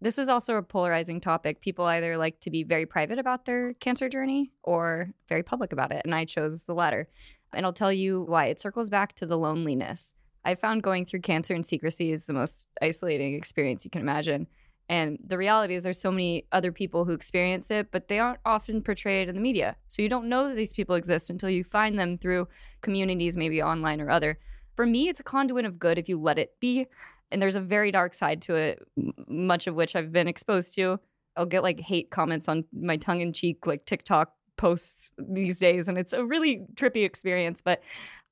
This 0.00 0.18
is 0.18 0.28
also 0.28 0.56
a 0.56 0.62
polarizing 0.62 1.20
topic. 1.20 1.60
People 1.60 1.84
either 1.84 2.16
like 2.16 2.40
to 2.40 2.50
be 2.50 2.64
very 2.64 2.86
private 2.86 3.18
about 3.18 3.44
their 3.44 3.74
cancer 3.74 4.08
journey 4.08 4.50
or 4.62 5.12
very 5.28 5.42
public 5.42 5.72
about 5.72 5.92
it. 5.92 6.02
And 6.04 6.14
I 6.14 6.24
chose 6.24 6.64
the 6.64 6.74
latter. 6.74 7.08
And 7.52 7.64
I'll 7.64 7.72
tell 7.72 7.92
you 7.92 8.22
why. 8.22 8.46
It 8.46 8.60
circles 8.60 8.90
back 8.90 9.14
to 9.16 9.26
the 9.26 9.38
loneliness. 9.38 10.12
I 10.44 10.56
found 10.56 10.82
going 10.82 11.06
through 11.06 11.20
cancer 11.20 11.54
in 11.54 11.62
secrecy 11.62 12.10
is 12.10 12.24
the 12.24 12.32
most 12.32 12.66
isolating 12.80 13.34
experience 13.34 13.84
you 13.84 13.90
can 13.92 14.00
imagine. 14.00 14.48
And 14.92 15.18
the 15.26 15.38
reality 15.38 15.74
is, 15.74 15.84
there's 15.84 15.98
so 15.98 16.10
many 16.10 16.44
other 16.52 16.70
people 16.70 17.06
who 17.06 17.12
experience 17.12 17.70
it, 17.70 17.90
but 17.90 18.08
they 18.08 18.18
aren't 18.18 18.40
often 18.44 18.82
portrayed 18.82 19.26
in 19.26 19.34
the 19.34 19.40
media. 19.40 19.74
So 19.88 20.02
you 20.02 20.08
don't 20.10 20.28
know 20.28 20.48
that 20.48 20.54
these 20.54 20.74
people 20.74 20.96
exist 20.96 21.30
until 21.30 21.48
you 21.48 21.64
find 21.64 21.98
them 21.98 22.18
through 22.18 22.46
communities, 22.82 23.34
maybe 23.34 23.62
online 23.62 24.02
or 24.02 24.10
other. 24.10 24.38
For 24.76 24.84
me, 24.84 25.08
it's 25.08 25.18
a 25.18 25.22
conduit 25.22 25.64
of 25.64 25.78
good 25.78 25.96
if 25.96 26.10
you 26.10 26.20
let 26.20 26.38
it 26.38 26.60
be. 26.60 26.88
And 27.30 27.40
there's 27.40 27.54
a 27.54 27.60
very 27.62 27.90
dark 27.90 28.12
side 28.12 28.42
to 28.42 28.54
it, 28.54 28.86
much 29.26 29.66
of 29.66 29.74
which 29.74 29.96
I've 29.96 30.12
been 30.12 30.28
exposed 30.28 30.74
to. 30.74 31.00
I'll 31.38 31.46
get 31.46 31.62
like 31.62 31.80
hate 31.80 32.10
comments 32.10 32.46
on 32.46 32.66
my 32.70 32.98
tongue 32.98 33.20
in 33.20 33.32
cheek, 33.32 33.66
like 33.66 33.86
TikTok 33.86 34.34
posts 34.58 35.08
these 35.16 35.58
days. 35.58 35.88
And 35.88 35.96
it's 35.96 36.12
a 36.12 36.22
really 36.22 36.66
trippy 36.74 37.06
experience. 37.06 37.62
But 37.62 37.80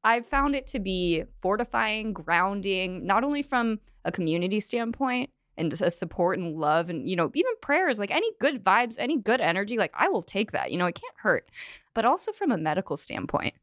I've 0.05 0.27
found 0.27 0.55
it 0.55 0.67
to 0.67 0.79
be 0.79 1.25
fortifying, 1.41 2.13
grounding, 2.13 3.07
not 3.07 3.25
only 3.25 3.43
from 3.43 3.81
a 4.05 4.13
community 4.13 4.61
standpoint 4.61 5.31
and 5.61 5.93
support 5.93 6.39
and 6.39 6.57
love 6.57 6.91
and, 6.91 7.09
you 7.09 7.15
know, 7.15 7.31
even 7.35 7.53
prayers, 7.61 7.99
like 7.99 8.11
any 8.11 8.31
good 8.41 8.65
vibes, 8.65 8.97
any 8.99 9.21
good 9.21 9.41
energy, 9.41 9.77
like 9.77 9.93
I 9.95 10.09
will 10.09 10.23
take 10.23 10.53
that. 10.53 10.73
You 10.73 10.79
know, 10.79 10.87
it 10.87 10.95
can't 10.95 11.15
hurt. 11.17 11.49
But 11.95 12.05
also 12.05 12.33
from 12.33 12.51
a 12.51 12.59
medical 12.59 12.97
standpoint, 12.97 13.55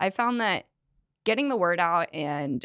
I 0.00 0.10
found 0.10 0.40
that 0.40 0.66
getting 1.24 1.48
the 1.48 1.56
word 1.56 1.80
out 1.80 2.08
and 2.12 2.64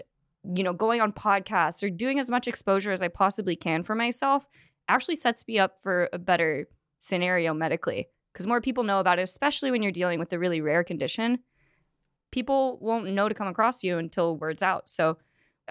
you 0.56 0.64
know 0.64 0.74
going 0.74 1.02
on 1.02 1.12
podcasts 1.12 1.84
or 1.84 1.90
doing 1.90 2.20
as 2.20 2.30
much 2.30 2.48
exposure 2.48 2.92
as 2.92 3.02
i 3.02 3.08
possibly 3.08 3.56
can 3.56 3.84
for 3.84 3.96
myself 3.96 4.48
actually 4.88 5.16
sets 5.16 5.48
me 5.48 5.60
up 5.60 5.82
for 5.82 6.10
a 6.14 6.18
better 6.18 6.68
scenario 7.00 7.54
medically 7.54 8.08
because 8.32 8.48
more 8.48 8.62
people 8.62 8.84
know 8.84 9.00
about 9.00 9.20
it 9.20 9.24
especially 9.24 9.72
when 9.72 9.84
you're 9.84 9.92
dealing 9.92 10.20
with 10.20 10.34
a 10.34 10.40
really 10.40 10.62
rare 10.62 10.84
condition 10.84 11.40
people 12.32 12.78
won't 12.82 13.06
know 13.08 13.30
to 13.30 13.36
come 13.36 13.48
across 13.48 13.84
you 13.84 13.98
until 13.98 14.38
word's 14.38 14.64
out 14.64 14.90
so 14.90 15.18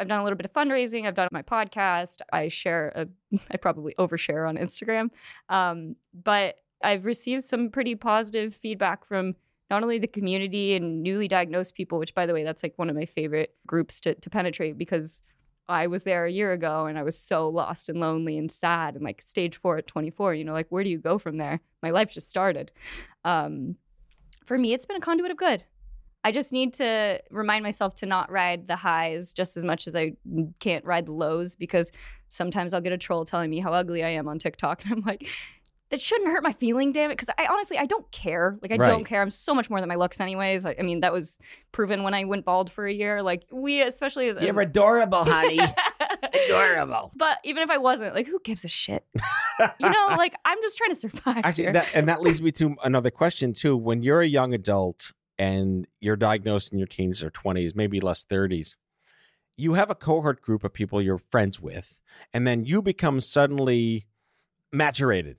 i've 0.00 0.08
done 0.08 0.20
a 0.20 0.24
little 0.24 0.36
bit 0.36 0.46
of 0.46 0.52
fundraising 0.52 1.06
i've 1.06 1.14
done 1.14 1.28
my 1.30 1.42
podcast 1.42 2.20
i 2.32 2.48
share 2.48 2.92
a, 2.96 3.38
i 3.50 3.56
probably 3.56 3.94
overshare 3.98 4.48
on 4.48 4.56
instagram 4.56 5.10
um, 5.48 5.94
but 6.12 6.56
i've 6.82 7.04
received 7.04 7.44
some 7.44 7.70
pretty 7.70 7.94
positive 7.94 8.54
feedback 8.54 9.04
from 9.06 9.34
not 9.70 9.84
only 9.84 9.98
the 9.98 10.08
community 10.08 10.74
and 10.74 11.02
newly 11.02 11.28
diagnosed 11.28 11.76
people, 11.76 11.98
which 11.98 12.14
by 12.14 12.26
the 12.26 12.34
way, 12.34 12.42
that's 12.42 12.62
like 12.62 12.74
one 12.76 12.90
of 12.90 12.96
my 12.96 13.06
favorite 13.06 13.54
groups 13.66 14.00
to, 14.00 14.14
to 14.16 14.28
penetrate 14.28 14.76
because 14.76 15.22
I 15.68 15.86
was 15.86 16.02
there 16.02 16.26
a 16.26 16.32
year 16.32 16.52
ago 16.52 16.86
and 16.86 16.98
I 16.98 17.04
was 17.04 17.16
so 17.16 17.48
lost 17.48 17.88
and 17.88 18.00
lonely 18.00 18.36
and 18.36 18.50
sad 18.50 18.96
and 18.96 19.04
like 19.04 19.22
stage 19.24 19.56
four 19.56 19.78
at 19.78 19.86
24, 19.86 20.34
you 20.34 20.44
know, 20.44 20.52
like 20.52 20.66
where 20.70 20.82
do 20.82 20.90
you 20.90 20.98
go 20.98 21.16
from 21.16 21.36
there? 21.36 21.60
My 21.82 21.90
life 21.90 22.10
just 22.10 22.28
started. 22.28 22.72
Um, 23.24 23.76
for 24.44 24.58
me, 24.58 24.72
it's 24.72 24.84
been 24.84 24.96
a 24.96 25.00
conduit 25.00 25.30
of 25.30 25.36
good. 25.36 25.62
I 26.22 26.32
just 26.32 26.52
need 26.52 26.74
to 26.74 27.20
remind 27.30 27.62
myself 27.62 27.94
to 27.96 28.06
not 28.06 28.30
ride 28.30 28.68
the 28.68 28.76
highs 28.76 29.32
just 29.32 29.56
as 29.56 29.64
much 29.64 29.86
as 29.86 29.96
I 29.96 30.12
can't 30.58 30.84
ride 30.84 31.06
the 31.06 31.12
lows 31.12 31.56
because 31.56 31.90
sometimes 32.28 32.74
I'll 32.74 32.80
get 32.82 32.92
a 32.92 32.98
troll 32.98 33.24
telling 33.24 33.48
me 33.50 33.58
how 33.60 33.72
ugly 33.72 34.04
I 34.04 34.10
am 34.10 34.28
on 34.28 34.38
TikTok. 34.38 34.82
And 34.84 34.92
I'm 34.92 35.00
like, 35.00 35.26
that 35.90 36.00
shouldn't 36.00 36.30
hurt 36.30 36.44
my 36.44 36.52
feeling, 36.52 36.92
damn 36.92 37.10
it. 37.10 37.16
Because 37.18 37.34
I 37.36 37.46
honestly, 37.46 37.76
I 37.76 37.86
don't 37.86 38.08
care. 38.12 38.58
Like, 38.62 38.70
I 38.70 38.76
Right. 38.76 38.88
don't 38.88 39.04
care. 39.04 39.20
I'm 39.22 39.30
so 39.30 39.54
much 39.54 39.68
more 39.70 39.80
than 39.80 39.88
my 39.88 39.96
looks, 39.96 40.20
anyways. 40.20 40.64
I, 40.64 40.76
I 40.78 40.82
mean, 40.82 41.00
that 41.00 41.12
was 41.12 41.38
proven 41.72 42.04
when 42.04 42.14
I 42.14 42.24
went 42.26 42.44
bald 42.44 42.70
for 42.70 42.86
a 42.86 42.92
year. 42.92 43.22
Like, 43.24 43.42
we, 43.50 43.82
especially 43.82 44.28
as. 44.28 44.36
You're 44.40 44.60
as 44.60 44.66
adorable, 44.68 45.24
honey. 45.24 45.58
adorable. 46.46 47.10
but 47.16 47.38
even 47.44 47.62
if 47.62 47.70
I 47.70 47.78
wasn't, 47.78 48.14
like, 48.14 48.26
who 48.26 48.38
gives 48.44 48.64
a 48.64 48.68
shit? 48.68 49.04
you 49.80 49.90
know, 49.90 50.06
like, 50.16 50.34
I'm 50.44 50.58
just 50.62 50.76
trying 50.76 50.90
to 50.90 50.96
survive. 50.96 51.40
Actually, 51.44 51.72
that, 51.72 51.88
and 51.94 52.08
that 52.08 52.20
leads 52.22 52.40
me 52.40 52.52
to 52.52 52.76
another 52.84 53.10
question 53.10 53.52
too. 53.52 53.76
When 53.76 54.02
you're 54.02 54.20
a 54.20 54.26
young 54.28 54.54
adult 54.54 55.12
and 55.40 55.86
you're 56.00 56.16
diagnosed 56.16 56.70
in 56.70 56.78
your 56.78 56.86
teens 56.86 57.22
or 57.22 57.30
20s, 57.30 57.74
maybe 57.74 57.98
less 57.98 58.26
30s, 58.26 58.76
you 59.56 59.72
have 59.72 59.88
a 59.88 59.94
cohort 59.94 60.42
group 60.42 60.62
of 60.64 60.72
people 60.74 61.00
you're 61.00 61.16
friends 61.16 61.58
with, 61.58 61.98
and 62.34 62.46
then 62.46 62.66
you 62.66 62.82
become 62.82 63.22
suddenly 63.22 64.06
maturated. 64.72 65.36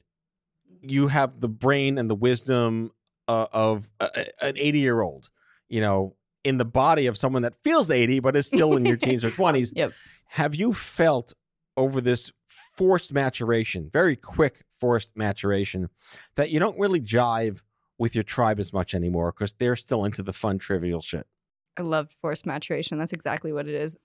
You 0.82 1.10
have 1.10 1.40
the 1.40 1.48
brain 1.48 2.00
and 2.00 2.10
the 2.10 2.16
wisdom 2.16 2.92
uh, 3.28 3.46
of 3.54 3.92
a, 4.00 4.26
an 4.44 4.56
80 4.58 4.80
year 4.80 5.02
old, 5.02 5.30
you 5.70 5.82
know, 5.82 6.16
in 6.44 6.58
the 6.58 6.66
body 6.66 7.06
of 7.06 7.16
someone 7.16 7.44
that 7.44 7.56
feels 7.64 7.92
80 7.92 8.22
but 8.22 8.36
is 8.36 8.48
still 8.48 8.76
in 8.76 8.86
your 8.88 8.98
teens 8.98 9.24
or 9.24 9.30
20s. 9.32 9.72
Yep. 9.76 9.92
Have 10.30 10.56
you 10.56 10.74
felt 10.74 11.34
over 11.78 12.02
this 12.02 12.32
forced 12.48 13.14
maturation, 13.14 13.88
very 13.94 14.16
quick 14.16 14.64
forced 14.72 15.16
maturation, 15.16 15.90
that 16.36 16.50
you 16.50 16.60
don't 16.60 16.80
really 16.80 17.00
jive 17.00 17.62
with 18.02 18.16
your 18.16 18.24
tribe 18.24 18.60
as 18.60 18.74
much 18.74 18.96
anymore 18.96 19.32
because 19.32 19.54
they're 19.54 19.76
still 19.76 20.04
into 20.04 20.24
the 20.24 20.34
fun, 20.34 20.58
trivial 20.58 21.02
shit? 21.02 21.28
I 21.78 21.84
love 21.84 22.10
forced 22.20 22.48
maturation. 22.48 22.98
That's 22.98 23.14
exactly 23.14 23.54
what 23.54 23.68
it 23.68 23.76
is. 23.76 23.96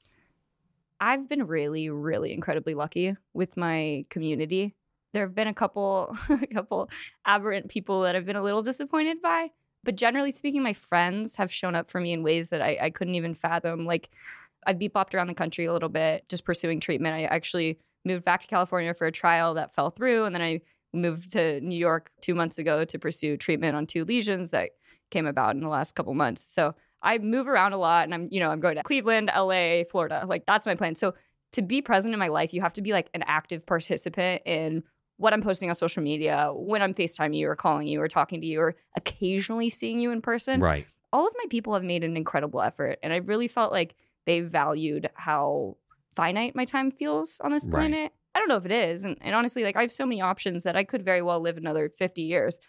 I've 1.01 1.31
been 1.31 1.47
really, 1.47 1.89
really 1.89 2.35
incredibly 2.35 2.75
lucky 2.75 3.17
with 3.33 3.57
my 3.57 4.05
community. 4.11 4.75
There 5.15 5.25
have 5.25 5.35
been 5.35 5.49
a 5.49 5.55
couple, 5.55 6.15
a 6.29 6.47
couple 6.47 6.91
aberrant 7.25 7.69
people 7.69 8.03
that 8.03 8.15
I've 8.15 8.27
been 8.27 8.37
a 8.37 8.43
little 8.43 8.61
disappointed 8.61 9.23
by, 9.23 9.49
but 9.83 9.97
generally 9.97 10.31
speaking, 10.31 10.63
my 10.63 10.75
friends 10.75 11.37
have 11.37 11.51
shown 11.51 11.75
up 11.75 11.91
for 11.91 11.99
me 11.99 12.13
in 12.13 12.23
ways 12.23 12.51
that 12.51 12.61
I, 12.61 12.77
I 12.83 12.91
couldn't 12.91 13.15
even 13.15 13.35
fathom. 13.35 13.87
Like 13.87 14.11
I've 14.67 14.79
beep 14.79 14.93
bopped 14.93 15.15
around 15.15 15.29
the 15.29 15.35
country 15.35 15.65
a 15.65 15.73
little 15.73 15.89
bit, 15.89 16.29
just 16.29 16.45
pursuing 16.45 16.81
treatment. 16.81 17.15
I 17.15 17.25
actually 17.25 17.79
moved 18.05 18.27
back 18.27 18.43
to 18.43 18.47
California 18.47 18.93
for 18.93 19.07
a 19.07 19.13
trial 19.13 19.55
that 19.55 19.75
fell 19.75 19.89
through, 19.89 20.27
and 20.27 20.35
then 20.35 20.43
I 20.43 20.61
moved 20.97 21.33
to 21.33 21.61
New 21.61 21.79
York 21.79 22.11
two 22.21 22.35
months 22.35 22.59
ago 22.59 22.85
to 22.85 22.99
pursue 22.99 23.37
treatment 23.37 23.77
on 23.77 23.87
two 23.87 24.05
lesions 24.05 24.51
that 24.51 24.71
came 25.11 25.27
about 25.27 25.55
in 25.55 25.61
the 25.61 25.69
last 25.69 25.95
couple 25.95 26.15
months. 26.15 26.43
So 26.51 26.75
I 27.03 27.19
move 27.19 27.47
around 27.47 27.73
a 27.73 27.79
lot 27.79 28.05
and 28.05 28.15
I'm, 28.15 28.27
you 28.31 28.41
know, 28.41 28.51
I'm 28.51 28.61
going 28.61 28.77
to 28.77 28.83
Cleveland, 28.83 29.31
LA, 29.35 29.85
Florida. 29.85 30.25
Like 30.27 30.45
that's 30.47 30.67
my 30.67 30.75
plan. 30.75 30.95
So 30.95 31.15
to 31.53 31.63
be 31.63 31.81
present 31.81 32.13
in 32.13 32.19
my 32.19 32.29
life, 32.29 32.53
you 32.53 32.61
have 32.63 32.73
to 32.75 32.83
be 32.83 32.93
like 32.93 33.09
an 33.15 33.23
active 33.27 33.65
participant 33.65 34.43
in 34.45 34.83
what 35.19 35.33
I'm 35.33 35.41
posting 35.41 35.69
on 35.69 35.75
social 35.75 36.03
media, 36.03 36.51
when 36.53 36.83
I'm 36.83 36.93
FaceTiming 36.93 37.37
you 37.37 37.49
or 37.49 37.57
calling 37.57 37.87
you 37.87 38.01
or 38.01 38.09
talking 38.09 38.41
to 38.41 38.47
you 38.47 38.61
or 38.61 38.77
occasionally 38.97 39.71
seeing 39.71 39.99
you 39.99 40.11
in 40.11 40.21
person. 40.21 40.61
Right. 40.61 40.87
All 41.13 41.27
of 41.27 41.33
my 41.39 41.45
people 41.49 41.73
have 41.75 41.85
made 41.85 42.05
an 42.05 42.17
incredible 42.17 42.61
effort. 42.61 42.99
And 43.03 43.13
I 43.13 43.17
really 43.17 43.49
felt 43.49 43.73
like 43.73 43.95
they 44.27 44.41
valued 44.41 45.09
how 45.15 45.77
finite 46.15 46.55
my 46.55 46.65
time 46.65 46.91
feels 46.91 47.41
on 47.41 47.53
this 47.53 47.65
Right. 48.03 48.13
I 48.37 48.39
don't 48.39 48.49
know 48.49 48.57
if 48.57 48.67
it 48.67 48.73
is. 48.73 49.03
And, 49.03 49.17
and 49.23 49.35
honestly, 49.35 49.65
like 49.65 49.77
I 49.77 49.81
have 49.81 49.91
so 49.91 50.05
many 50.05 50.21
options 50.21 50.65
that 50.65 50.77
I 50.77 50.85
could 50.85 51.03
very 51.03 51.23
well 51.23 51.41
live 51.41 51.57
another 51.57 51.89
50 51.89 52.21
years. 52.21 52.61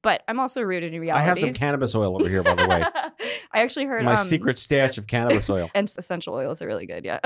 But 0.00 0.22
I'm 0.28 0.38
also 0.38 0.60
rooted 0.60 0.94
in 0.94 1.00
reality. 1.00 1.20
I 1.20 1.24
have 1.24 1.40
some 1.40 1.52
cannabis 1.52 1.92
oil 1.92 2.14
over 2.14 2.28
here, 2.28 2.44
by 2.44 2.54
the 2.54 2.68
way. 2.68 2.84
I 3.52 3.62
actually 3.62 3.86
heard 3.86 4.04
My 4.04 4.12
um, 4.12 4.24
secret 4.24 4.56
stash 4.56 4.96
of 4.96 5.08
cannabis 5.08 5.50
oil. 5.50 5.70
and 5.74 5.92
essential 5.98 6.34
oils 6.34 6.62
are 6.62 6.68
really 6.68 6.86
good. 6.86 7.04
Yeah, 7.04 7.18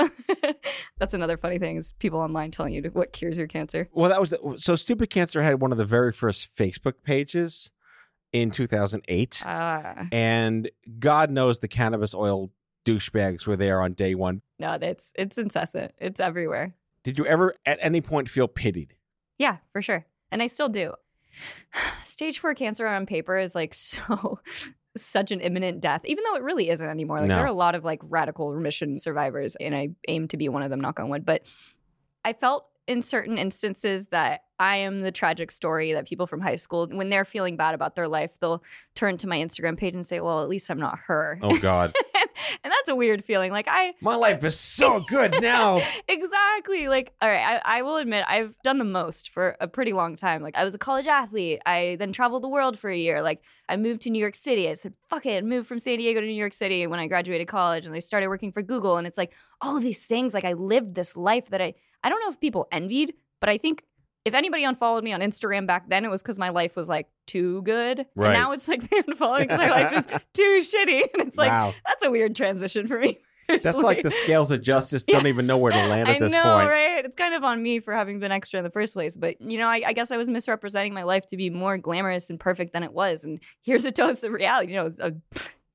that's 0.97 1.13
another 1.13 1.37
funny 1.37 1.59
thing 1.59 1.77
is 1.77 1.91
people 1.91 2.19
online 2.19 2.49
telling 2.49 2.73
you 2.73 2.81
to, 2.81 2.89
what 2.89 3.13
cures 3.13 3.37
your 3.37 3.45
cancer. 3.45 3.89
Well, 3.93 4.09
that 4.09 4.19
was 4.19 4.33
so. 4.57 4.75
Stupid 4.75 5.11
Cancer 5.11 5.43
had 5.43 5.61
one 5.61 5.71
of 5.71 5.77
the 5.77 5.85
very 5.85 6.11
first 6.11 6.55
Facebook 6.57 7.03
pages 7.03 7.69
in 8.31 8.49
2008, 8.49 9.43
Ah, 9.45 10.07
and 10.11 10.71
God 10.97 11.29
knows 11.29 11.59
the 11.59 11.67
cannabis 11.67 12.15
oil 12.15 12.49
douchebags 12.85 13.45
were 13.45 13.55
there 13.55 13.83
on 13.83 13.93
day 13.93 14.15
one. 14.15 14.41
no, 14.57 14.79
it's 14.81 15.11
it's 15.13 15.37
incessant. 15.37 15.93
It's 15.99 16.19
everywhere. 16.19 16.73
Did 17.03 17.17
you 17.17 17.25
ever, 17.25 17.53
at 17.65 17.77
any 17.81 18.01
point, 18.01 18.29
feel 18.29 18.47
pitied? 18.47 18.95
Yeah, 19.37 19.57
for 19.71 19.81
sure, 19.81 20.05
and 20.31 20.41
I 20.41 20.47
still 20.47 20.69
do. 20.69 20.93
Stage 22.05 22.39
four 22.39 22.53
cancer 22.53 22.87
on 22.87 23.05
paper 23.05 23.37
is 23.37 23.55
like 23.55 23.73
so. 23.75 24.39
Such 24.95 25.31
an 25.31 25.39
imminent 25.39 25.81
death, 25.81 26.01
even 26.05 26.23
though 26.23 26.35
it 26.35 26.43
really 26.43 26.69
isn't 26.69 26.87
anymore. 26.87 27.19
Like 27.19 27.27
No. 27.29 27.37
there 27.37 27.45
are 27.45 27.47
a 27.47 27.51
lot 27.53 27.73
of 27.73 27.83
like 27.83 27.99
radical 28.03 28.53
remission 28.53 28.99
survivors, 28.99 29.55
and 29.59 29.73
I 29.75 29.89
aim 30.07 30.27
to 30.27 30.37
be 30.37 30.49
one 30.49 30.61
of 30.61 30.69
them. 30.69 30.79
Knock 30.81 30.99
on 30.99 31.09
wood. 31.09 31.25
But 31.25 31.51
I 32.23 32.33
felt 32.33 32.67
in 32.87 33.01
certain 33.01 33.37
instances 33.37 34.07
that 34.11 34.41
I 34.59 34.77
am 34.77 35.01
the 35.01 35.11
tragic 35.11 35.51
story 35.51 35.93
that 35.93 36.07
people 36.07 36.27
from 36.27 36.41
high 36.41 36.57
school, 36.57 36.87
when 36.87 37.09
they're 37.09 37.25
feeling 37.25 37.57
bad 37.57 37.73
about 37.75 37.95
their 37.95 38.07
life, 38.07 38.39
they'll 38.39 38.63
turn 38.95 39.17
to 39.17 39.27
my 39.27 39.37
Instagram 39.37 39.77
page 39.77 39.93
and 39.95 40.05
say, 40.05 40.19
"Well, 40.19 40.43
at 40.43 40.49
least 40.49 40.69
I'm 40.69 40.79
not 40.79 40.99
her." 41.07 41.39
Oh 41.41 41.57
God. 41.57 41.93
and 42.63 42.71
that's 42.71 42.89
a 42.89 42.95
weird 42.95 43.23
feeling. 43.23 43.51
Like 43.51 43.67
I 43.69 43.93
My 44.01 44.15
life 44.15 44.43
is 44.43 44.57
so 44.57 44.99
good 45.01 45.41
now. 45.41 45.81
exactly. 46.07 46.87
Like, 46.87 47.13
all 47.21 47.29
right, 47.29 47.61
I, 47.63 47.79
I 47.79 47.81
will 47.81 47.97
admit 47.97 48.25
I've 48.27 48.55
done 48.63 48.77
the 48.77 48.85
most 48.85 49.29
for 49.29 49.55
a 49.59 49.67
pretty 49.67 49.93
long 49.93 50.15
time. 50.15 50.41
Like, 50.41 50.55
I 50.55 50.63
was 50.63 50.75
a 50.75 50.77
college 50.77 51.07
athlete. 51.07 51.61
I 51.65 51.95
then 51.99 52.11
traveled 52.11 52.43
the 52.43 52.49
world 52.49 52.77
for 52.77 52.89
a 52.89 52.97
year. 52.97 53.21
Like, 53.21 53.41
I 53.69 53.75
moved 53.77 54.01
to 54.01 54.09
New 54.09 54.19
York 54.19 54.35
City. 54.35 54.69
I 54.69 54.73
said, 54.75 54.93
fuck 55.09 55.25
it, 55.25 55.43
moved 55.43 55.67
from 55.67 55.79
San 55.79 55.97
Diego 55.97 56.21
to 56.21 56.27
New 56.27 56.33
York 56.33 56.53
City 56.53 56.85
when 56.87 56.99
I 56.99 57.07
graduated 57.07 57.47
college. 57.47 57.85
And 57.85 57.95
I 57.95 57.99
started 57.99 58.27
working 58.27 58.51
for 58.51 58.61
Google. 58.61 58.97
And 58.97 59.07
it's 59.07 59.17
like 59.17 59.33
all 59.61 59.79
these 59.79 60.05
things. 60.05 60.33
Like, 60.33 60.45
I 60.45 60.53
lived 60.53 60.95
this 60.95 61.15
life 61.15 61.49
that 61.49 61.61
I, 61.61 61.73
I 62.03 62.09
don't 62.09 62.19
know 62.21 62.29
if 62.29 62.39
people 62.39 62.67
envied, 62.71 63.13
but 63.39 63.49
I 63.49 63.57
think 63.57 63.83
if 64.25 64.33
anybody 64.33 64.63
unfollowed 64.63 65.03
me 65.03 65.11
on 65.11 65.19
Instagram 65.19 65.67
back 65.67 65.89
then, 65.89 66.05
it 66.05 66.09
was 66.09 66.21
because 66.21 66.37
my 66.37 66.49
life 66.49 66.75
was 66.75 66.87
like 66.87 67.07
too 67.27 67.61
good. 67.63 68.05
Right. 68.15 68.27
And 68.29 68.33
now 68.41 68.51
it's 68.53 68.67
like 68.67 68.89
they 68.89 69.01
unfollowing 69.01 69.41
because 69.41 69.57
my 69.57 69.69
life 69.69 69.97
is 69.97 70.05
too 70.33 70.59
shitty. 70.61 71.01
And 71.13 71.27
it's 71.27 71.37
like, 71.37 71.49
Wow. 71.49 71.73
that's 71.85 72.03
a 72.03 72.11
weird 72.11 72.35
transition 72.35 72.87
for 72.87 72.99
me. 72.99 73.19
That's 73.49 73.83
like 73.83 74.03
the 74.03 74.09
scales 74.09 74.51
of 74.51 74.61
justice 74.61 75.03
don't 75.03 75.27
even 75.27 75.45
know 75.45 75.57
where 75.57 75.73
to 75.73 75.87
land 75.87 76.07
at 76.07 76.15
I 76.15 76.19
this 76.19 76.31
know, 76.31 76.41
point. 76.41 76.69
right? 76.69 77.03
It's 77.03 77.17
kind 77.17 77.33
of 77.33 77.43
on 77.43 77.61
me 77.61 77.81
for 77.81 77.93
having 77.93 78.19
been 78.21 78.31
extra 78.31 78.57
in 78.57 78.63
the 78.63 78.69
first 78.69 78.93
place. 78.93 79.17
But, 79.17 79.41
you 79.41 79.57
know, 79.57 79.67
I, 79.67 79.81
I 79.87 79.91
guess 79.91 80.11
I 80.11 80.17
was 80.17 80.29
misrepresenting 80.29 80.93
my 80.93 81.03
life 81.03 81.27
to 81.27 81.35
be 81.35 81.49
more 81.49 81.77
glamorous 81.77 82.29
and 82.29 82.39
perfect 82.39 82.71
than 82.71 82.83
it 82.83 82.93
was. 82.93 83.25
And 83.25 83.41
here's 83.61 83.83
a 83.83 83.91
dose 83.91 84.23
of 84.23 84.31
reality, 84.31 84.71
you 84.71 84.77
know, 84.77 84.93
a 84.97 85.11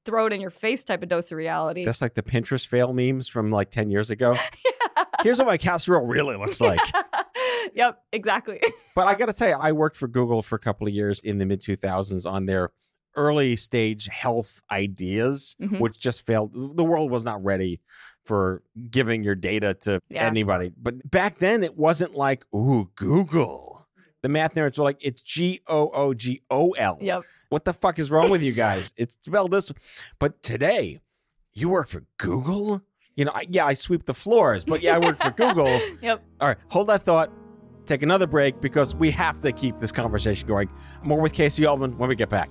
throw 0.08 0.24
it 0.26 0.32
in 0.32 0.40
your 0.40 0.48
face 0.50 0.84
type 0.84 1.02
of 1.02 1.10
dose 1.10 1.30
of 1.30 1.36
reality. 1.36 1.84
That's 1.84 2.00
like 2.00 2.14
the 2.14 2.22
Pinterest 2.22 2.66
fail 2.66 2.94
memes 2.94 3.28
from 3.28 3.50
like 3.50 3.70
10 3.70 3.90
years 3.90 4.08
ago. 4.10 4.34
Here's 5.22 5.36
what 5.38 5.46
my 5.46 5.58
casserole 5.58 6.06
really 6.06 6.36
looks 6.36 6.60
like. 6.62 6.80
yep, 7.74 7.98
exactly. 8.12 8.60
But 8.94 9.06
I 9.06 9.14
got 9.14 9.26
to 9.26 9.32
tell 9.32 9.48
you, 9.48 9.54
I 9.54 9.72
worked 9.72 9.96
for 9.96 10.08
Google 10.08 10.42
for 10.42 10.56
a 10.56 10.58
couple 10.58 10.88
of 10.88 10.92
years 10.94 11.20
in 11.22 11.38
the 11.38 11.44
mid 11.46 11.60
2000s 11.60 12.28
on 12.28 12.46
their 12.46 12.70
early 13.14 13.54
stage 13.54 14.06
health 14.08 14.60
ideas, 14.70 15.54
Mhm. 15.60 15.78
which 15.78 16.00
just 16.00 16.24
failed. 16.26 16.52
The 16.76 16.82
world 16.84 17.10
was 17.10 17.24
not 17.24 17.44
ready 17.44 17.80
for 18.24 18.62
giving 18.90 19.22
your 19.22 19.34
data 19.34 19.74
to 19.82 20.00
Yeah. 20.08 20.26
anybody. 20.26 20.72
But 20.80 21.08
back 21.10 21.38
then, 21.38 21.62
it 21.62 21.76
wasn't 21.76 22.14
like, 22.14 22.44
ooh, 22.54 22.90
Google. 22.96 23.77
The 24.22 24.28
math 24.28 24.54
nerds 24.54 24.78
were 24.78 24.84
like, 24.84 24.98
it's 25.00 25.22
G 25.22 25.60
O 25.66 25.90
O 25.90 26.14
G 26.14 26.42
O 26.50 26.70
L. 26.72 26.98
Yep. 27.00 27.22
What 27.50 27.64
the 27.64 27.72
fuck 27.72 27.98
is 27.98 28.10
wrong 28.10 28.30
with 28.30 28.42
you 28.42 28.52
guys? 28.52 28.92
It's 28.96 29.16
spelled 29.22 29.52
this. 29.52 29.72
But 30.18 30.42
today, 30.42 31.00
you 31.54 31.68
work 31.68 31.88
for 31.88 32.04
Google? 32.18 32.82
You 33.16 33.24
know, 33.24 33.32
I, 33.34 33.46
yeah, 33.48 33.66
I 33.66 33.74
sweep 33.74 34.06
the 34.06 34.14
floors, 34.14 34.64
but 34.64 34.82
yeah, 34.82 34.94
I 34.96 34.98
work 34.98 35.18
for 35.18 35.30
Google. 35.36 35.80
Yep. 36.02 36.22
All 36.40 36.48
right, 36.48 36.58
hold 36.68 36.88
that 36.88 37.02
thought. 37.02 37.30
Take 37.86 38.02
another 38.02 38.26
break 38.26 38.60
because 38.60 38.94
we 38.94 39.10
have 39.12 39.40
to 39.40 39.50
keep 39.50 39.78
this 39.78 39.90
conversation 39.90 40.46
going. 40.46 40.68
More 41.02 41.20
with 41.20 41.32
Kasey 41.32 41.66
Altman 41.68 41.96
when 41.96 42.08
we 42.08 42.16
get 42.16 42.28
back. 42.28 42.50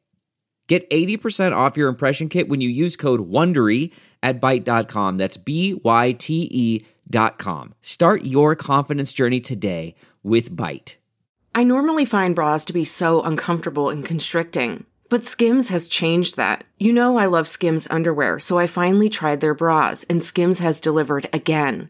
Get 0.71 0.89
80% 0.89 1.53
off 1.53 1.75
your 1.75 1.89
impression 1.89 2.29
kit 2.29 2.47
when 2.47 2.61
you 2.61 2.69
use 2.69 2.95
code 2.95 3.29
WONDERY 3.29 3.91
at 4.23 4.39
Byte.com. 4.39 5.17
That's 5.17 5.35
B-Y-T-E 5.35 6.85
dot 7.09 7.37
com. 7.37 7.73
Start 7.81 8.23
your 8.23 8.55
confidence 8.55 9.11
journey 9.11 9.41
today 9.41 9.95
with 10.23 10.55
Byte. 10.55 10.95
I 11.53 11.65
normally 11.65 12.05
find 12.05 12.33
bras 12.33 12.63
to 12.63 12.71
be 12.71 12.85
so 12.85 13.21
uncomfortable 13.21 13.89
and 13.89 14.05
constricting, 14.05 14.85
but 15.09 15.25
Skims 15.25 15.67
has 15.67 15.89
changed 15.89 16.37
that. 16.37 16.63
You 16.79 16.93
know 16.93 17.17
I 17.17 17.25
love 17.25 17.49
Skims 17.49 17.85
underwear, 17.89 18.39
so 18.39 18.57
I 18.57 18.65
finally 18.65 19.09
tried 19.09 19.41
their 19.41 19.53
bras, 19.53 20.05
and 20.05 20.23
Skims 20.23 20.59
has 20.59 20.79
delivered 20.79 21.27
again. 21.33 21.89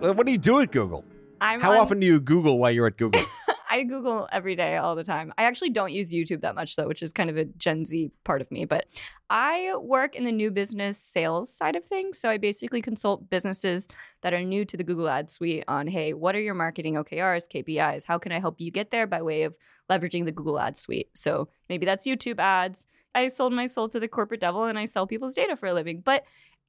What 0.00 0.26
do 0.26 0.32
you 0.32 0.38
do 0.38 0.60
at 0.60 0.72
Google? 0.72 1.04
I'm 1.40 1.60
How 1.60 1.72
on- 1.72 1.78
often 1.78 2.00
do 2.00 2.06
you 2.06 2.20
Google 2.20 2.58
while 2.58 2.70
you're 2.70 2.86
at 2.86 2.96
Google? 2.96 3.22
I 3.72 3.84
Google 3.84 4.28
every 4.32 4.56
day, 4.56 4.78
all 4.78 4.96
the 4.96 5.04
time. 5.04 5.32
I 5.38 5.44
actually 5.44 5.70
don't 5.70 5.92
use 5.92 6.12
YouTube 6.12 6.40
that 6.40 6.56
much, 6.56 6.74
though, 6.74 6.88
which 6.88 7.04
is 7.04 7.12
kind 7.12 7.30
of 7.30 7.36
a 7.36 7.44
Gen 7.44 7.84
Z 7.84 8.10
part 8.24 8.40
of 8.40 8.50
me. 8.50 8.64
But 8.64 8.86
I 9.30 9.76
work 9.76 10.16
in 10.16 10.24
the 10.24 10.32
new 10.32 10.50
business 10.50 10.98
sales 10.98 11.54
side 11.54 11.76
of 11.76 11.84
things. 11.84 12.18
So 12.18 12.28
I 12.28 12.36
basically 12.36 12.82
consult 12.82 13.30
businesses 13.30 13.86
that 14.22 14.34
are 14.34 14.42
new 14.42 14.64
to 14.64 14.76
the 14.76 14.82
Google 14.82 15.08
Ad 15.08 15.30
Suite 15.30 15.62
on, 15.68 15.86
hey, 15.86 16.14
what 16.14 16.34
are 16.34 16.40
your 16.40 16.54
marketing 16.54 16.94
OKRs, 16.94 17.44
KPIs? 17.48 18.02
How 18.04 18.18
can 18.18 18.32
I 18.32 18.40
help 18.40 18.60
you 18.60 18.72
get 18.72 18.90
there 18.90 19.06
by 19.06 19.22
way 19.22 19.44
of 19.44 19.54
leveraging 19.88 20.24
the 20.24 20.32
Google 20.32 20.58
Ad 20.58 20.76
Suite? 20.76 21.10
So 21.14 21.48
maybe 21.68 21.86
that's 21.86 22.08
YouTube 22.08 22.40
ads. 22.40 22.88
I 23.14 23.28
sold 23.28 23.52
my 23.52 23.66
soul 23.66 23.88
to 23.90 24.00
the 24.00 24.08
corporate 24.08 24.40
devil 24.40 24.64
and 24.64 24.80
I 24.80 24.86
sell 24.86 25.06
people's 25.06 25.34
data 25.36 25.54
for 25.56 25.66
a 25.66 25.74
living. 25.74 26.00
But 26.00 26.24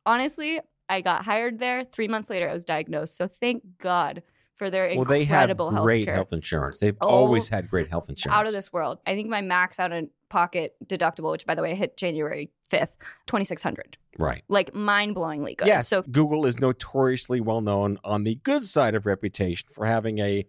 honestly, 0.05 0.59
I 0.91 1.01
got 1.01 1.25
hired 1.25 1.59
there. 1.59 1.85
Three 1.85 2.07
months 2.07 2.29
later, 2.29 2.49
I 2.49 2.53
was 2.53 2.65
diagnosed. 2.65 3.15
So 3.15 3.29
thank 3.39 3.63
God 3.79 4.21
for 4.57 4.69
their 4.69 4.93
well, 4.95 5.05
they 5.05 5.23
have 5.23 5.55
great 5.57 6.07
healthcare. 6.07 6.13
health 6.13 6.33
insurance. 6.33 6.79
They've 6.79 6.97
Oh, 7.01 7.07
always 7.07 7.49
had 7.49 7.69
great 7.69 7.87
health 7.87 8.09
insurance. 8.09 8.37
out 8.37 8.45
of 8.45 8.51
this 8.53 8.71
world. 8.71 8.99
I 9.07 9.15
think 9.15 9.27
my 9.29 9.41
max 9.41 9.79
out 9.79 9.91
of 9.91 10.05
pocket 10.29 10.75
deductible, 10.85 11.31
which 11.31 11.45
by 11.45 11.55
the 11.55 11.61
way 11.61 11.73
hit 11.75 11.97
January 11.97 12.51
fifth, 12.69 12.97
twenty 13.25 13.45
six 13.45 13.61
hundred. 13.61 13.97
Right. 14.19 14.43
Like 14.49 14.75
mind 14.75 15.15
blowingly 15.15 15.57
good. 15.57 15.67
Yes, 15.67 15.87
So 15.87 16.01
Google 16.03 16.45
is 16.45 16.59
notoriously 16.59 17.41
well 17.41 17.61
known 17.61 17.97
on 18.03 18.23
the 18.23 18.35
good 18.43 18.67
side 18.67 18.93
of 18.93 19.05
reputation 19.05 19.67
for 19.71 19.85
having 19.85 20.19
a 20.19 20.45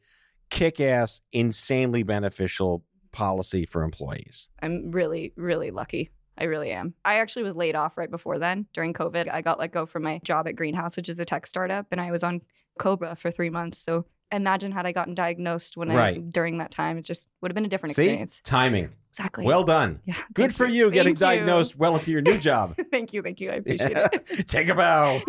kick 0.50 0.80
ass, 0.80 1.20
insanely 1.32 2.02
beneficial 2.02 2.84
policy 3.12 3.64
for 3.64 3.82
employees. 3.82 4.48
I'm 4.60 4.90
really, 4.90 5.32
really 5.36 5.70
lucky. 5.70 6.10
I 6.42 6.46
really 6.46 6.72
am. 6.72 6.94
I 7.04 7.20
actually 7.20 7.44
was 7.44 7.54
laid 7.54 7.76
off 7.76 7.96
right 7.96 8.10
before 8.10 8.38
then 8.40 8.66
during 8.72 8.92
COVID. 8.92 9.32
I 9.32 9.42
got 9.42 9.60
let 9.60 9.70
go 9.70 9.86
from 9.86 10.02
my 10.02 10.20
job 10.24 10.48
at 10.48 10.56
Greenhouse, 10.56 10.96
which 10.96 11.08
is 11.08 11.20
a 11.20 11.24
tech 11.24 11.46
startup, 11.46 11.86
and 11.92 12.00
I 12.00 12.10
was 12.10 12.24
on 12.24 12.40
Cobra 12.80 13.14
for 13.14 13.30
three 13.30 13.48
months. 13.50 13.78
So 13.78 14.06
imagine 14.32 14.72
had 14.72 14.86
I 14.86 14.92
gotten 14.92 15.14
diagnosed 15.14 15.76
when 15.76 15.90
I 15.90 16.14
during 16.14 16.58
that 16.58 16.70
time. 16.72 16.98
It 16.98 17.04
just 17.04 17.28
would 17.40 17.50
have 17.50 17.54
been 17.54 17.64
a 17.64 17.68
different 17.68 17.94
See? 17.94 18.04
experience. 18.04 18.40
Timing. 18.44 18.90
Exactly. 19.10 19.44
Well 19.44 19.62
done. 19.62 20.00
yeah. 20.06 20.16
Good 20.32 20.54
for 20.54 20.66
you 20.66 20.90
getting 20.90 21.14
you. 21.14 21.18
diagnosed 21.20 21.76
well 21.78 21.94
into 21.96 22.10
your 22.10 22.22
new 22.22 22.38
job. 22.50 22.74
thank 22.90 23.12
you. 23.12 23.22
Thank 23.22 23.40
you. 23.40 23.50
I 23.50 23.54
appreciate 23.56 23.92
it. 23.96 24.48
Take 24.48 24.68
a 24.68 24.74
bow. 24.74 25.20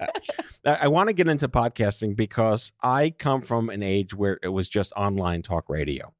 I 0.64 0.88
want 0.88 1.10
to 1.10 1.12
get 1.12 1.28
into 1.28 1.46
podcasting 1.48 2.16
because 2.16 2.72
I 2.82 3.10
come 3.10 3.42
from 3.42 3.68
an 3.70 3.82
age 3.82 4.14
where 4.14 4.38
it 4.42 4.48
was 4.48 4.68
just 4.68 4.92
online 4.96 5.42
talk 5.42 5.68
radio. 5.68 6.12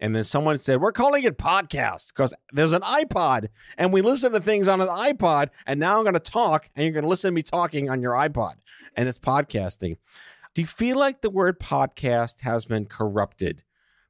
And 0.00 0.14
then 0.14 0.24
someone 0.24 0.58
said, 0.58 0.80
We're 0.80 0.92
calling 0.92 1.24
it 1.24 1.38
podcast 1.38 2.08
because 2.08 2.34
there's 2.52 2.72
an 2.72 2.82
iPod 2.82 3.48
and 3.76 3.92
we 3.92 4.02
listen 4.02 4.32
to 4.32 4.40
things 4.40 4.68
on 4.68 4.80
an 4.80 4.88
iPod. 4.88 5.48
And 5.66 5.78
now 5.80 5.98
I'm 5.98 6.04
going 6.04 6.14
to 6.14 6.20
talk 6.20 6.68
and 6.74 6.84
you're 6.84 6.92
going 6.92 7.04
to 7.04 7.08
listen 7.08 7.28
to 7.28 7.34
me 7.34 7.42
talking 7.42 7.90
on 7.90 8.00
your 8.02 8.12
iPod. 8.12 8.54
And 8.96 9.08
it's 9.08 9.18
podcasting. 9.18 9.96
Do 10.54 10.60
you 10.60 10.66
feel 10.66 10.98
like 10.98 11.22
the 11.22 11.30
word 11.30 11.58
podcast 11.58 12.40
has 12.40 12.64
been 12.64 12.84
corrupted 12.84 13.62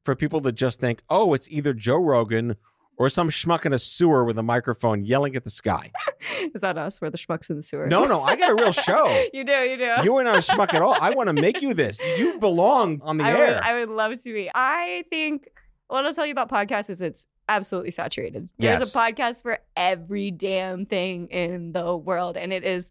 for 0.02 0.16
people 0.16 0.40
to 0.40 0.52
just 0.52 0.80
think, 0.80 1.02
oh, 1.08 1.34
it's 1.34 1.48
either 1.50 1.72
Joe 1.72 1.98
Rogan 1.98 2.56
or 2.98 3.08
some 3.08 3.30
schmuck 3.30 3.64
in 3.64 3.72
a 3.72 3.78
sewer 3.78 4.24
with 4.24 4.38
a 4.38 4.42
microphone 4.42 5.04
yelling 5.04 5.36
at 5.36 5.44
the 5.44 5.50
sky? 5.50 5.90
Is 6.54 6.60
that 6.60 6.76
us? 6.78 7.00
We're 7.00 7.10
the 7.10 7.18
schmucks 7.18 7.50
in 7.50 7.56
the 7.56 7.62
sewer. 7.62 7.86
No, 7.86 8.04
no, 8.04 8.22
I 8.22 8.36
got 8.36 8.50
a 8.50 8.54
real 8.54 8.72
show. 8.72 9.08
you 9.32 9.44
do. 9.44 9.52
You 9.52 9.76
do. 9.76 9.94
You 10.04 10.16
are 10.16 10.24
not 10.24 10.36
a 10.36 10.38
schmuck 10.38 10.74
at 10.74 10.82
all. 10.82 10.96
I 11.00 11.10
want 11.14 11.28
to 11.28 11.32
make 11.32 11.62
you 11.62 11.74
this. 11.74 12.00
You 12.18 12.38
belong 12.38 13.00
on 13.02 13.18
the 13.18 13.24
I 13.24 13.30
air. 13.32 13.46
Would, 13.46 13.56
I 13.56 13.80
would 13.80 13.88
love 13.88 14.22
to 14.22 14.32
be. 14.32 14.50
I 14.54 15.04
think 15.10 15.48
what 15.88 16.04
I'll 16.06 16.12
tell 16.14 16.26
you 16.26 16.32
about 16.32 16.50
podcasts 16.50 16.88
is 16.90 17.00
it's 17.02 17.26
absolutely 17.48 17.90
saturated. 17.90 18.50
There's 18.58 18.80
Yes. 18.80 18.94
a 18.94 18.98
podcast 18.98 19.42
for 19.42 19.58
every 19.76 20.30
damn 20.30 20.86
thing 20.86 21.28
in 21.28 21.72
the 21.72 21.96
world, 21.96 22.36
and 22.36 22.52
it 22.52 22.64
is. 22.64 22.90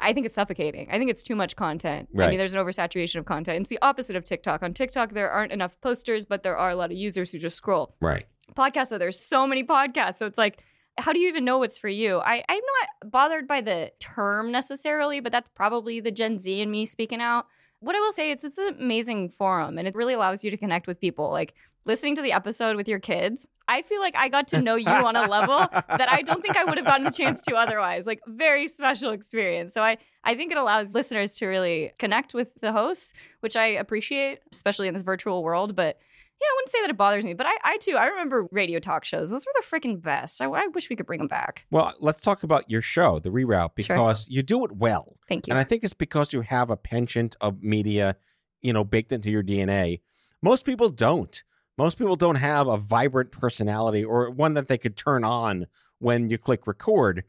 I 0.00 0.12
think 0.12 0.26
it's 0.26 0.34
suffocating. 0.34 0.88
I 0.90 0.98
think 0.98 1.10
it's 1.10 1.22
too 1.22 1.36
much 1.36 1.54
content. 1.54 2.08
I 2.18 2.28
mean, 2.28 2.36
there's 2.38 2.54
an 2.54 2.58
oversaturation 2.58 3.16
of 3.16 3.24
content. 3.24 3.60
It's 3.60 3.68
the 3.68 3.78
opposite 3.82 4.16
of 4.16 4.24
TikTok. 4.24 4.60
On 4.64 4.74
TikTok, 4.74 5.12
there 5.12 5.30
aren't 5.30 5.52
enough 5.52 5.80
posters, 5.80 6.24
but 6.24 6.42
there 6.42 6.56
are 6.56 6.70
a 6.70 6.74
lot 6.74 6.90
of 6.90 6.96
users 6.96 7.30
who 7.30 7.38
just 7.38 7.56
scroll. 7.56 7.94
right. 8.00 8.26
Podcasts, 8.56 8.88
though, 8.88 8.98
there's 8.98 9.18
so 9.20 9.46
many 9.46 9.62
podcasts. 9.62 10.16
So 10.18 10.26
it's 10.26 10.36
like, 10.38 10.58
how 10.98 11.12
do 11.12 11.20
you 11.20 11.28
even 11.28 11.44
know 11.44 11.58
what's 11.58 11.78
for 11.78 11.88
you? 11.88 12.18
I, 12.18 12.42
I'm 12.48 12.60
not 13.02 13.10
bothered 13.12 13.46
by 13.46 13.60
the 13.62 13.92
term 14.00 14.50
necessarily, 14.50 15.20
but 15.20 15.30
that's 15.32 15.48
probably 15.50 16.00
the 16.00 16.10
Gen 16.10 16.38
Z 16.40 16.60
in 16.60 16.70
me 16.70 16.84
speaking 16.84 17.22
out. 17.22 17.46
What 17.78 17.94
I 17.96 18.00
will 18.00 18.12
say, 18.12 18.30
it's 18.30 18.44
it's 18.44 18.58
an 18.58 18.76
amazing 18.78 19.30
forum 19.30 19.78
and 19.78 19.88
it 19.88 19.94
really 19.94 20.12
allows 20.14 20.42
you 20.44 20.50
to 20.50 20.56
connect 20.58 20.86
with 20.86 21.00
people. 21.00 21.30
Like 21.30 21.54
listening 21.84 22.16
to 22.16 22.22
the 22.22 22.32
episode 22.32 22.76
with 22.76 22.88
your 22.88 22.98
kids, 22.98 23.46
I 23.68 23.82
feel 23.82 24.00
like 24.00 24.14
I 24.16 24.28
got 24.28 24.48
to 24.48 24.62
know 24.62 24.74
you 24.76 24.88
on 24.88 25.16
a 25.16 25.26
level 25.26 25.66
that 25.72 26.08
I 26.10 26.22
don't 26.22 26.42
think 26.42 26.56
I 26.56 26.64
would 26.64 26.76
have 26.78 26.86
gotten 26.86 27.06
a 27.06 27.12
chance 27.12 27.42
to 27.42 27.54
otherwise. 27.54 28.06
Like 28.06 28.20
very 28.26 28.68
special 28.68 29.10
experience. 29.10 29.74
So 29.74 29.82
I 29.82 29.98
I 30.24 30.34
think 30.34 30.52
it 30.52 30.58
allows 30.58 30.94
listeners 30.94 31.36
to 31.36 31.46
really 31.46 31.92
connect 31.98 32.34
with 32.34 32.48
the 32.60 32.72
hosts, 32.72 33.12
which 33.40 33.56
I 33.56 33.66
appreciate, 33.66 34.40
especially 34.52 34.88
in 34.88 34.94
this 34.94 35.02
virtual 35.02 35.42
world. 35.42 35.74
But 35.74 35.98
yeah, 36.40 36.46
I 36.46 36.54
wouldn't 36.56 36.72
say 36.72 36.80
that 36.80 36.90
it 36.90 36.96
bothers 36.96 37.24
me, 37.24 37.34
but 37.34 37.46
I, 37.46 37.56
I 37.62 37.76
too, 37.78 37.96
I 37.96 38.06
remember 38.06 38.48
radio 38.50 38.80
talk 38.80 39.04
shows. 39.04 39.30
Those 39.30 39.44
were 39.46 39.52
the 39.54 39.64
freaking 39.64 40.02
best. 40.02 40.40
I, 40.40 40.46
I 40.46 40.66
wish 40.68 40.90
we 40.90 40.96
could 40.96 41.06
bring 41.06 41.18
them 41.18 41.28
back. 41.28 41.66
Well, 41.70 41.94
let's 42.00 42.20
talk 42.20 42.42
about 42.42 42.68
your 42.68 42.82
show, 42.82 43.20
The 43.20 43.30
Reroute, 43.30 43.76
because 43.76 44.28
you 44.28 44.42
do 44.42 44.64
it 44.64 44.72
well. 44.72 45.16
Thank 45.28 45.46
you. 45.46 45.52
And 45.52 45.58
I 45.58 45.64
think 45.64 45.84
it's 45.84 45.94
because 45.94 46.32
you 46.32 46.40
have 46.40 46.68
a 46.68 46.76
penchant 46.76 47.36
of 47.40 47.62
media, 47.62 48.16
you 48.60 48.72
know, 48.72 48.82
baked 48.82 49.12
into 49.12 49.30
your 49.30 49.44
DNA. 49.44 50.00
Most 50.42 50.64
people 50.64 50.90
don't. 50.90 51.44
Most 51.78 51.98
people 51.98 52.16
don't 52.16 52.36
have 52.36 52.66
a 52.68 52.76
vibrant 52.76 53.32
personality 53.32 54.04
or 54.04 54.30
one 54.30 54.54
that 54.54 54.68
they 54.68 54.78
could 54.78 54.96
turn 54.96 55.24
on 55.24 55.66
when 55.98 56.28
you 56.30 56.38
click 56.38 56.66
record. 56.66 57.24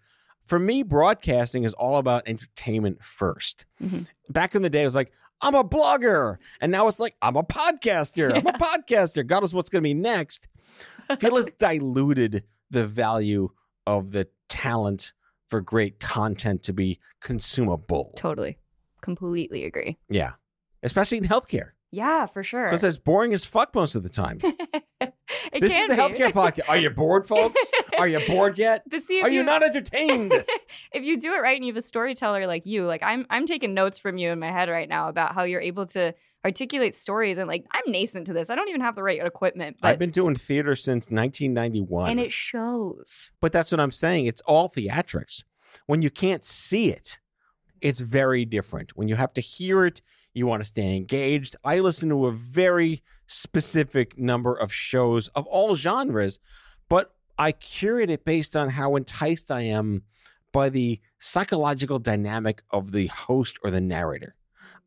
For 0.46 0.60
me, 0.60 0.84
broadcasting 0.84 1.64
is 1.64 1.74
all 1.74 1.98
about 1.98 2.24
entertainment 2.28 3.00
1st 3.02 3.66
Mhm. 3.82 4.08
Back 4.30 4.56
in 4.56 4.62
the 4.62 4.70
day, 4.70 4.82
it 4.82 4.86
was 4.86 4.96
like, 4.96 5.12
I'm 5.42 5.56
a 5.56 5.64
blogger. 5.64 6.38
And 6.62 6.72
now 6.72 6.88
it's 6.88 7.00
like, 7.00 7.16
I'm 7.22 7.36
a 7.38 7.44
podcaster. 7.44 8.32
I'm 8.36 8.48
a 8.48 8.54
podcaster. 8.54 9.26
God 9.26 9.42
knows 9.42 9.54
what's 9.54 9.70
going 9.70 9.82
to 9.82 9.88
be 9.88 9.94
next. 9.94 10.48
I 11.10 11.16
feel 11.16 11.38
it's 11.38 11.52
diluted 11.54 12.44
the 12.70 12.86
value 12.88 13.50
of 13.86 14.12
the 14.12 14.28
talent 14.50 15.12
for 15.48 15.62
great 15.62 16.00
content 16.00 16.64
to 16.64 16.74
be 16.74 17.00
consumable. 17.22 18.12
totally. 18.16 18.58
Completely 19.02 19.66
agree. 19.66 19.98
Yeah. 20.10 20.34
Especially 20.82 21.18
in 21.18 21.26
healthcare. 21.26 21.72
Yeah, 21.94 22.26
for 22.26 22.44
sure. 22.44 22.66
Because 22.66 22.84
it's 22.84 22.98
boring 22.98 23.36
as 23.36 23.46
fuck 23.46 23.76
most 23.76 23.94
of 23.94 24.02
the 24.02 24.10
time. 24.10 24.40
this 24.42 24.52
is 25.62 25.88
the 25.88 25.96
be. 25.96 26.02
healthcare 26.02 26.32
podcast. 26.32 26.68
Are 26.68 26.78
you 26.78 26.90
bored, 26.90 27.28
folks? 27.28 27.62
Are 28.00 28.08
you 28.08 28.20
bored 28.26 28.58
yet? 28.58 28.84
See, 29.04 29.22
Are 29.22 29.30
you 29.30 29.44
not 29.44 29.62
entertained? 29.62 30.34
if 30.92 31.04
you 31.04 31.20
do 31.20 31.36
it 31.36 31.38
right 31.38 31.56
and 31.56 31.64
you 31.64 31.72
have 31.72 31.78
a 31.78 31.86
storyteller 31.86 32.48
like 32.48 32.66
you, 32.66 32.88
like 32.88 33.04
I'm 33.04 33.28
I'm 33.30 33.46
taking 33.46 33.76
notes 33.76 34.00
from 34.00 34.18
you 34.18 34.32
in 34.32 34.40
my 34.40 34.52
head 34.52 34.70
right 34.70 34.90
now 34.90 35.08
about 35.08 35.36
how 35.36 35.44
you're 35.44 35.62
able 35.62 35.86
to 35.88 36.16
articulate 36.44 36.96
stories 36.96 37.38
and 37.38 37.48
like 37.48 37.64
I'm 37.72 37.92
nascent 37.92 38.26
to 38.26 38.34
this. 38.34 38.50
I 38.50 38.56
don't 38.56 38.70
even 38.70 38.82
have 38.82 38.96
the 38.96 39.04
right 39.04 39.24
equipment, 39.24 39.78
but 39.80 39.90
I've 39.90 40.00
been 40.00 40.10
doing 40.10 40.34
theater 40.34 40.76
since 40.76 41.12
1991. 41.12 42.10
and 42.10 42.20
it 42.20 42.32
shows. 42.32 43.32
But 43.40 43.52
that's 43.52 43.72
what 43.72 43.80
I'm 43.80 43.92
saying. 43.92 44.26
It's 44.26 44.42
all 44.42 44.68
theatrics. 44.68 45.44
When 45.86 46.02
you 46.02 46.10
can't 46.10 46.44
see 46.44 46.90
it, 46.90 47.20
it's 47.82 48.00
very 48.00 48.46
different. 48.46 48.98
When 48.98 49.08
you 49.08 49.16
have 49.16 49.34
to 49.36 49.42
hear 49.42 49.86
it, 49.86 50.02
you 50.34 50.48
want 50.48 50.62
to 50.62 50.66
stay 50.66 50.96
engaged. 50.96 51.56
I 51.64 51.80
listen 51.80 52.10
to 52.10 52.26
a 52.26 52.32
very 52.32 53.02
specific 53.28 54.18
number 54.18 54.56
of 54.56 54.74
shows 54.74 55.28
of 55.30 55.46
all 55.48 55.76
genres, 55.76 56.40
but 56.90 57.14
I 57.38 57.52
curate 57.52 58.10
it 58.10 58.26
based 58.26 58.56
on 58.56 58.70
how 58.70 58.96
enticed 58.96 59.52
I 59.52 59.62
am 59.62 60.04
by 60.52 60.70
the 60.70 61.00
psychological 61.20 62.00
dynamic 62.00 62.62
of 62.70 62.92
the 62.92 63.08
host 63.08 63.58
or 63.64 63.72
the 63.72 63.82
narrator. 63.82 64.36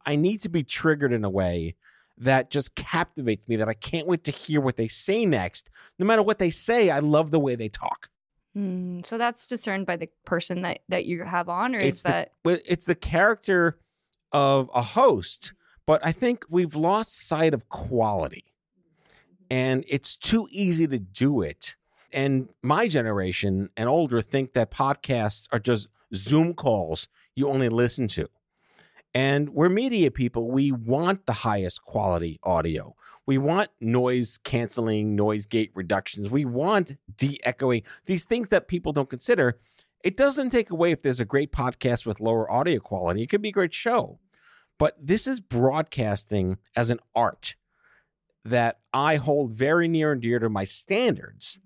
I 0.04 0.16
need 0.16 0.40
to 0.42 0.48
be 0.48 0.62
triggered 0.62 1.12
in 1.12 1.24
a 1.24 1.30
way 1.30 1.74
that 2.18 2.50
just 2.50 2.74
captivates 2.74 3.46
me 3.48 3.56
that 3.56 3.68
I 3.68 3.74
can't 3.74 4.06
wait 4.06 4.24
to 4.24 4.30
hear 4.30 4.60
what 4.60 4.76
they 4.76 4.88
say 4.88 5.26
next. 5.26 5.68
No 5.98 6.06
matter 6.06 6.22
what 6.22 6.38
they 6.38 6.50
say, 6.50 6.90
I 6.90 7.00
love 7.00 7.30
the 7.30 7.40
way 7.40 7.56
they 7.56 7.68
talk. 7.68 8.08
Hmm, 8.54 9.00
so 9.04 9.18
that's 9.18 9.46
discerned 9.46 9.84
by 9.84 9.96
the 9.96 10.08
person 10.24 10.62
that 10.62 10.78
that 10.88 11.04
you 11.04 11.24
have 11.24 11.50
on, 11.50 11.74
or 11.74 11.78
it's 11.78 11.98
is 11.98 12.02
that 12.04 12.30
it's 12.44 12.86
the 12.86 12.94
character 12.94 13.78
of 14.32 14.70
a 14.74 14.82
host, 14.82 15.52
but 15.86 16.04
I 16.04 16.12
think 16.12 16.44
we've 16.48 16.74
lost 16.74 17.26
sight 17.26 17.54
of 17.54 17.68
quality, 17.68 18.44
and 19.50 19.84
it's 19.88 20.16
too 20.16 20.48
easy 20.50 20.86
to 20.86 20.98
do 20.98 21.42
it. 21.42 21.76
And 22.12 22.48
my 22.62 22.88
generation 22.88 23.70
and 23.76 23.88
older 23.88 24.22
think 24.22 24.52
that 24.54 24.70
podcasts 24.70 25.46
are 25.52 25.58
just 25.58 25.88
Zoom 26.14 26.54
calls 26.54 27.08
you 27.36 27.48
only 27.48 27.68
listen 27.68 28.08
to. 28.08 28.28
And 29.14 29.50
we're 29.50 29.68
media 29.68 30.10
people. 30.10 30.50
We 30.50 30.72
want 30.72 31.26
the 31.26 31.32
highest 31.32 31.82
quality 31.82 32.38
audio. 32.42 32.96
We 33.24 33.38
want 33.38 33.70
noise 33.80 34.38
canceling, 34.38 35.16
noise 35.16 35.46
gate 35.46 35.70
reductions. 35.74 36.30
We 36.30 36.44
want 36.44 36.96
de 37.16 37.40
echoing, 37.44 37.82
these 38.04 38.24
things 38.24 38.48
that 38.50 38.68
people 38.68 38.92
don't 38.92 39.08
consider. 39.08 39.58
It 40.02 40.16
doesn't 40.16 40.50
take 40.50 40.70
away 40.70 40.92
if 40.92 41.02
there's 41.02 41.20
a 41.20 41.24
great 41.24 41.52
podcast 41.52 42.06
with 42.06 42.20
lower 42.20 42.50
audio 42.50 42.78
quality. 42.78 43.22
It 43.22 43.28
could 43.28 43.42
be 43.42 43.48
a 43.48 43.52
great 43.52 43.74
show. 43.74 44.18
But 44.78 44.94
this 45.00 45.26
is 45.26 45.40
broadcasting 45.40 46.58
as 46.74 46.90
an 46.90 47.00
art 47.14 47.56
that 48.44 48.78
I 48.92 49.16
hold 49.16 49.52
very 49.52 49.88
near 49.88 50.12
and 50.12 50.20
dear 50.20 50.38
to 50.38 50.48
my 50.48 50.64
standards. 50.64 51.58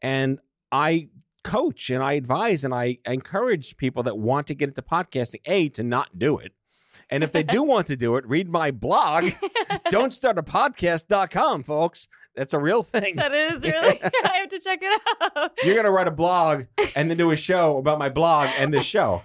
And 0.00 0.38
I 0.72 1.08
coach 1.42 1.90
and 1.90 2.02
I 2.02 2.14
advise 2.14 2.64
and 2.64 2.74
I 2.74 2.98
encourage 3.06 3.76
people 3.76 4.02
that 4.04 4.18
want 4.18 4.46
to 4.46 4.54
get 4.54 4.70
into 4.70 4.82
podcasting, 4.82 5.40
A, 5.44 5.68
to 5.70 5.82
not 5.82 6.18
do 6.18 6.38
it. 6.38 6.52
And 7.10 7.22
if 7.22 7.32
they 7.32 7.42
do 7.42 7.62
want 7.64 7.86
to 7.88 7.96
do 7.96 8.16
it, 8.16 8.26
read 8.26 8.48
my 8.48 8.70
blog, 8.70 9.32
don't 9.90 10.14
start 10.14 10.38
a 10.38 10.42
podcast.com, 10.42 11.64
folks. 11.64 12.08
That's 12.36 12.54
a 12.54 12.58
real 12.58 12.82
thing. 12.82 13.16
that 13.16 13.32
is 13.32 13.62
really? 13.62 13.98
Yeah. 14.02 14.10
I 14.24 14.36
have 14.38 14.50
to 14.50 14.58
check 14.60 14.80
it 14.82 15.00
out. 15.36 15.52
You're 15.64 15.74
going 15.74 15.84
to 15.84 15.90
write 15.90 16.08
a 16.08 16.12
blog 16.12 16.64
and 16.96 17.08
then 17.10 17.16
do 17.16 17.30
a 17.30 17.36
show 17.36 17.78
about 17.78 17.98
my 17.98 18.08
blog 18.08 18.48
and 18.58 18.72
this 18.72 18.84
show. 18.84 19.22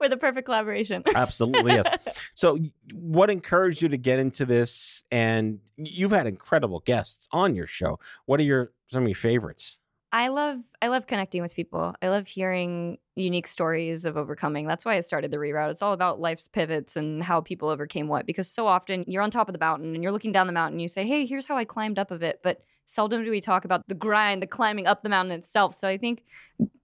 We're 0.00 0.08
the 0.10 0.16
perfect 0.18 0.44
collaboration. 0.44 1.02
Absolutely, 1.14 1.72
yes. 1.72 2.28
So, 2.34 2.58
what 2.92 3.30
encouraged 3.30 3.80
you 3.80 3.88
to 3.88 3.96
get 3.96 4.18
into 4.18 4.44
this? 4.44 5.04
And 5.10 5.60
you've 5.76 6.10
had 6.12 6.26
incredible 6.26 6.80
guests 6.80 7.28
on 7.32 7.54
your 7.54 7.66
show. 7.66 7.98
What 8.26 8.38
are 8.40 8.44
your 8.44 8.72
some 8.92 9.02
of 9.04 9.08
your 9.08 9.16
favorites? 9.16 9.78
I 10.14 10.28
love 10.28 10.60
I 10.80 10.86
love 10.86 11.08
connecting 11.08 11.42
with 11.42 11.56
people. 11.56 11.92
I 12.00 12.08
love 12.08 12.28
hearing 12.28 12.98
unique 13.16 13.48
stories 13.48 14.04
of 14.04 14.16
overcoming. 14.16 14.64
That's 14.68 14.84
why 14.84 14.94
I 14.94 15.00
started 15.00 15.32
the 15.32 15.38
reroute. 15.38 15.72
It's 15.72 15.82
all 15.82 15.92
about 15.92 16.20
life's 16.20 16.46
pivots 16.46 16.94
and 16.94 17.20
how 17.20 17.40
people 17.40 17.68
overcame 17.68 18.06
what 18.06 18.24
because 18.24 18.48
so 18.48 18.68
often 18.68 19.04
you're 19.08 19.22
on 19.24 19.32
top 19.32 19.48
of 19.48 19.54
the 19.54 19.58
mountain 19.58 19.92
and 19.92 20.04
you're 20.04 20.12
looking 20.12 20.30
down 20.30 20.46
the 20.46 20.52
mountain 20.52 20.74
and 20.74 20.82
you 20.82 20.86
say, 20.86 21.04
"Hey, 21.04 21.26
here's 21.26 21.46
how 21.46 21.56
I 21.56 21.64
climbed 21.64 21.98
up 21.98 22.12
of 22.12 22.22
it." 22.22 22.38
But 22.44 22.62
seldom 22.86 23.24
do 23.24 23.30
we 23.30 23.40
talk 23.40 23.64
about 23.64 23.82
the 23.88 23.94
grind, 23.94 24.42
the 24.42 24.46
climbing 24.46 24.86
up 24.86 25.02
the 25.02 25.08
mountain 25.08 25.38
itself. 25.38 25.78
So 25.78 25.88
I 25.88 25.96
think 25.96 26.24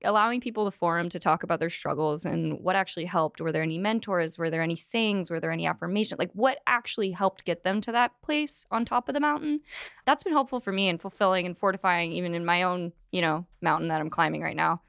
allowing 0.05 0.41
people 0.41 0.65
the 0.65 0.71
forum 0.73 1.09
to 1.11 1.19
talk 1.21 1.43
about 1.43 1.61
their 1.61 1.71
struggles 1.71 2.25
and 2.25 2.61
what 2.61 2.75
actually 2.75 3.05
helped. 3.05 3.41
Were 3.41 3.53
there 3.53 3.63
any 3.63 3.79
mentors? 3.79 4.39
Were 4.39 4.51
there 4.51 4.63
any 4.63 4.75
sayings? 4.77 5.31
Were 5.31 5.39
there 5.41 5.53
any 5.53 5.67
affirmation? 5.67 6.17
Like 6.19 6.31
what 6.33 6.59
actually 6.67 7.13
helped 7.13 7.45
get 7.45 7.63
them 7.65 7.81
to 7.83 7.93
that 7.93 8.13
place 8.23 8.65
on 8.71 8.85
top 8.85 9.09
of 9.09 9.15
the 9.15 9.21
mountain? 9.21 9.61
That's 10.07 10.25
been 10.25 10.33
helpful 10.33 10.61
for 10.61 10.73
me 10.73 10.89
and 10.89 11.01
fulfilling 11.01 11.47
and 11.47 11.57
fortifying 11.57 12.13
even 12.13 12.35
in 12.35 12.45
my 12.45 12.63
own, 12.65 12.93
you 13.13 13.21
know, 13.21 13.47
mountain 13.61 13.89
that 13.89 14.01
I'm 14.01 14.11
climbing 14.11 14.41
right 14.43 14.57
now. 14.57 14.81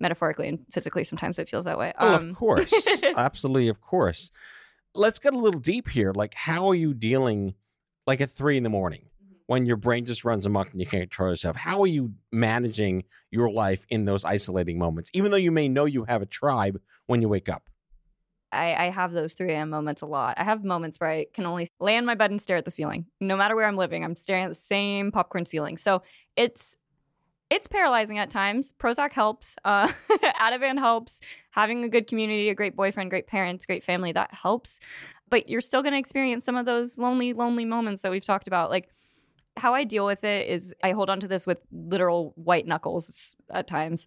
Metaphorically 0.00 0.48
and 0.48 0.58
physically, 0.72 1.04
sometimes 1.04 1.38
it 1.38 1.48
feels 1.48 1.64
that 1.64 1.78
way. 1.78 1.92
Oh, 1.98 2.14
Um, 2.16 2.30
of 2.30 2.36
course. 2.36 3.02
Absolutely, 3.16 3.68
of 3.68 3.80
course. 3.80 4.30
let's 4.94 5.18
get 5.18 5.32
a 5.34 5.38
little 5.38 5.60
deep 5.60 5.88
here. 5.88 6.12
Like, 6.14 6.34
how 6.34 6.68
are 6.68 6.74
you 6.74 6.92
dealing, 6.92 7.54
like 8.06 8.20
at 8.20 8.30
three 8.30 8.56
in 8.56 8.62
the 8.62 8.68
morning, 8.68 9.06
when 9.46 9.66
your 9.66 9.76
brain 9.76 10.04
just 10.04 10.24
runs 10.24 10.46
amok 10.46 10.70
and 10.72 10.80
you 10.80 10.86
can't 10.86 11.02
control 11.02 11.30
yourself? 11.30 11.56
How 11.56 11.82
are 11.82 11.86
you 11.86 12.12
managing 12.32 13.04
your 13.30 13.50
life 13.50 13.84
in 13.88 14.04
those 14.04 14.24
isolating 14.24 14.78
moments, 14.78 15.10
even 15.14 15.30
though 15.30 15.36
you 15.36 15.52
may 15.52 15.68
know 15.68 15.84
you 15.84 16.04
have 16.04 16.22
a 16.22 16.26
tribe 16.26 16.80
when 17.06 17.22
you 17.22 17.28
wake 17.28 17.48
up? 17.48 17.68
I, 18.52 18.86
I 18.86 18.90
have 18.90 19.12
those 19.12 19.34
3 19.34 19.52
a.m. 19.52 19.70
moments 19.70 20.02
a 20.02 20.06
lot. 20.06 20.34
I 20.38 20.44
have 20.44 20.64
moments 20.64 20.98
where 20.98 21.10
I 21.10 21.26
can 21.34 21.46
only 21.46 21.68
lay 21.80 21.96
in 21.96 22.06
my 22.06 22.14
bed 22.14 22.30
and 22.30 22.40
stare 22.40 22.56
at 22.56 22.64
the 22.64 22.70
ceiling. 22.70 23.06
No 23.20 23.36
matter 23.36 23.56
where 23.56 23.66
I'm 23.66 23.76
living, 23.76 24.04
I'm 24.04 24.16
staring 24.16 24.44
at 24.44 24.48
the 24.48 24.54
same 24.54 25.12
popcorn 25.12 25.46
ceiling. 25.46 25.76
So 25.76 26.02
it's 26.36 26.76
it's 27.48 27.68
paralyzing 27.68 28.18
at 28.18 28.30
times. 28.30 28.74
Prozac 28.78 29.12
helps. 29.12 29.54
Uh, 29.64 29.88
Ativan 30.40 30.78
helps. 30.78 31.20
Having 31.50 31.84
a 31.84 31.88
good 31.88 32.08
community, 32.08 32.48
a 32.48 32.54
great 32.54 32.74
boyfriend, 32.74 33.10
great 33.10 33.28
parents, 33.28 33.66
great 33.66 33.84
family, 33.84 34.10
that 34.12 34.34
helps. 34.34 34.80
But 35.28 35.48
you're 35.48 35.60
still 35.60 35.82
going 35.82 35.92
to 35.92 35.98
experience 35.98 36.44
some 36.44 36.56
of 36.56 36.66
those 36.66 36.98
lonely, 36.98 37.32
lonely 37.32 37.64
moments 37.64 38.02
that 38.02 38.10
we've 38.10 38.24
talked 38.24 38.48
about. 38.48 38.70
Like 38.70 38.88
how 39.56 39.74
I 39.74 39.84
deal 39.84 40.06
with 40.06 40.24
it 40.24 40.48
is 40.48 40.74
I 40.82 40.92
hold 40.92 41.10
on 41.10 41.20
to 41.20 41.28
this 41.28 41.46
with 41.46 41.58
literal 41.72 42.32
white 42.36 42.66
knuckles 42.66 43.36
at 43.50 43.66
times. 43.66 44.06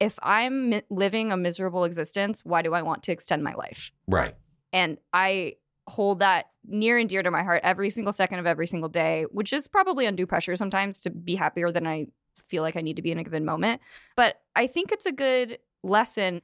If 0.00 0.18
I'm 0.22 0.70
mi- 0.70 0.82
living 0.90 1.30
a 1.30 1.36
miserable 1.36 1.84
existence, 1.84 2.44
why 2.44 2.62
do 2.62 2.74
I 2.74 2.82
want 2.82 3.02
to 3.04 3.12
extend 3.12 3.44
my 3.44 3.54
life? 3.54 3.92
Right. 4.08 4.34
And 4.72 4.98
I 5.12 5.56
hold 5.86 6.20
that 6.20 6.46
near 6.66 6.98
and 6.98 7.08
dear 7.08 7.22
to 7.22 7.30
my 7.30 7.42
heart 7.42 7.60
every 7.64 7.90
single 7.90 8.12
second 8.12 8.38
of 8.38 8.46
every 8.46 8.66
single 8.66 8.88
day, 8.88 9.26
which 9.30 9.52
is 9.52 9.68
probably 9.68 10.06
undue 10.06 10.26
pressure 10.26 10.56
sometimes 10.56 11.00
to 11.00 11.10
be 11.10 11.34
happier 11.34 11.70
than 11.70 11.86
I 11.86 12.06
feel 12.48 12.62
like 12.62 12.76
I 12.76 12.80
need 12.80 12.96
to 12.96 13.02
be 13.02 13.12
in 13.12 13.18
a 13.18 13.24
given 13.24 13.44
moment. 13.44 13.80
But 14.16 14.40
I 14.56 14.66
think 14.66 14.92
it's 14.92 15.06
a 15.06 15.12
good 15.12 15.58
lesson. 15.82 16.42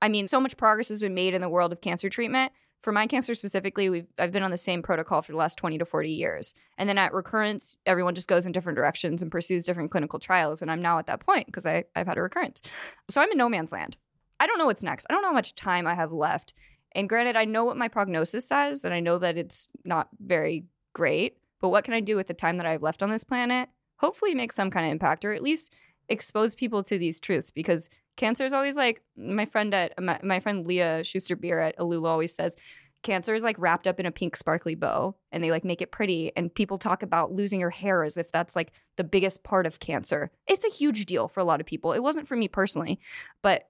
I 0.00 0.08
mean, 0.08 0.28
so 0.28 0.40
much 0.40 0.56
progress 0.56 0.88
has 0.88 1.00
been 1.00 1.14
made 1.14 1.34
in 1.34 1.40
the 1.40 1.48
world 1.48 1.72
of 1.72 1.80
cancer 1.80 2.08
treatment. 2.08 2.52
For 2.82 2.92
my 2.92 3.06
cancer 3.06 3.34
specifically, 3.34 3.90
we've 3.90 4.06
I've 4.18 4.32
been 4.32 4.44
on 4.44 4.52
the 4.52 4.56
same 4.56 4.82
protocol 4.82 5.22
for 5.22 5.32
the 5.32 5.38
last 5.38 5.58
20 5.58 5.78
to 5.78 5.84
40 5.84 6.10
years. 6.10 6.54
And 6.78 6.88
then 6.88 6.98
at 6.98 7.12
recurrence, 7.12 7.78
everyone 7.84 8.14
just 8.14 8.28
goes 8.28 8.46
in 8.46 8.52
different 8.52 8.76
directions 8.76 9.22
and 9.22 9.32
pursues 9.32 9.64
different 9.64 9.90
clinical 9.90 10.18
trials. 10.18 10.62
And 10.62 10.70
I'm 10.70 10.82
now 10.82 10.98
at 10.98 11.06
that 11.06 11.20
point 11.20 11.46
because 11.46 11.66
I've 11.66 11.84
had 11.94 12.16
a 12.16 12.22
recurrence. 12.22 12.62
So 13.10 13.20
I'm 13.20 13.30
in 13.32 13.38
no 13.38 13.48
man's 13.48 13.72
land. 13.72 13.96
I 14.38 14.46
don't 14.46 14.58
know 14.58 14.66
what's 14.66 14.82
next. 14.82 15.06
I 15.08 15.12
don't 15.12 15.22
know 15.22 15.30
how 15.30 15.34
much 15.34 15.54
time 15.54 15.86
I 15.86 15.94
have 15.94 16.12
left. 16.12 16.54
And 16.92 17.08
granted, 17.08 17.36
I 17.36 17.44
know 17.44 17.64
what 17.64 17.76
my 17.76 17.88
prognosis 17.88 18.46
says, 18.46 18.84
and 18.84 18.94
I 18.94 19.00
know 19.00 19.18
that 19.18 19.36
it's 19.36 19.68
not 19.84 20.08
very 20.20 20.64
great. 20.94 21.36
But 21.60 21.70
what 21.70 21.84
can 21.84 21.94
I 21.94 22.00
do 22.00 22.16
with 22.16 22.26
the 22.26 22.34
time 22.34 22.58
that 22.58 22.66
I 22.66 22.72
have 22.72 22.82
left 22.82 23.02
on 23.02 23.10
this 23.10 23.24
planet? 23.24 23.68
Hopefully, 23.96 24.34
make 24.34 24.52
some 24.52 24.70
kind 24.70 24.86
of 24.86 24.92
impact, 24.92 25.24
or 25.24 25.32
at 25.32 25.42
least 25.42 25.72
expose 26.08 26.54
people 26.54 26.82
to 26.84 26.98
these 26.98 27.18
truths. 27.18 27.50
Because 27.50 27.90
cancer 28.16 28.44
is 28.44 28.52
always 28.52 28.76
like 28.76 29.02
my 29.16 29.44
friend 29.46 29.72
at 29.74 30.00
my, 30.02 30.18
my 30.22 30.40
friend 30.40 30.66
Leah 30.66 31.04
Schuster 31.04 31.36
Beer 31.36 31.60
at 31.60 31.78
Alula 31.78 32.08
always 32.08 32.34
says. 32.34 32.56
Cancer 33.02 33.34
is 33.36 33.44
like 33.44 33.56
wrapped 33.58 33.86
up 33.86 34.00
in 34.00 34.06
a 34.06 34.10
pink 34.10 34.34
sparkly 34.36 34.74
bow, 34.74 35.14
and 35.30 35.44
they 35.44 35.50
like 35.52 35.64
make 35.64 35.80
it 35.80 35.92
pretty. 35.92 36.32
And 36.34 36.52
people 36.52 36.76
talk 36.76 37.04
about 37.04 37.30
losing 37.30 37.60
your 37.60 37.70
hair 37.70 38.02
as 38.02 38.16
if 38.16 38.32
that's 38.32 38.56
like 38.56 38.72
the 38.96 39.04
biggest 39.04 39.44
part 39.44 39.64
of 39.64 39.78
cancer. 39.78 40.30
It's 40.48 40.64
a 40.64 40.70
huge 40.70 41.06
deal 41.06 41.28
for 41.28 41.38
a 41.38 41.44
lot 41.44 41.60
of 41.60 41.66
people. 41.66 41.92
It 41.92 42.02
wasn't 42.02 42.26
for 42.26 42.34
me 42.36 42.48
personally, 42.48 42.98
but 43.42 43.68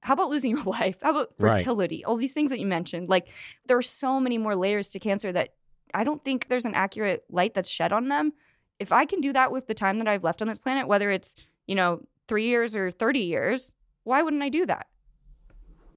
how 0.00 0.12
about 0.12 0.28
losing 0.28 0.50
your 0.50 0.62
life? 0.64 0.98
How 1.02 1.10
about 1.12 1.32
Right. 1.38 1.58
fertility? 1.58 2.04
All 2.04 2.16
these 2.16 2.34
things 2.34 2.50
that 2.50 2.58
you 2.58 2.66
mentioned. 2.66 3.08
Like 3.08 3.28
there 3.66 3.78
are 3.78 3.82
so 3.82 4.20
many 4.20 4.36
more 4.36 4.56
layers 4.56 4.90
to 4.90 4.98
cancer 4.98 5.32
that 5.32 5.54
I 5.94 6.04
don't 6.04 6.22
think 6.22 6.48
there's 6.48 6.66
an 6.66 6.74
accurate 6.74 7.24
light 7.30 7.54
that's 7.54 7.70
shed 7.70 7.92
on 7.92 8.08
them. 8.08 8.32
If 8.78 8.92
I 8.92 9.06
can 9.06 9.20
do 9.22 9.32
that 9.32 9.52
with 9.52 9.68
the 9.68 9.74
time 9.74 9.98
that 10.00 10.08
I've 10.08 10.24
left 10.24 10.42
on 10.42 10.48
this 10.48 10.58
planet, 10.58 10.86
whether 10.86 11.10
it's, 11.10 11.34
you 11.66 11.76
know, 11.76 12.02
three 12.28 12.46
years 12.46 12.74
or 12.76 12.90
30 12.90 13.20
years, 13.20 13.74
why 14.04 14.22
wouldn't 14.22 14.42
I 14.42 14.48
do 14.48 14.66
that? 14.66 14.86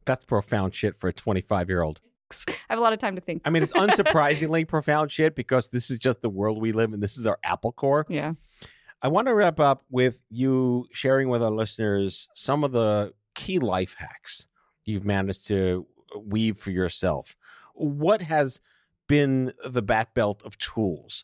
That's 0.06 0.26
profound 0.26 0.74
shit 0.74 0.98
for 0.98 1.08
a 1.08 1.14
25 1.14 1.70
year 1.70 1.82
old. 1.82 2.02
I 2.48 2.54
have 2.70 2.80
a 2.80 2.82
lot 2.82 2.94
of 2.94 3.00
time 3.00 3.16
to 3.16 3.22
think. 3.22 3.42
I 3.46 3.50
mean, 3.50 3.64
it's 3.64 3.74
unsurprisingly 3.74 4.68
profound 4.68 5.12
shit 5.12 5.36
because 5.36 5.70
this 5.70 5.90
is 5.90 5.98
just 5.98 6.22
the 6.22 6.30
world 6.30 6.60
we 6.60 6.72
live 6.72 6.94
in. 6.94 7.00
This 7.00 7.18
is 7.18 7.28
our 7.28 7.40
Apple 7.44 7.72
core. 7.72 8.06
yeah. 8.10 8.34
I 9.02 9.08
want 9.08 9.28
to 9.28 9.34
wrap 9.34 9.62
up 9.62 9.86
with 9.90 10.22
you 10.30 10.88
sharing 10.92 11.30
with 11.30 11.42
our 11.42 11.52
listeners 11.52 12.28
some 12.34 12.66
of 12.66 12.74
the 12.74 13.14
key 13.34 13.58
life 13.58 13.96
hacks 13.98 14.48
you've 14.84 15.06
managed 15.06 15.48
to 15.48 15.88
weave 16.18 16.58
for 16.58 16.72
yourself. 16.72 17.38
What 17.74 18.24
has 18.24 18.60
been 19.08 19.54
the 19.66 19.82
bat 19.82 20.14
belt 20.14 20.44
of 20.44 20.58
tools? 20.58 21.24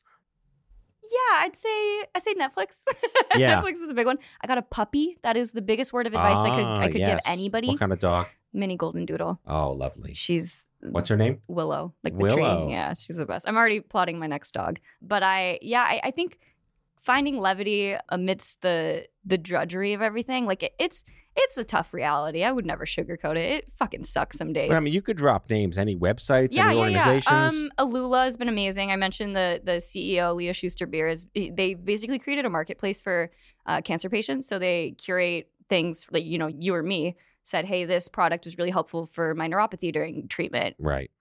Yeah, 1.12 1.40
I'd 1.46 1.56
say 1.56 2.06
I'd 2.16 2.24
say 2.24 2.34
Netflix. 2.34 2.84
Yeah. 3.36 3.62
Netflix 3.62 3.82
is 3.84 3.90
a 3.90 3.94
big 3.94 4.06
one. 4.06 4.18
I 4.42 4.48
got 4.48 4.58
a 4.58 4.62
puppy. 4.62 5.18
That 5.24 5.36
is 5.36 5.52
the 5.52 5.62
biggest 5.62 5.92
word 5.92 6.08
of 6.08 6.14
advice 6.14 6.38
I 6.38 6.56
could 6.56 6.66
Ah, 6.66 6.80
I 6.80 6.88
could 6.88 7.02
yes. 7.02 7.26
give 7.26 7.34
anybody. 7.34 7.68
What 7.70 7.80
kind 7.80 7.92
of 7.92 8.00
dog? 8.00 8.28
Mini 8.54 8.78
golden 8.78 9.06
doodle. 9.06 9.40
Oh, 9.46 9.72
lovely. 9.72 10.14
She's 10.14 10.66
What's 10.80 11.10
her 11.10 11.18
name? 11.18 11.42
Willow, 11.48 11.94
like 12.04 12.14
the 12.14 12.20
Willow. 12.20 12.64
tree. 12.66 12.72
Yeah, 12.74 12.94
she's 12.94 13.18
the 13.18 13.26
best. 13.26 13.46
I'm 13.48 13.58
already 13.58 13.82
plotting 13.82 14.18
my 14.20 14.28
next 14.28 14.54
dog. 14.54 14.80
But 15.02 15.24
I, 15.24 15.60
yeah, 15.62 15.82
I, 15.82 16.00
I 16.06 16.12
think 16.12 16.40
finding 17.02 17.40
levity 17.40 17.96
amidst 18.10 18.62
the 18.62 19.06
the 19.26 19.38
drudgery 19.38 19.92
of 19.94 20.02
everything, 20.02 20.46
like 20.46 20.64
it, 20.64 20.74
it's 20.80 21.04
it's 21.36 21.58
a 21.58 21.64
tough 21.64 21.94
reality. 21.94 22.44
I 22.44 22.52
would 22.52 22.66
never 22.66 22.86
sugarcoat 22.86 23.36
it. 23.38 23.52
It 23.52 23.74
fucking 23.78 24.06
sucks 24.06 24.38
some 24.38 24.54
days. 24.54 24.70
But 24.70 24.78
I 24.78 24.80
mean, 24.80 24.94
you 24.94 25.02
could 25.02 25.18
drop 25.18 25.50
names, 25.50 25.78
any 25.78 25.96
websites, 25.96 26.50
yeah, 26.52 26.68
any 26.68 26.76
yeah, 26.76 26.82
organizations. 26.82 27.26
yeah. 27.28 27.70
Um, 27.78 27.92
Alula 27.92 28.26
has 28.26 28.38
been 28.38 28.50
amazing. 28.50 28.92
I 28.92 28.96
mentioned 28.96 29.36
the 29.36 29.62
the 29.64 29.74
CEO 29.74 30.36
Leah 30.36 30.54
Schuster 30.54 30.86
Beer 30.88 31.08
is 31.08 31.26
they 31.34 31.74
basically 31.74 32.20
created 32.20 32.46
a 32.46 32.50
marketplace 32.50 33.02
for 33.02 33.32
uh, 33.66 33.82
cancer 33.82 34.10
patients. 34.10 34.48
So 34.48 34.60
they 34.60 34.96
curate 34.98 35.50
things 35.70 36.06
like 36.12 36.26
you 36.26 36.38
know 36.38 36.48
you 36.48 36.74
or 36.74 36.84
me 36.84 37.16
said, 37.46 37.66
hey, 37.66 37.86
this 37.86 38.08
product 38.08 38.48
is 38.48 38.58
really 38.58 38.72
helpful 38.72 39.06
for 39.06 39.36
my 39.36 39.48
neuropathy 39.48 39.94
during 39.94 40.28
treatment 40.28 40.76
right. 40.80 41.12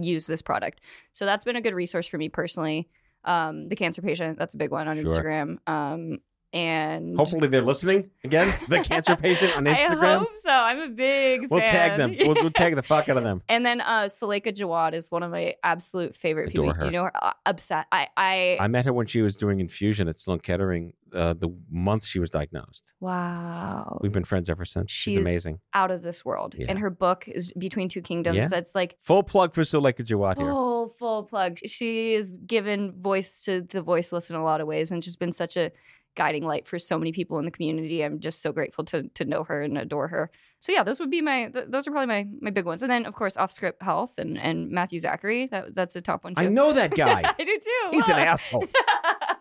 use 0.00 0.26
this 0.26 0.40
product. 0.40 0.80
So 1.12 1.26
that's 1.26 1.44
been 1.44 1.56
a 1.56 1.60
good 1.60 1.74
resource 1.74 2.06
for 2.06 2.16
me 2.16 2.28
personally. 2.28 2.88
Um, 3.24 3.68
the 3.68 3.76
cancer 3.76 4.02
patient, 4.02 4.38
that's 4.38 4.54
a 4.54 4.56
big 4.56 4.70
one 4.70 4.88
on 4.88 4.96
Sure. 4.96 5.06
Instagram. 5.06 5.58
Um, 5.68 6.18
and 6.54 7.16
Hopefully, 7.16 7.48
they're 7.48 7.60
listening 7.62 8.10
again. 8.22 8.54
The 8.68 8.78
cancer 8.80 9.16
patient 9.16 9.56
on 9.56 9.64
Instagram. 9.66 10.04
I 10.04 10.18
hope 10.18 10.28
so. 10.38 10.50
I'm 10.50 10.78
a 10.80 10.88
big 10.88 11.48
We'll 11.50 11.60
fan. 11.60 11.70
tag 11.70 11.98
them. 11.98 12.14
We'll, 12.18 12.34
we'll 12.42 12.50
tag 12.52 12.76
the 12.76 12.82
fuck 12.82 13.08
out 13.08 13.16
of 13.16 13.24
them. 13.24 13.42
And 13.48 13.66
then 13.66 13.80
uh 13.80 14.04
Suleika 14.04 14.52
Jaouad 14.56 14.94
is 14.94 15.10
one 15.10 15.22
of 15.24 15.30
my 15.32 15.54
absolute 15.64 16.16
favorite 16.16 16.50
Adore 16.50 16.66
people. 16.72 16.74
her. 16.80 16.84
You 16.86 16.90
know 16.92 17.02
her 17.04 17.12
uh, 17.24 17.32
upset. 17.44 17.86
I 17.92 18.06
I, 18.16 18.56
I 18.60 18.68
met 18.68 18.84
her 18.86 18.92
when 18.92 19.06
she 19.06 19.20
was 19.20 19.36
doing 19.36 19.58
infusion 19.60 20.08
at 20.08 20.20
Sloan 20.20 20.38
Kettering 20.40 20.92
uh, 21.12 21.32
the 21.32 21.48
month 21.70 22.04
she 22.04 22.18
was 22.18 22.28
diagnosed. 22.30 22.92
wow. 23.00 23.98
We've 24.00 24.10
been 24.12 24.24
friends 24.24 24.50
ever 24.50 24.64
since. 24.64 24.90
She's, 24.90 25.14
She's 25.14 25.16
amazing. 25.24 25.60
out 25.72 25.90
of 25.92 26.02
this 26.02 26.24
world. 26.24 26.54
Yeah. 26.58 26.66
And 26.68 26.78
her 26.80 26.90
book 26.90 27.28
is 27.28 27.52
Between 27.52 27.88
Two 27.88 28.02
Kingdoms. 28.02 28.36
Yeah. 28.36 28.48
That's 28.48 28.74
like 28.74 28.96
Full 29.00 29.22
plug 29.22 29.54
for 29.54 29.62
Suleika 29.62 30.04
Jaouad 30.04 30.36
here. 30.38 30.46
full 30.46 30.96
full 30.98 31.22
plug. 31.24 31.58
She 31.66 32.14
has 32.14 32.36
given 32.38 32.92
voice 33.00 33.42
to 33.42 33.62
the 33.62 33.80
voiceless 33.82 34.28
in 34.30 34.36
a 34.36 34.42
lot 34.44 34.60
of 34.60 34.66
ways, 34.66 34.90
and 34.90 35.02
just 35.02 35.18
been 35.20 35.32
such 35.32 35.56
a 35.56 35.70
guiding 36.14 36.44
light 36.44 36.66
for 36.66 36.78
so 36.78 36.98
many 36.98 37.12
people 37.12 37.38
in 37.38 37.44
the 37.44 37.50
community. 37.50 38.02
I'm 38.02 38.20
just 38.20 38.42
so 38.42 38.52
grateful 38.52 38.84
to 38.86 39.08
to 39.08 39.24
know 39.24 39.44
her 39.44 39.62
and 39.62 39.76
adore 39.78 40.08
her. 40.08 40.30
So 40.60 40.72
yeah, 40.72 40.82
those 40.82 41.00
would 41.00 41.10
be 41.10 41.20
my 41.20 41.48
th- 41.48 41.66
those 41.68 41.86
are 41.86 41.90
probably 41.90 42.06
my 42.06 42.26
my 42.40 42.50
big 42.50 42.64
ones. 42.64 42.82
And 42.82 42.90
then 42.90 43.06
of 43.06 43.14
course 43.14 43.36
OffScrip 43.36 43.74
Health 43.80 44.18
and 44.18 44.38
and 44.38 44.70
Matthew 44.70 45.00
Zachary. 45.00 45.46
That 45.46 45.74
that's 45.74 45.96
a 45.96 46.00
top 46.00 46.24
one 46.24 46.34
too. 46.34 46.42
I 46.42 46.46
know 46.46 46.72
that 46.72 46.94
guy. 46.96 47.22
I 47.38 47.44
do 47.44 47.58
too. 47.58 47.88
He's 47.90 48.08
an 48.08 48.16
asshole. 48.16 48.66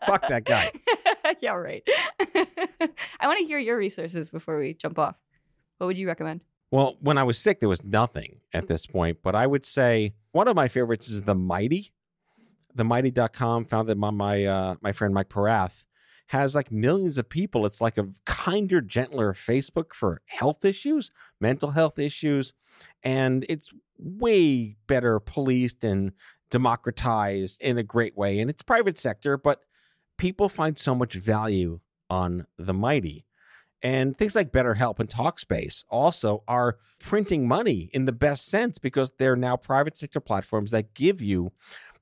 Fuck 0.06 0.28
that 0.30 0.46
guy. 0.46 0.72
yeah, 1.42 1.54
right. 1.54 1.84
I 2.20 3.28
want 3.28 3.40
to 3.40 3.46
hear 3.46 3.60
your 3.60 3.78
resources 3.78 4.30
before 4.30 4.60
we 4.60 4.74
jump 4.74 5.00
off. 5.00 5.16
What 5.78 5.88
would 5.88 5.98
you 5.98 6.08
recommend? 6.08 6.42
Well, 6.72 6.98
when 7.02 7.18
I 7.18 7.24
was 7.24 7.38
sick, 7.38 7.60
there 7.60 7.70
was 7.70 7.84
nothing 7.84 8.40
at 8.52 8.68
this 8.68 8.88
point, 8.88 9.20
but 9.22 9.36
I 9.36 9.46
would 9.46 9.64
say 9.64 10.16
one 10.32 10.48
of 10.48 10.56
my 10.56 10.68
favorites 10.68 11.10
is 11.10 11.22
The 11.22 11.36
Mighty. 11.36 11.92
TheMighty.com, 12.76 13.66
founded 13.66 14.00
by 14.00 14.10
my 14.10 14.46
uh, 14.46 14.76
my 14.82 14.92
friend 14.92 15.14
Mike 15.14 15.30
Porath, 15.30 15.86
has 16.28 16.56
like 16.56 16.72
millions 16.72 17.18
of 17.18 17.30
people. 17.30 17.66
It's 17.66 17.82
like 17.82 17.98
a 17.98 18.08
kinder, 18.26 18.82
gentler 18.82 19.34
Facebook 19.34 19.94
for 19.94 20.22
health 20.26 20.66
issues, 20.66 21.12
mental 21.40 21.72
health 21.72 22.00
issues, 22.00 22.54
and 23.04 23.46
it's 23.50 23.74
way 23.98 24.78
better 24.88 25.20
policed 25.20 25.84
and 25.84 26.12
democratized 26.50 27.62
in 27.62 27.78
a 27.78 27.84
great 27.84 28.18
way. 28.18 28.40
And 28.40 28.50
it's 28.50 28.62
private 28.62 28.98
sector, 28.98 29.38
but 29.38 29.62
people 30.18 30.50
find 30.50 30.78
so 30.78 30.96
much 30.96 31.14
value 31.14 31.80
on 32.10 32.46
The 32.58 32.74
Mighty. 32.74 33.26
And 33.82 34.18
things 34.18 34.34
like 34.34 34.54
BetterHelp 34.54 35.00
and 35.00 35.10
Talkspace 35.10 35.84
also 35.90 36.44
are 36.48 36.78
printing 37.00 37.48
money 37.50 37.90
in 37.92 38.06
the 38.06 38.14
best 38.14 38.48
sense 38.48 38.78
because 38.78 39.12
they're 39.20 39.36
now 39.36 39.58
private 39.58 39.98
sector 39.98 40.22
platforms 40.22 40.72
that 40.72 40.94
give 40.94 41.22
you 41.22 41.52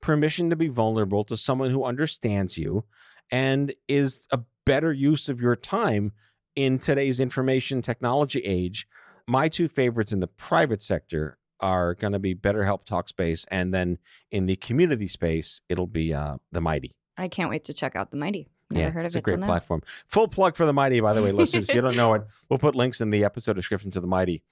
permission 0.00 0.48
to 0.50 0.56
be 0.56 0.68
vulnerable 0.68 1.24
to 1.24 1.36
someone 1.36 1.70
who 1.70 1.84
understands 1.84 2.56
you 2.56 2.84
and 3.32 3.74
is 3.88 4.26
a 4.30 4.40
better 4.64 4.92
use 4.92 5.28
of 5.28 5.40
your 5.40 5.56
time 5.56 6.12
in 6.54 6.78
today's 6.78 7.18
information 7.18 7.82
technology 7.82 8.40
age. 8.40 8.86
My 9.26 9.48
two 9.48 9.66
favorites 9.66 10.12
in 10.12 10.20
the 10.20 10.26
private 10.26 10.82
sector 10.82 11.38
are 11.58 11.94
going 11.94 12.12
to 12.12 12.18
be 12.18 12.34
BetterHelp 12.34 12.84
Talkspace, 12.84 13.46
and 13.50 13.72
then 13.72 13.98
in 14.30 14.46
the 14.46 14.56
community 14.56 15.08
space, 15.08 15.62
it'll 15.68 15.86
be 15.86 16.12
uh, 16.12 16.36
the 16.50 16.60
Mighty. 16.60 16.92
I 17.16 17.28
can't 17.28 17.48
wait 17.48 17.64
to 17.64 17.74
check 17.74 17.96
out 17.96 18.10
the 18.10 18.16
Mighty. 18.16 18.48
Never 18.70 18.86
yeah, 18.86 18.90
heard 18.90 19.06
it's 19.06 19.14
of 19.14 19.18
a 19.18 19.20
it 19.20 19.24
great 19.24 19.40
platform. 19.40 19.82
Full 20.08 20.28
plug 20.28 20.56
for 20.56 20.66
the 20.66 20.72
Mighty, 20.72 21.00
by 21.00 21.12
the 21.12 21.22
way, 21.22 21.32
listeners. 21.32 21.68
If 21.68 21.74
you 21.74 21.80
don't 21.80 21.96
know 21.96 22.14
it, 22.14 22.22
we'll 22.48 22.58
put 22.58 22.74
links 22.74 23.00
in 23.00 23.10
the 23.10 23.24
episode 23.24 23.54
description 23.54 23.90
to 23.92 24.00
the 24.00 24.06
Mighty. 24.06 24.42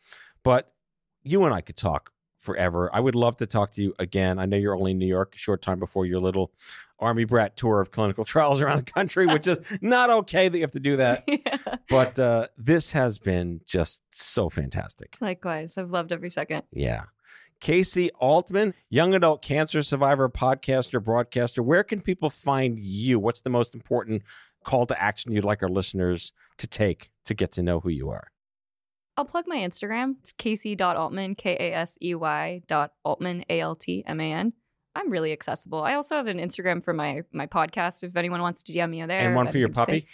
But 0.43 0.73
you 1.23 1.45
and 1.45 1.55
I 1.55 1.61
could 1.61 1.77
talk 1.77 2.13
forever. 2.39 2.91
I 2.95 3.01
would 3.01 3.15
love 3.15 3.37
to 3.37 3.47
talk 3.47 3.73
to 3.73 3.83
you 3.83 3.95
again. 3.99 4.39
I 4.39 4.47
know 4.47 4.57
you're 4.57 4.75
only 4.77 4.93
in 4.93 4.99
New 4.99 5.07
York 5.07 5.35
a 5.35 5.39
short 5.39 5.63
time 5.63 5.79
before 5.79 6.07
your 6.07 6.21
little 6.21 6.53
Army 7.01 7.25
brat 7.25 7.57
tour 7.57 7.81
of 7.81 7.91
clinical 7.91 8.25
trials 8.25 8.61
around 8.61 8.79
the 8.79 8.93
country, 8.93 9.27
which 9.27 9.47
is 9.47 9.59
not 9.81 10.11
okay 10.11 10.49
that 10.49 10.57
you 10.57 10.63
have 10.63 10.73
to 10.73 10.81
do 10.81 10.97
that. 10.97 11.25
yeah. 11.27 11.77
But 11.89 12.19
uh, 12.19 12.49
this 12.57 12.93
has 12.93 13.19
been 13.19 13.61
just 13.67 14.03
so 14.13 14.51
fantastic. 14.51 15.17
Likewise, 15.21 15.75
I've 15.77 15.91
loved 15.91 16.13
every 16.13 16.31
second. 16.31 16.63
Yeah. 16.73 17.05
Kasey 17.61 18.09
Altman, 18.19 18.75
young 18.89 19.15
adult 19.15 19.43
cancer 19.43 19.83
survivor, 19.83 20.29
podcaster, 20.29 21.03
broadcaster. 21.03 21.63
Where 21.63 21.85
can 21.85 22.01
people 22.01 22.31
find 22.31 22.79
you? 22.79 23.19
What's 23.19 23.43
the 23.43 23.51
most 23.51 23.75
important 23.75 24.23
call 24.65 24.87
to 24.87 25.03
action 25.03 25.33
you'd 25.33 25.45
like 25.45 25.63
our 25.63 25.69
listeners 25.69 26.33
to 26.59 26.67
take 26.67 27.11
to 27.27 27.35
get 27.35 27.53
to 27.53 27.63
know 27.63 27.81
who 27.81 27.91
you 27.91 28.09
are? 28.09 28.31
I'll 29.17 29.27
plug 29.27 29.45
my 29.47 29.57
Instagram. 29.57 30.15
It's 30.23 30.33
kasey.altman, 30.33 31.35
K 31.35 31.57
A 31.61 31.75
S 31.75 31.99
E 32.01 32.15
Y 32.15 32.63
dot 32.67 32.93
Altman, 33.05 33.45
A 33.51 33.61
L 33.61 33.77
T 33.77 34.03
M 34.07 34.19
A 34.21 34.33
N. 34.33 34.55
I'm 34.95 35.09
really 35.11 35.31
accessible. 35.33 35.83
I 35.83 35.95
also 35.95 36.17
have 36.17 36.27
an 36.27 36.39
Instagram 36.39 36.83
for 36.85 36.93
my 36.93 37.23
my 37.33 37.47
podcast 37.47 38.03
if 38.03 38.17
anyone 38.17 38.41
wants 38.43 38.63
to 38.65 38.73
DM 38.73 38.91
me 38.91 39.05
there. 39.07 39.21
and 39.27 39.37
one 39.37 39.49
for 39.49 39.59
your 39.59 39.69
say- 39.69 39.73
puppy? 39.75 40.07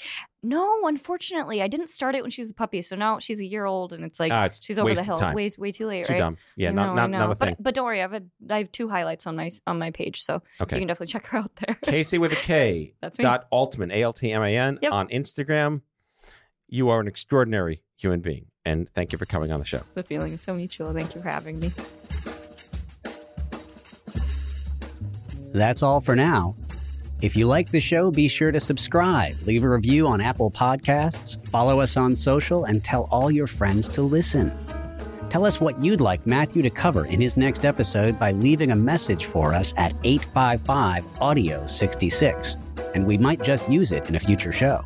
No, 0.43 0.83
unfortunately, 0.87 1.61
I 1.61 1.67
didn't 1.67 1.89
start 1.89 2.15
it 2.15 2.23
when 2.23 2.31
she 2.31 2.41
was 2.41 2.51
a 2.51 2.55
puppy. 2.55 2.81
So 2.83 2.95
now 2.95 3.19
she's 3.19 3.41
a 3.41 3.45
year 3.45 3.65
old, 3.65 3.93
and 3.93 4.05
it's 4.05 4.21
like 4.21 4.31
Ah, 4.31 4.45
it's 4.45 4.63
she's 4.63 4.79
over 4.79 4.95
the 4.95 5.03
hill. 5.03 5.19
Way 5.35 5.51
way 5.59 5.73
too 5.73 5.87
late, 5.87 6.07
Too 6.07 6.13
right? 6.13 6.19
dumb. 6.21 6.37
Yeah, 6.57 6.69
I 6.69 6.73
not, 6.73 6.87
know, 6.89 6.95
not, 6.95 7.11
not 7.11 7.25
a 7.25 7.35
but, 7.35 7.39
thing. 7.47 7.57
But 7.59 7.75
don't 7.75 7.85
worry, 7.85 7.99
I 7.99 8.03
have 8.03 8.13
a 8.13 8.23
I 8.51 8.59
have 8.59 8.71
two 8.71 8.89
highlights 8.89 9.27
on 9.27 9.35
my 9.35 9.51
on 9.67 9.79
my 9.79 9.91
page, 9.91 10.23
so 10.23 10.43
okay. 10.61 10.77
you 10.77 10.81
can 10.83 10.89
definitely 10.89 11.07
check 11.13 11.27
her 11.29 11.39
out 11.39 11.51
there. 11.57 11.77
Kasey 11.83 12.19
with 12.21 12.33
a 12.33 12.37
K 12.37 12.95
That's 13.01 13.19
me. 13.19 13.23
dot 13.23 13.47
Altman, 13.51 13.91
A 13.91 14.03
L 14.03 14.13
T 14.13 14.31
M 14.31 14.43
A 14.43 14.57
N, 14.57 14.79
Yep. 14.83 14.93
on 14.93 15.09
Instagram. 15.09 15.81
You 16.69 16.91
are 16.91 17.01
an 17.01 17.09
extraordinary 17.09 17.83
human 17.97 18.21
being. 18.21 18.47
And 18.65 18.89
thank 18.91 19.13
you 19.13 19.19
for 19.19 19.27
coming 19.27 19.51
on 19.53 19.61
the 19.61 19.65
show. 19.67 19.83
The 19.95 20.03
feeling 20.03 20.33
is 20.33 20.41
so 20.41 20.53
mutual. 20.53 20.93
Thank 20.93 21.15
you 21.15 21.23
for 21.23 21.29
having 21.31 21.61
me. 21.61 21.71
That's 25.53 25.83
all 25.83 26.01
for 26.01 26.17
now. 26.17 26.55
If 27.23 27.35
you 27.35 27.47
like 27.47 27.71
the 27.71 27.81
show, 27.81 28.11
be 28.11 28.29
sure 28.29 28.53
to 28.53 28.61
subscribe, 28.61 29.37
leave 29.47 29.65
a 29.65 29.69
review 29.69 30.07
on 30.07 30.21
Apple 30.21 30.51
Podcasts, 30.51 31.45
follow 31.49 31.81
us 31.81 31.97
on 31.97 32.15
social, 32.15 32.65
and 32.65 32.85
tell 32.85 33.09
all 33.11 33.31
your 33.31 33.47
friends 33.47 33.89
to 33.91 34.03
listen. 34.03 34.53
Tell 35.31 35.47
us 35.47 35.61
what 35.61 35.83
you'd 35.83 36.01
like 36.03 36.27
Matthew 36.27 36.61
to 36.63 36.71
cover 36.71 37.07
in 37.07 37.21
his 37.21 37.37
next 37.37 37.65
episode 37.65 38.19
by 38.19 38.33
leaving 38.33 38.71
a 38.71 38.77
message 38.77 39.25
for 39.25 39.55
us 39.55 39.73
at 39.79 39.93
855 40.05 41.05
Audio 41.21 41.67
66, 41.67 42.57
and 42.95 43.07
we 43.07 43.17
might 43.17 43.43
just 43.43 43.69
use 43.69 43.93
it 43.93 44.09
in 44.09 44.17
a 44.17 44.21
future 44.21 44.53
show. 44.53 44.85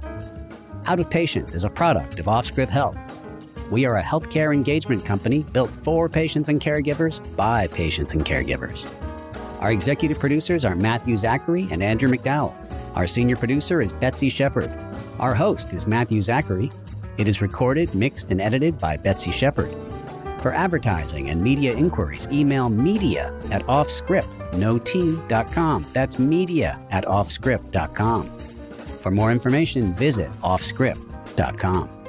Out 0.86 1.00
of 1.00 1.10
Patients 1.10 1.52
is 1.52 1.64
a 1.64 1.70
product 1.70 2.20
of 2.20 2.26
OffScrip 2.26 2.68
Health. 2.68 2.96
We 3.70 3.86
are 3.86 3.98
a 3.98 4.02
healthcare 4.02 4.54
engagement 4.54 5.04
company 5.04 5.44
built 5.52 5.70
for 5.70 6.08
patients 6.08 6.48
and 6.48 6.60
caregivers 6.60 7.20
by 7.36 7.66
patients 7.68 8.14
and 8.14 8.24
caregivers. 8.24 8.88
Our 9.60 9.72
executive 9.72 10.18
producers 10.18 10.64
are 10.64 10.74
Matthew 10.74 11.16
Zachary 11.16 11.68
and 11.70 11.82
Andrew 11.82 12.08
McDowell. 12.08 12.56
Our 12.96 13.06
senior 13.06 13.36
producer 13.36 13.80
is 13.80 13.92
Betsy 13.92 14.30
Shepard. 14.30 14.72
Our 15.18 15.34
host 15.34 15.72
is 15.74 15.86
Matthew 15.86 16.22
Zachary. 16.22 16.70
It 17.18 17.28
is 17.28 17.42
recorded, 17.42 17.94
mixed, 17.94 18.30
and 18.30 18.40
edited 18.40 18.78
by 18.78 18.96
Betsy 18.96 19.30
Shepard. 19.30 19.70
For 20.40 20.54
advertising 20.54 21.28
and 21.28 21.42
media 21.42 21.74
inquiries, 21.74 22.26
email 22.32 22.70
media 22.70 23.34
at 23.50 23.62
offscrip.com. 23.66 24.26
That's 25.92 26.18
media 26.18 26.80
at 26.90 27.04
offscrip.com. 27.04 28.38
For 29.02 29.10
more 29.10 29.30
information, 29.30 29.94
visit 29.94 30.32
offscrip.com. 30.40 31.99